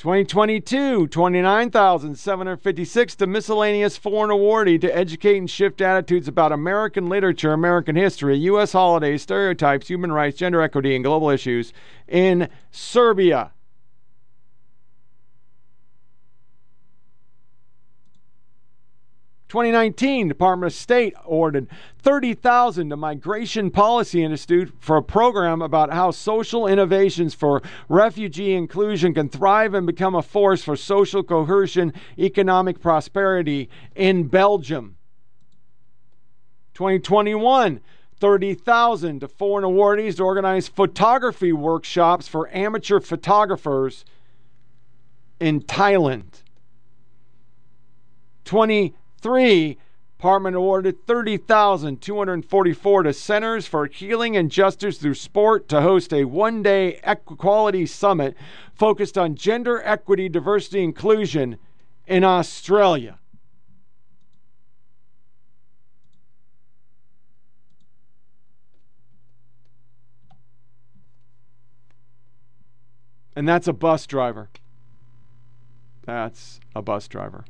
[0.02, 7.94] 2022, 29,756 to miscellaneous foreign awardee to educate and shift attitudes about American literature, American
[7.94, 8.72] history, U.S.
[8.72, 11.72] holidays, stereotypes, human rights, gender equity, and global issues
[12.08, 13.52] in Serbia.
[19.52, 21.68] 2019, Department of State awarded
[21.98, 29.12] 30,000 to Migration Policy Institute for a program about how social innovations for refugee inclusion
[29.12, 34.96] can thrive and become a force for social cohesion, economic prosperity in Belgium.
[36.72, 37.82] 2021,
[38.16, 44.06] 30,000 to foreign awardees to organize photography workshops for amateur photographers
[45.38, 46.40] in Thailand.
[48.46, 49.78] 20 Three,
[50.18, 57.00] Department awarded 30,244 to Centers for Healing and Justice Through Sport to host a one-day
[57.04, 58.36] equality summit
[58.74, 61.56] focused on gender equity, diversity, inclusion
[62.06, 63.18] in Australia.
[73.34, 74.50] And that's a bus driver.
[76.04, 77.44] That's a bus driver.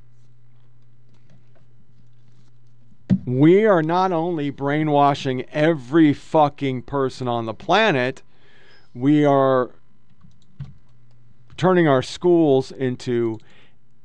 [3.24, 8.22] We are not only brainwashing every fucking person on the planet,
[8.94, 9.70] we are
[11.56, 13.38] turning our schools into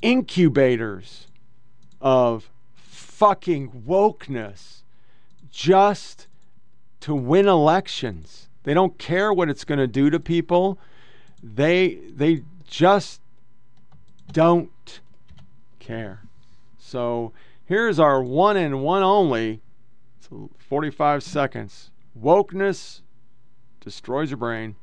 [0.02, 1.28] incubators
[2.00, 4.82] of fucking wokeness
[5.50, 6.28] just
[7.00, 8.50] to win elections.
[8.64, 10.78] They don't care what it's going to do to people.
[11.42, 13.22] They they just
[14.32, 15.00] don't
[15.80, 16.22] care.
[16.78, 17.32] So
[17.68, 19.62] Here's our one and one only.
[20.18, 21.92] It's 45 seconds.
[22.18, 23.02] Wokeness
[23.82, 24.78] destroys your brain.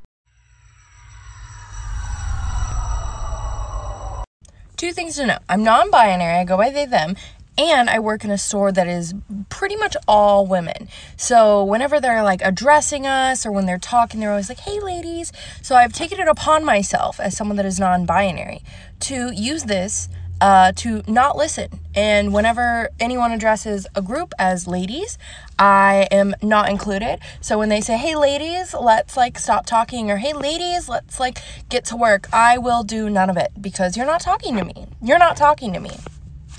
[4.77, 5.39] Two things to know.
[5.48, 7.16] I'm non binary, I go by they, them,
[7.56, 9.15] and I work in a store that is
[9.48, 10.90] pretty much all women.
[11.16, 15.32] So whenever they're like addressing us or when they're talking, they're always like, hey, ladies.
[15.62, 18.61] So I've taken it upon myself as someone that is non binary
[19.01, 21.69] to use this uh, to not listen.
[21.94, 25.16] And whenever anyone addresses a group as ladies,
[25.59, 27.20] I am not included.
[27.40, 31.39] So when they say, hey, ladies, let's like stop talking, or hey, ladies, let's like
[31.69, 34.86] get to work, I will do none of it because you're not talking to me.
[35.01, 35.93] You're not talking to me.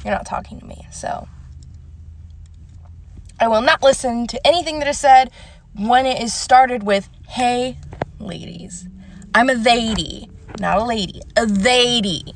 [0.03, 0.87] You're not talking to me.
[0.91, 1.27] So
[3.39, 5.31] I will not listen to anything that is said
[5.77, 7.77] when it is started with, hey,
[8.19, 8.87] ladies.
[9.33, 10.29] I'm a lady,
[10.61, 12.33] not a lady, a lady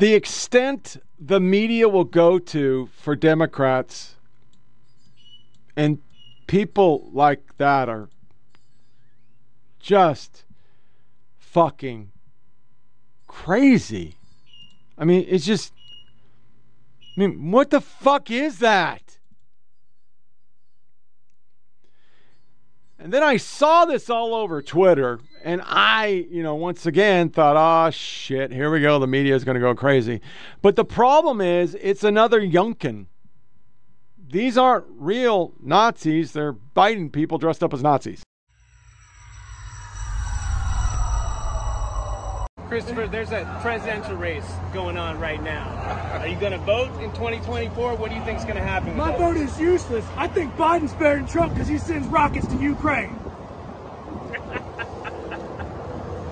[0.00, 4.16] the extent the media will go to for Democrats
[5.76, 5.98] and
[6.46, 8.08] people like that are
[9.78, 10.44] just
[11.38, 12.10] fucking
[13.28, 14.14] crazy.
[14.96, 15.74] I mean, it's just.
[17.16, 19.18] I mean, what the fuck is that?
[22.98, 27.56] And then I saw this all over Twitter and I, you know, once again thought,
[27.56, 28.98] oh, shit, here we go.
[28.98, 30.20] The media is going to go crazy.
[30.62, 33.06] But the problem is, it's another Youngkin.
[34.28, 36.32] These aren't real Nazis.
[36.32, 38.22] They're Biden people dressed up as Nazis.
[42.68, 45.68] Christopher, there's a presidential race going on right now.
[46.20, 47.96] Are you going to vote in 2024?
[47.96, 48.96] What do you think is going to happen?
[48.96, 50.04] My vote is useless.
[50.16, 53.18] I think Biden's better than Trump because he sends rockets to Ukraine.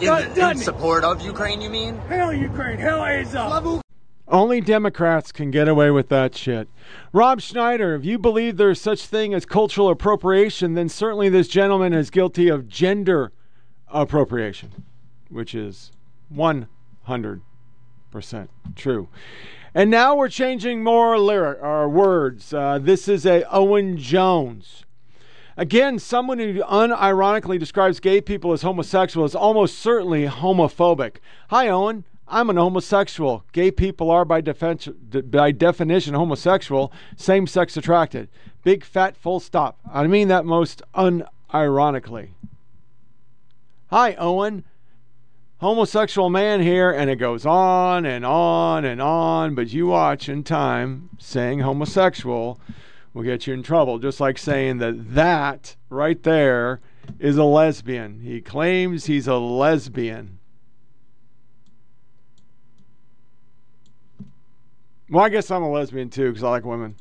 [0.00, 1.96] In, in support of Ukraine, you mean?
[2.08, 3.82] Hell Ukraine, hell Azov.
[4.28, 6.68] Only Democrats can get away with that shit.
[7.12, 11.94] Rob Schneider, if you believe there's such thing as cultural appropriation, then certainly this gentleman
[11.94, 13.32] is guilty of gender
[13.88, 14.84] appropriation,
[15.30, 15.90] which is
[16.32, 17.40] 100%
[18.76, 19.08] true.
[19.74, 22.52] And now we're changing more lyric or words.
[22.52, 24.84] Uh, this is a Owen Jones.
[25.58, 31.16] Again, someone who unironically describes gay people as homosexual is almost certainly homophobic.
[31.50, 32.04] Hi, Owen.
[32.28, 33.44] I'm an homosexual.
[33.50, 38.28] Gay people are, by, by definition, homosexual, same sex attracted.
[38.62, 39.80] Big fat full stop.
[39.92, 42.28] I mean that most unironically.
[43.90, 44.62] Hi, Owen.
[45.60, 50.44] Homosexual man here, and it goes on and on and on, but you watch in
[50.44, 52.60] time saying homosexual
[53.18, 53.98] will get you in trouble.
[53.98, 56.80] Just like saying that that right there
[57.18, 58.20] is a lesbian.
[58.20, 60.38] He claims he's a lesbian.
[65.10, 66.94] Well, I guess I'm a lesbian too because I like women.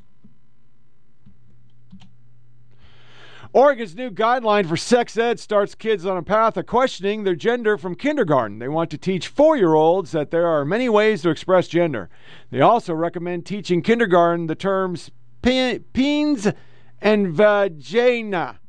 [3.54, 7.78] Oregon's new guideline for sex ed starts kids on a path of questioning their gender
[7.78, 8.58] from kindergarten.
[8.58, 12.10] They want to teach four year olds that there are many ways to express gender.
[12.50, 15.12] They also recommend teaching kindergarten the terms
[15.42, 16.54] peens
[17.02, 18.60] and vagina.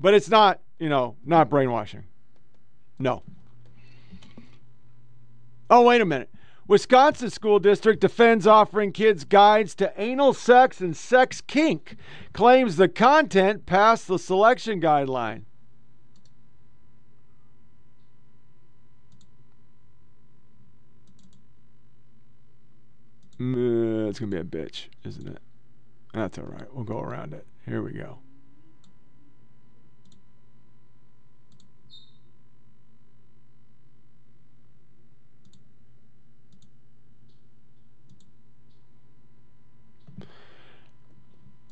[0.00, 2.04] But it's not, you know, not brainwashing.
[2.98, 3.22] No.
[5.70, 6.30] Oh, wait a minute.
[6.66, 11.96] Wisconsin School District defends offering kids guides to anal sex and sex kink,
[12.32, 15.42] claims the content passed the selection guideline.
[23.40, 25.38] Mm, it's going to be a bitch, isn't it?
[26.12, 26.72] That's all right.
[26.72, 27.46] We'll go around it.
[27.66, 28.18] Here we go.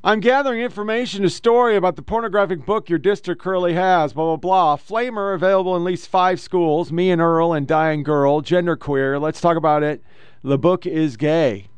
[0.04, 4.36] I'm gathering information, a story about the pornographic book your district currently has, blah, blah,
[4.36, 4.76] blah.
[4.76, 6.90] Flamer available in at least five schools.
[6.90, 9.20] Me and Earl and Dying Girl, genderqueer.
[9.20, 10.02] Let's talk about it.
[10.44, 11.68] The book is gay.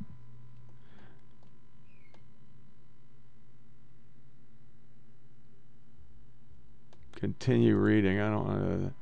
[7.15, 8.21] Continue reading.
[8.21, 8.93] I don't want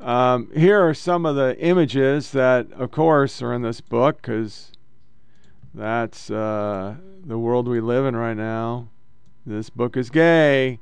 [0.00, 0.06] to.
[0.06, 4.72] Um, here are some of the images that, of course, are in this book because
[5.72, 8.88] that's uh, the world we live in right now.
[9.46, 10.80] This book is gay.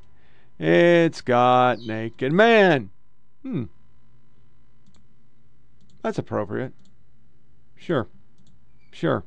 [0.59, 2.91] It's got naked man.
[3.43, 3.65] Hmm.
[6.03, 6.73] That's appropriate.
[7.81, 8.09] Sure.
[8.93, 9.25] Sure.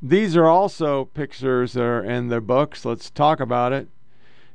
[0.00, 2.84] These are also pictures that are in the books.
[2.84, 3.88] Let's talk about it.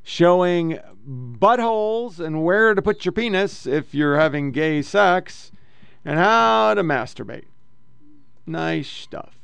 [0.02, 5.52] Showing buttholes and where to put your penis if you're having gay sex
[6.06, 7.46] and how to masturbate.
[8.46, 9.36] Nice stuff.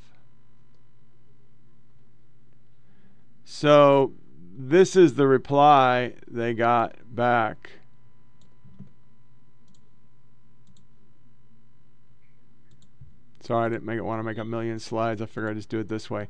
[3.43, 4.13] So,
[4.57, 7.71] this is the reply they got back.
[13.45, 15.21] Sorry, I didn't make it want to make a million slides.
[15.21, 16.27] I figured I'd just do it this way.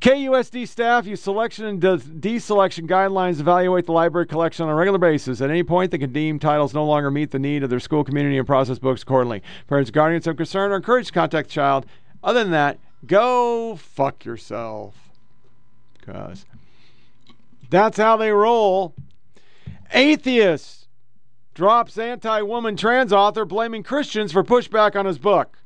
[0.00, 5.40] KUSD staff use selection and deselection guidelines evaluate the library collection on a regular basis.
[5.40, 8.04] At any point, they can deem titles no longer meet the need of their school
[8.04, 9.42] community and process books accordingly.
[9.66, 11.86] Parents, guardians of concern are encouraged to contact the child
[12.22, 14.94] other than that, go fuck yourself.
[15.98, 16.46] Because
[17.70, 18.94] that's how they roll.
[19.92, 20.86] Atheist
[21.54, 25.58] drops anti woman trans author blaming Christians for pushback on his book.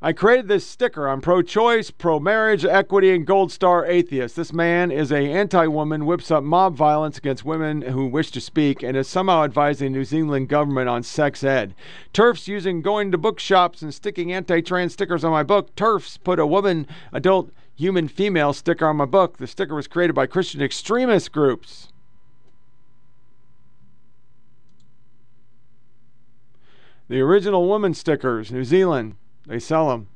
[0.00, 1.08] I created this sticker.
[1.08, 4.36] I'm pro-choice, pro-marriage, equity, and gold star atheist.
[4.36, 8.84] This man is a anti-woman, whips up mob violence against women who wish to speak,
[8.84, 11.74] and is somehow advising the New Zealand government on sex ed.
[12.14, 15.74] TERFs using going to bookshops and sticking anti-trans stickers on my book.
[15.74, 19.38] TERFs put a woman, adult, human, female sticker on my book.
[19.38, 21.88] The sticker was created by Christian extremist groups.
[27.08, 29.16] The original woman stickers, New Zealand.
[29.48, 30.08] They sell them.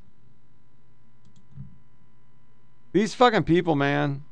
[2.93, 4.23] These fucking people, man,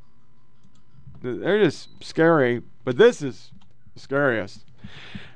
[1.22, 2.62] they're just scary.
[2.84, 3.50] But this is
[3.94, 4.66] the scariest.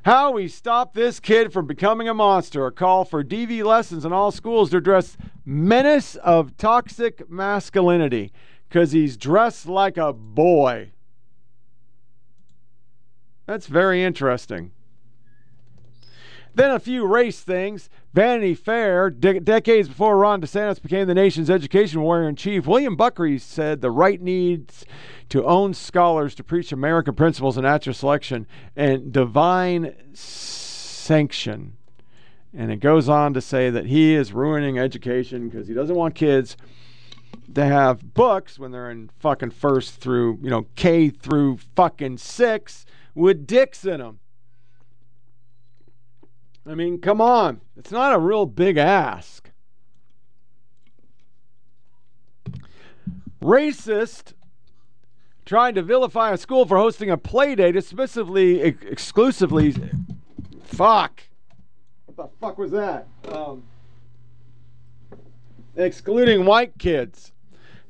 [0.05, 2.67] How we stop this kid from becoming a monster.
[2.67, 5.17] A call for DV lessons in all schools to address
[5.47, 8.33] menace of toxic masculinity
[8.69, 10.91] because he's dressed like a boy.
[13.47, 14.73] That's very interesting.
[16.55, 17.91] Then a few race things.
[18.13, 22.95] Vanity Fair, de- decades before Ron DeSantis became the nation's education warrior in chief, William
[22.95, 24.85] Buckley said the right needs
[25.31, 31.77] to own scholars to preach American principles and natural selection and divine sanction.
[32.57, 36.15] And it goes on to say that he is ruining education because he doesn't want
[36.15, 36.57] kids
[37.53, 42.87] to have books when they're in fucking first through, you know, K through fucking six
[43.13, 44.21] with dicks in them.
[46.67, 47.61] I mean, come on.
[47.77, 49.51] It's not a real big ask.
[53.43, 54.33] Racist
[55.45, 59.75] trying to vilify a school for hosting a play date exclusively exclusively
[60.63, 61.23] fuck
[62.07, 63.63] what the fuck was that um,
[65.77, 67.33] excluding white kids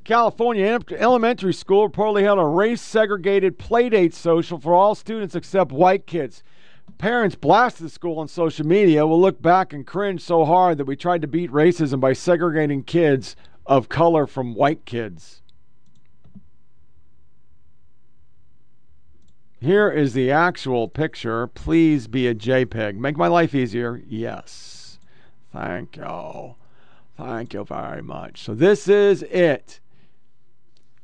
[0.03, 6.07] california elementary school reportedly held a race segregated playdate social for all students except white
[6.07, 6.43] kids
[6.99, 10.85] Parents blasted the school on social media will look back and cringe so hard that
[10.85, 13.37] we tried to beat racism by segregating kids
[13.67, 15.43] of color from white kids.
[19.61, 21.47] Here is the actual picture.
[21.47, 22.97] Please be a JPEG.
[22.97, 24.03] Make my life easier.
[24.07, 24.99] Yes.
[25.53, 26.57] Thank you.
[27.17, 28.43] Thank you very much.
[28.43, 29.81] So, this is it.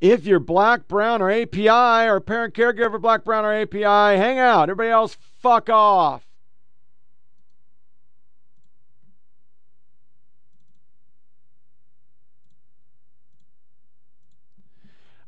[0.00, 4.70] If you're black, brown, or API, or parent caregiver, black, brown, or API, hang out.
[4.70, 6.29] Everybody else, fuck off.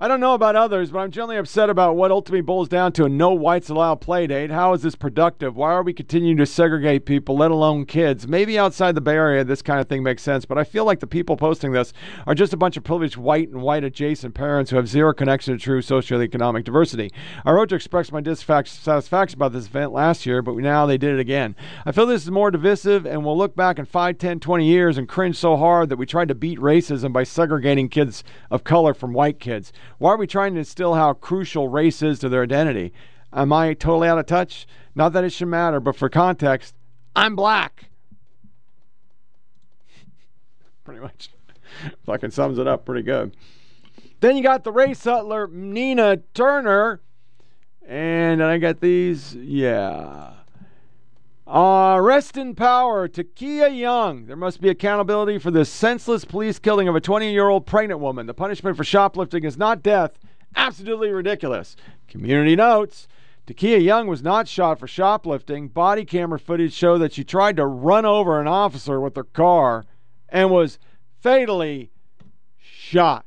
[0.02, 3.04] I don't know about others, but I'm generally upset about what ultimately boils down to
[3.04, 4.50] a no whites allowed play date.
[4.50, 5.54] How is this productive?
[5.54, 8.26] Why are we continuing to segregate people, let alone kids?
[8.26, 10.98] Maybe outside the Bay Area, this kind of thing makes sense, but I feel like
[10.98, 11.92] the people posting this
[12.26, 15.56] are just a bunch of privileged white and white adjacent parents who have zero connection
[15.56, 17.12] to true socioeconomic diversity.
[17.44, 21.14] I wrote to express my dissatisfaction about this event last year, but now they did
[21.14, 21.54] it again.
[21.86, 24.98] I feel this is more divisive, and we'll look back in 5, 10, 20 years
[24.98, 28.94] and cringe so hard that we tried to beat racism by segregating kids of color
[28.94, 29.72] from white kids.
[29.98, 32.93] Why are we trying to instill how crucial race is to their identity?
[33.32, 34.66] Am I totally out of touch?
[34.94, 36.74] Not that it should matter, but for context,
[37.16, 37.86] I'm black.
[40.85, 41.31] pretty much.
[42.05, 43.36] Fucking sums it up pretty good.
[44.20, 47.01] Then you got the race hustler, Nina Turner.
[47.86, 49.35] And I got these.
[49.35, 50.32] Yeah.
[51.47, 54.27] Uh, rest in power, Ta'Kiya Young.
[54.27, 58.01] There must be accountability for the senseless police killing of a 20 year old pregnant
[58.01, 58.27] woman.
[58.27, 60.12] The punishment for shoplifting is not death.
[60.55, 61.77] Absolutely ridiculous.
[62.06, 63.09] Community notes
[63.47, 65.66] Ta'Kiya Young was not shot for shoplifting.
[65.66, 69.85] Body camera footage show that she tried to run over an officer with her car
[70.28, 70.78] and was
[71.20, 71.90] fatally
[72.56, 73.27] shot.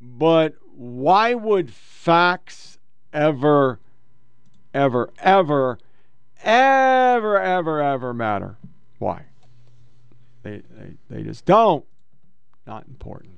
[0.00, 2.78] But why would facts
[3.12, 3.78] ever
[4.74, 5.78] ever, ever,
[6.42, 8.56] ever, ever, ever matter.
[8.98, 9.24] Why?
[10.42, 11.84] They, they, they just don't.
[12.66, 13.34] Not important.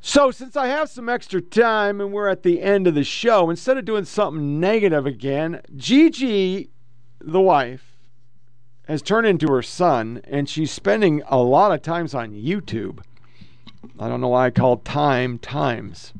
[0.00, 3.50] So, since I have some extra time and we're at the end of the show,
[3.50, 6.70] instead of doing something negative again, Gigi,
[7.20, 7.96] the wife,
[8.86, 13.00] has turned into her son, and she's spending a lot of times on YouTube.
[13.98, 16.14] I don't know why I call time times.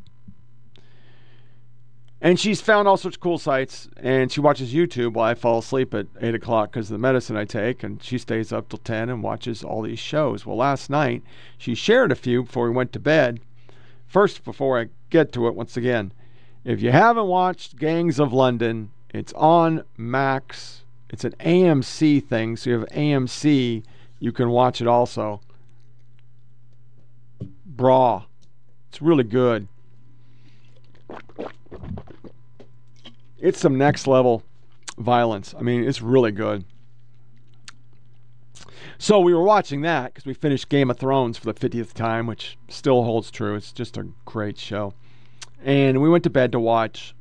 [2.20, 5.59] And she's found all sorts of cool sites, and she watches YouTube while I fall
[5.59, 8.81] asleep at 8 o'clock because of the medicine I take, and she stays up till
[8.81, 10.45] 10 and watches all these shows.
[10.45, 11.23] Well, last night,
[11.57, 13.39] she shared a few before we went to bed.
[14.09, 16.12] First, before I get to it, once again,
[16.65, 20.82] if you haven't watched Gangs of London, it's on Max.
[21.11, 23.85] It's an AMC thing, so you have AMC,
[24.19, 25.40] you can watch it also.
[27.65, 28.24] Bra.
[28.89, 29.69] It's really good.
[33.39, 34.43] It's some next level
[34.97, 35.55] violence.
[35.56, 36.65] I mean, it's really good.
[39.01, 42.27] So we were watching that because we finished Game of Thrones for the 50th time,
[42.27, 43.55] which still holds true.
[43.55, 44.93] It's just a great show.
[45.65, 47.15] And we went to bed to watch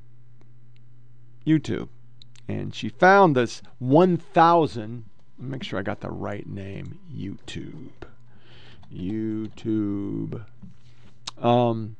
[1.45, 1.89] YouTube.
[2.47, 5.05] And she found this 1000,
[5.37, 7.89] make sure I got the right name, YouTube.
[8.91, 10.45] YouTube.
[11.37, 11.95] Um,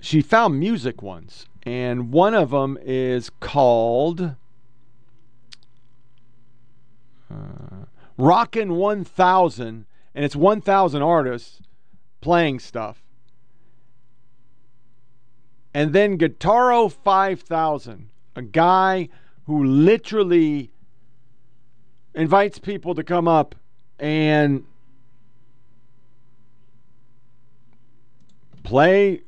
[0.00, 4.34] she found music ones, and one of them is called
[7.30, 7.84] uh,
[8.16, 9.84] Rockin' 1000,
[10.14, 11.60] and it's 1,000 artists
[12.22, 13.02] playing stuff.
[15.74, 19.10] And then Guitaro 5000, a guy
[19.44, 20.70] who literally
[22.14, 23.54] invites people to come up
[23.98, 24.64] and
[28.62, 29.20] play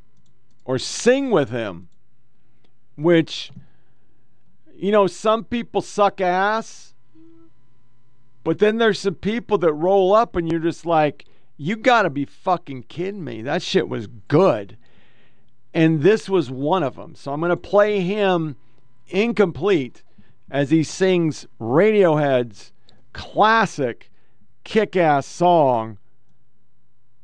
[0.64, 1.89] or sing with him,
[3.02, 3.50] which,
[4.74, 6.94] you know, some people suck ass,
[8.44, 12.10] but then there's some people that roll up and you're just like, you got to
[12.10, 13.42] be fucking kidding me.
[13.42, 14.78] That shit was good.
[15.74, 17.14] And this was one of them.
[17.14, 18.56] So I'm to play him
[19.08, 20.02] incomplete
[20.50, 22.72] as he sings Radiohead's
[23.12, 24.10] classic
[24.64, 25.98] kick ass song,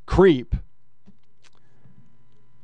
[0.04, 0.54] Creep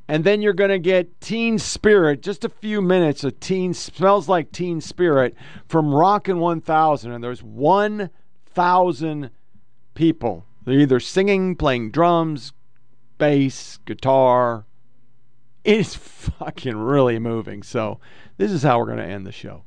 [0.07, 4.27] and then you're going to get Teen Spirit, just a few minutes of Teen Smells
[4.27, 5.35] Like Teen Spirit
[5.67, 7.11] from Rockin' 1000.
[7.11, 9.29] And there's 1,000
[9.93, 10.45] people.
[10.65, 12.51] They're either singing, playing drums,
[13.17, 14.65] bass, guitar.
[15.63, 15.95] It's
[16.39, 17.63] fucking really moving.
[17.63, 17.99] So,
[18.37, 19.63] this is how we're going to end the show.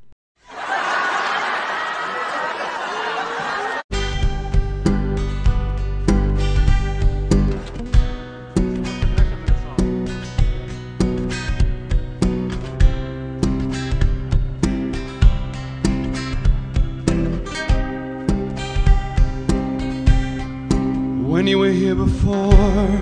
[22.27, 22.99] before.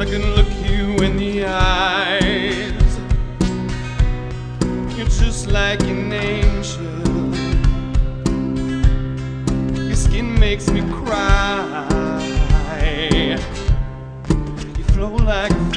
[0.00, 2.98] I can look you in the eyes.
[4.96, 6.84] You're just like an angel.
[9.86, 11.88] Your skin makes me cry.
[14.76, 15.73] You flow like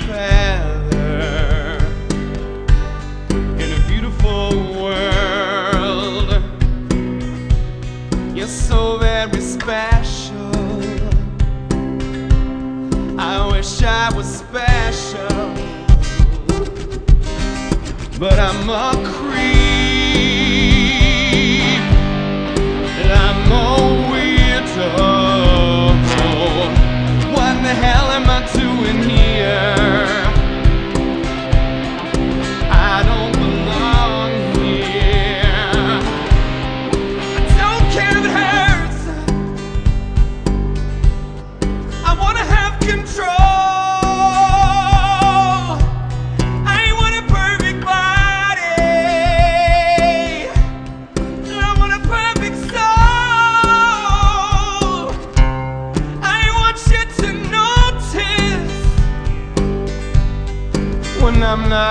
[18.19, 19.66] but I'm a creep.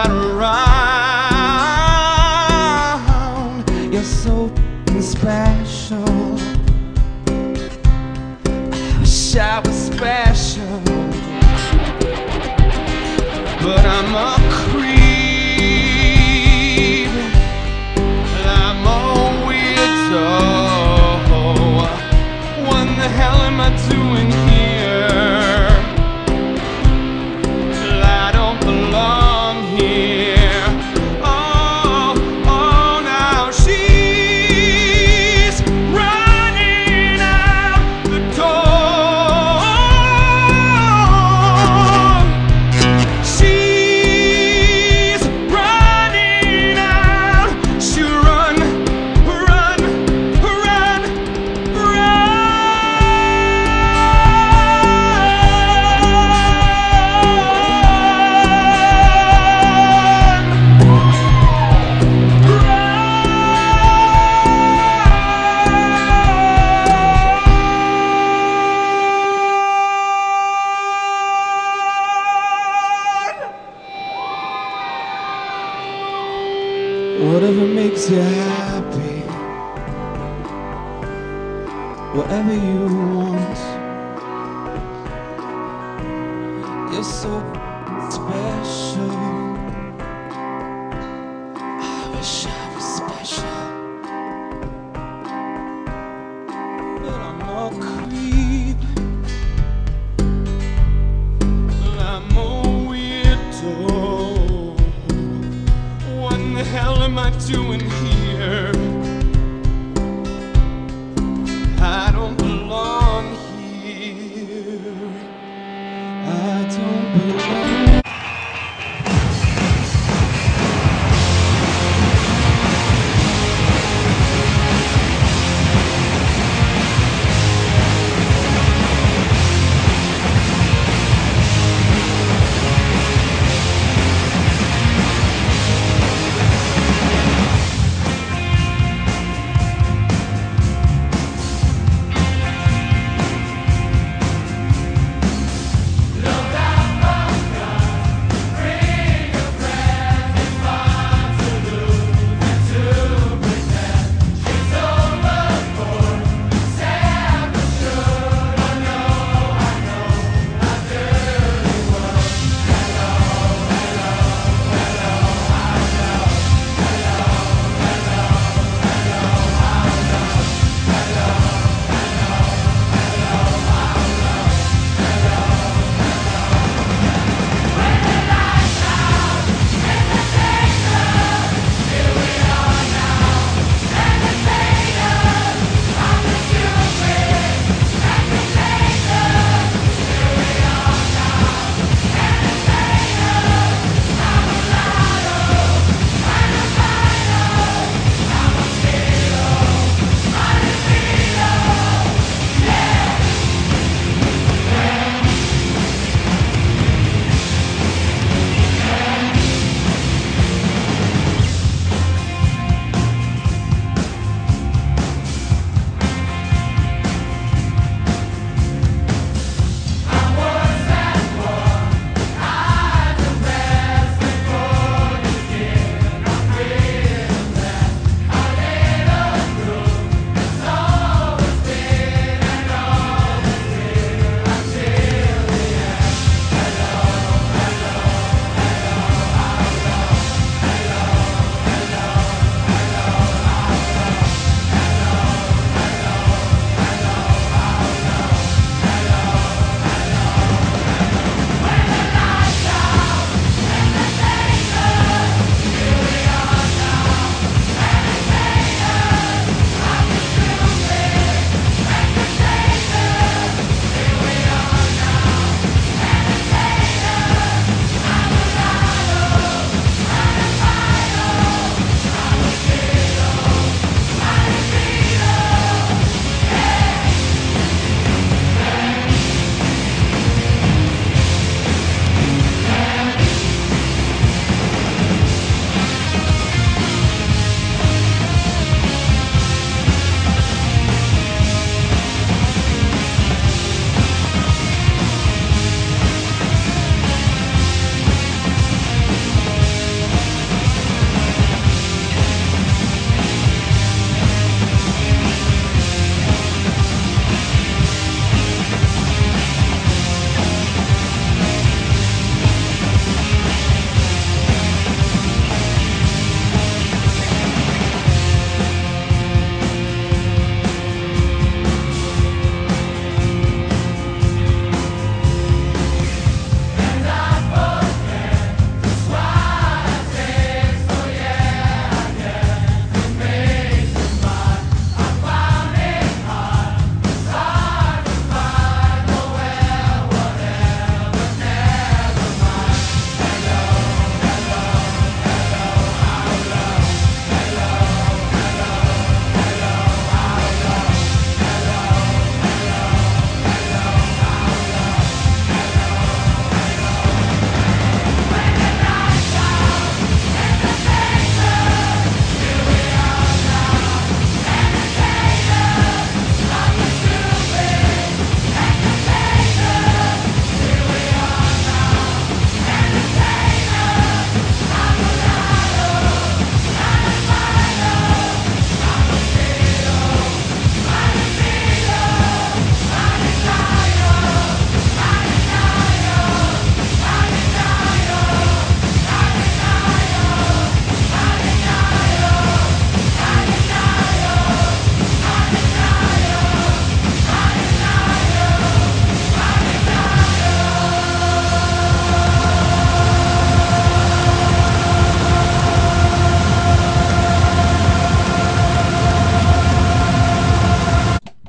[0.07, 0.66] gotta run.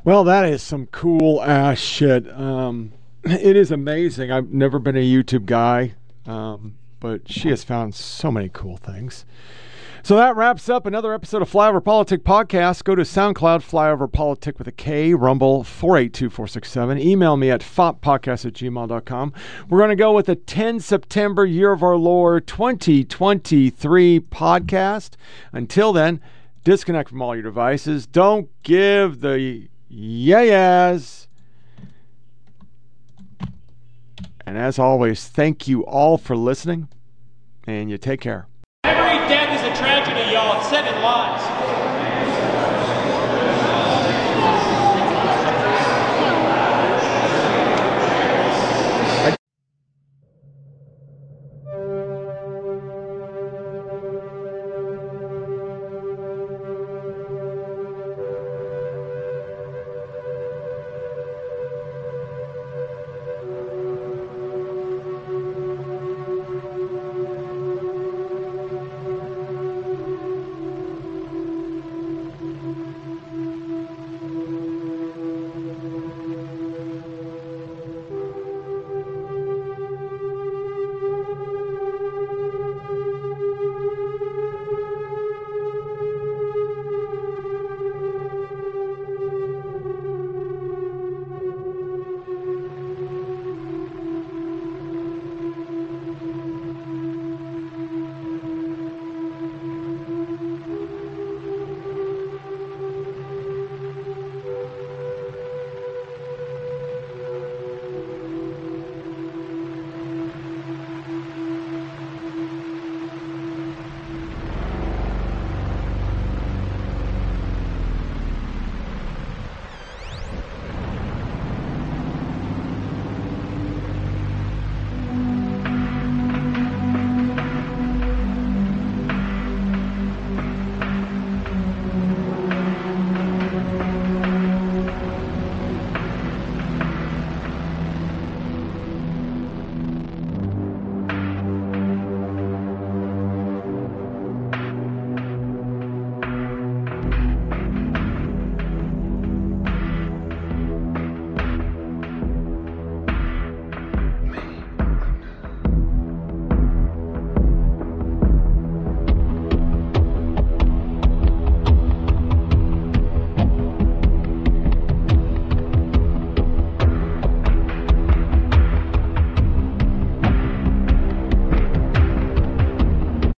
[0.07, 2.31] Well, that is some cool ass shit.
[2.31, 2.93] Um,
[3.25, 4.31] it is amazing.
[4.31, 9.25] I've never been a YouTube guy, um, but she has found so many cool things.
[10.03, 12.85] So that wraps up another episode of Flyover PolitiK Podcast.
[12.85, 16.99] Go to SoundCloud, Flyover PolitiK with a K, Rumble 482467.
[16.99, 19.33] Email me at foppodcast at gmail.com.
[19.67, 25.15] We're going to go with a 10 September Year of Our Lord 2023 podcast.
[25.51, 26.21] Until then,
[26.63, 28.07] disconnect from all your devices.
[28.07, 31.27] Don't give the yayas.
[34.45, 36.87] And as always, thank you all for listening,
[37.65, 38.47] and you take care.
[38.85, 40.63] Every death is a tragedy, y'all.
[40.63, 41.56] Seven lives.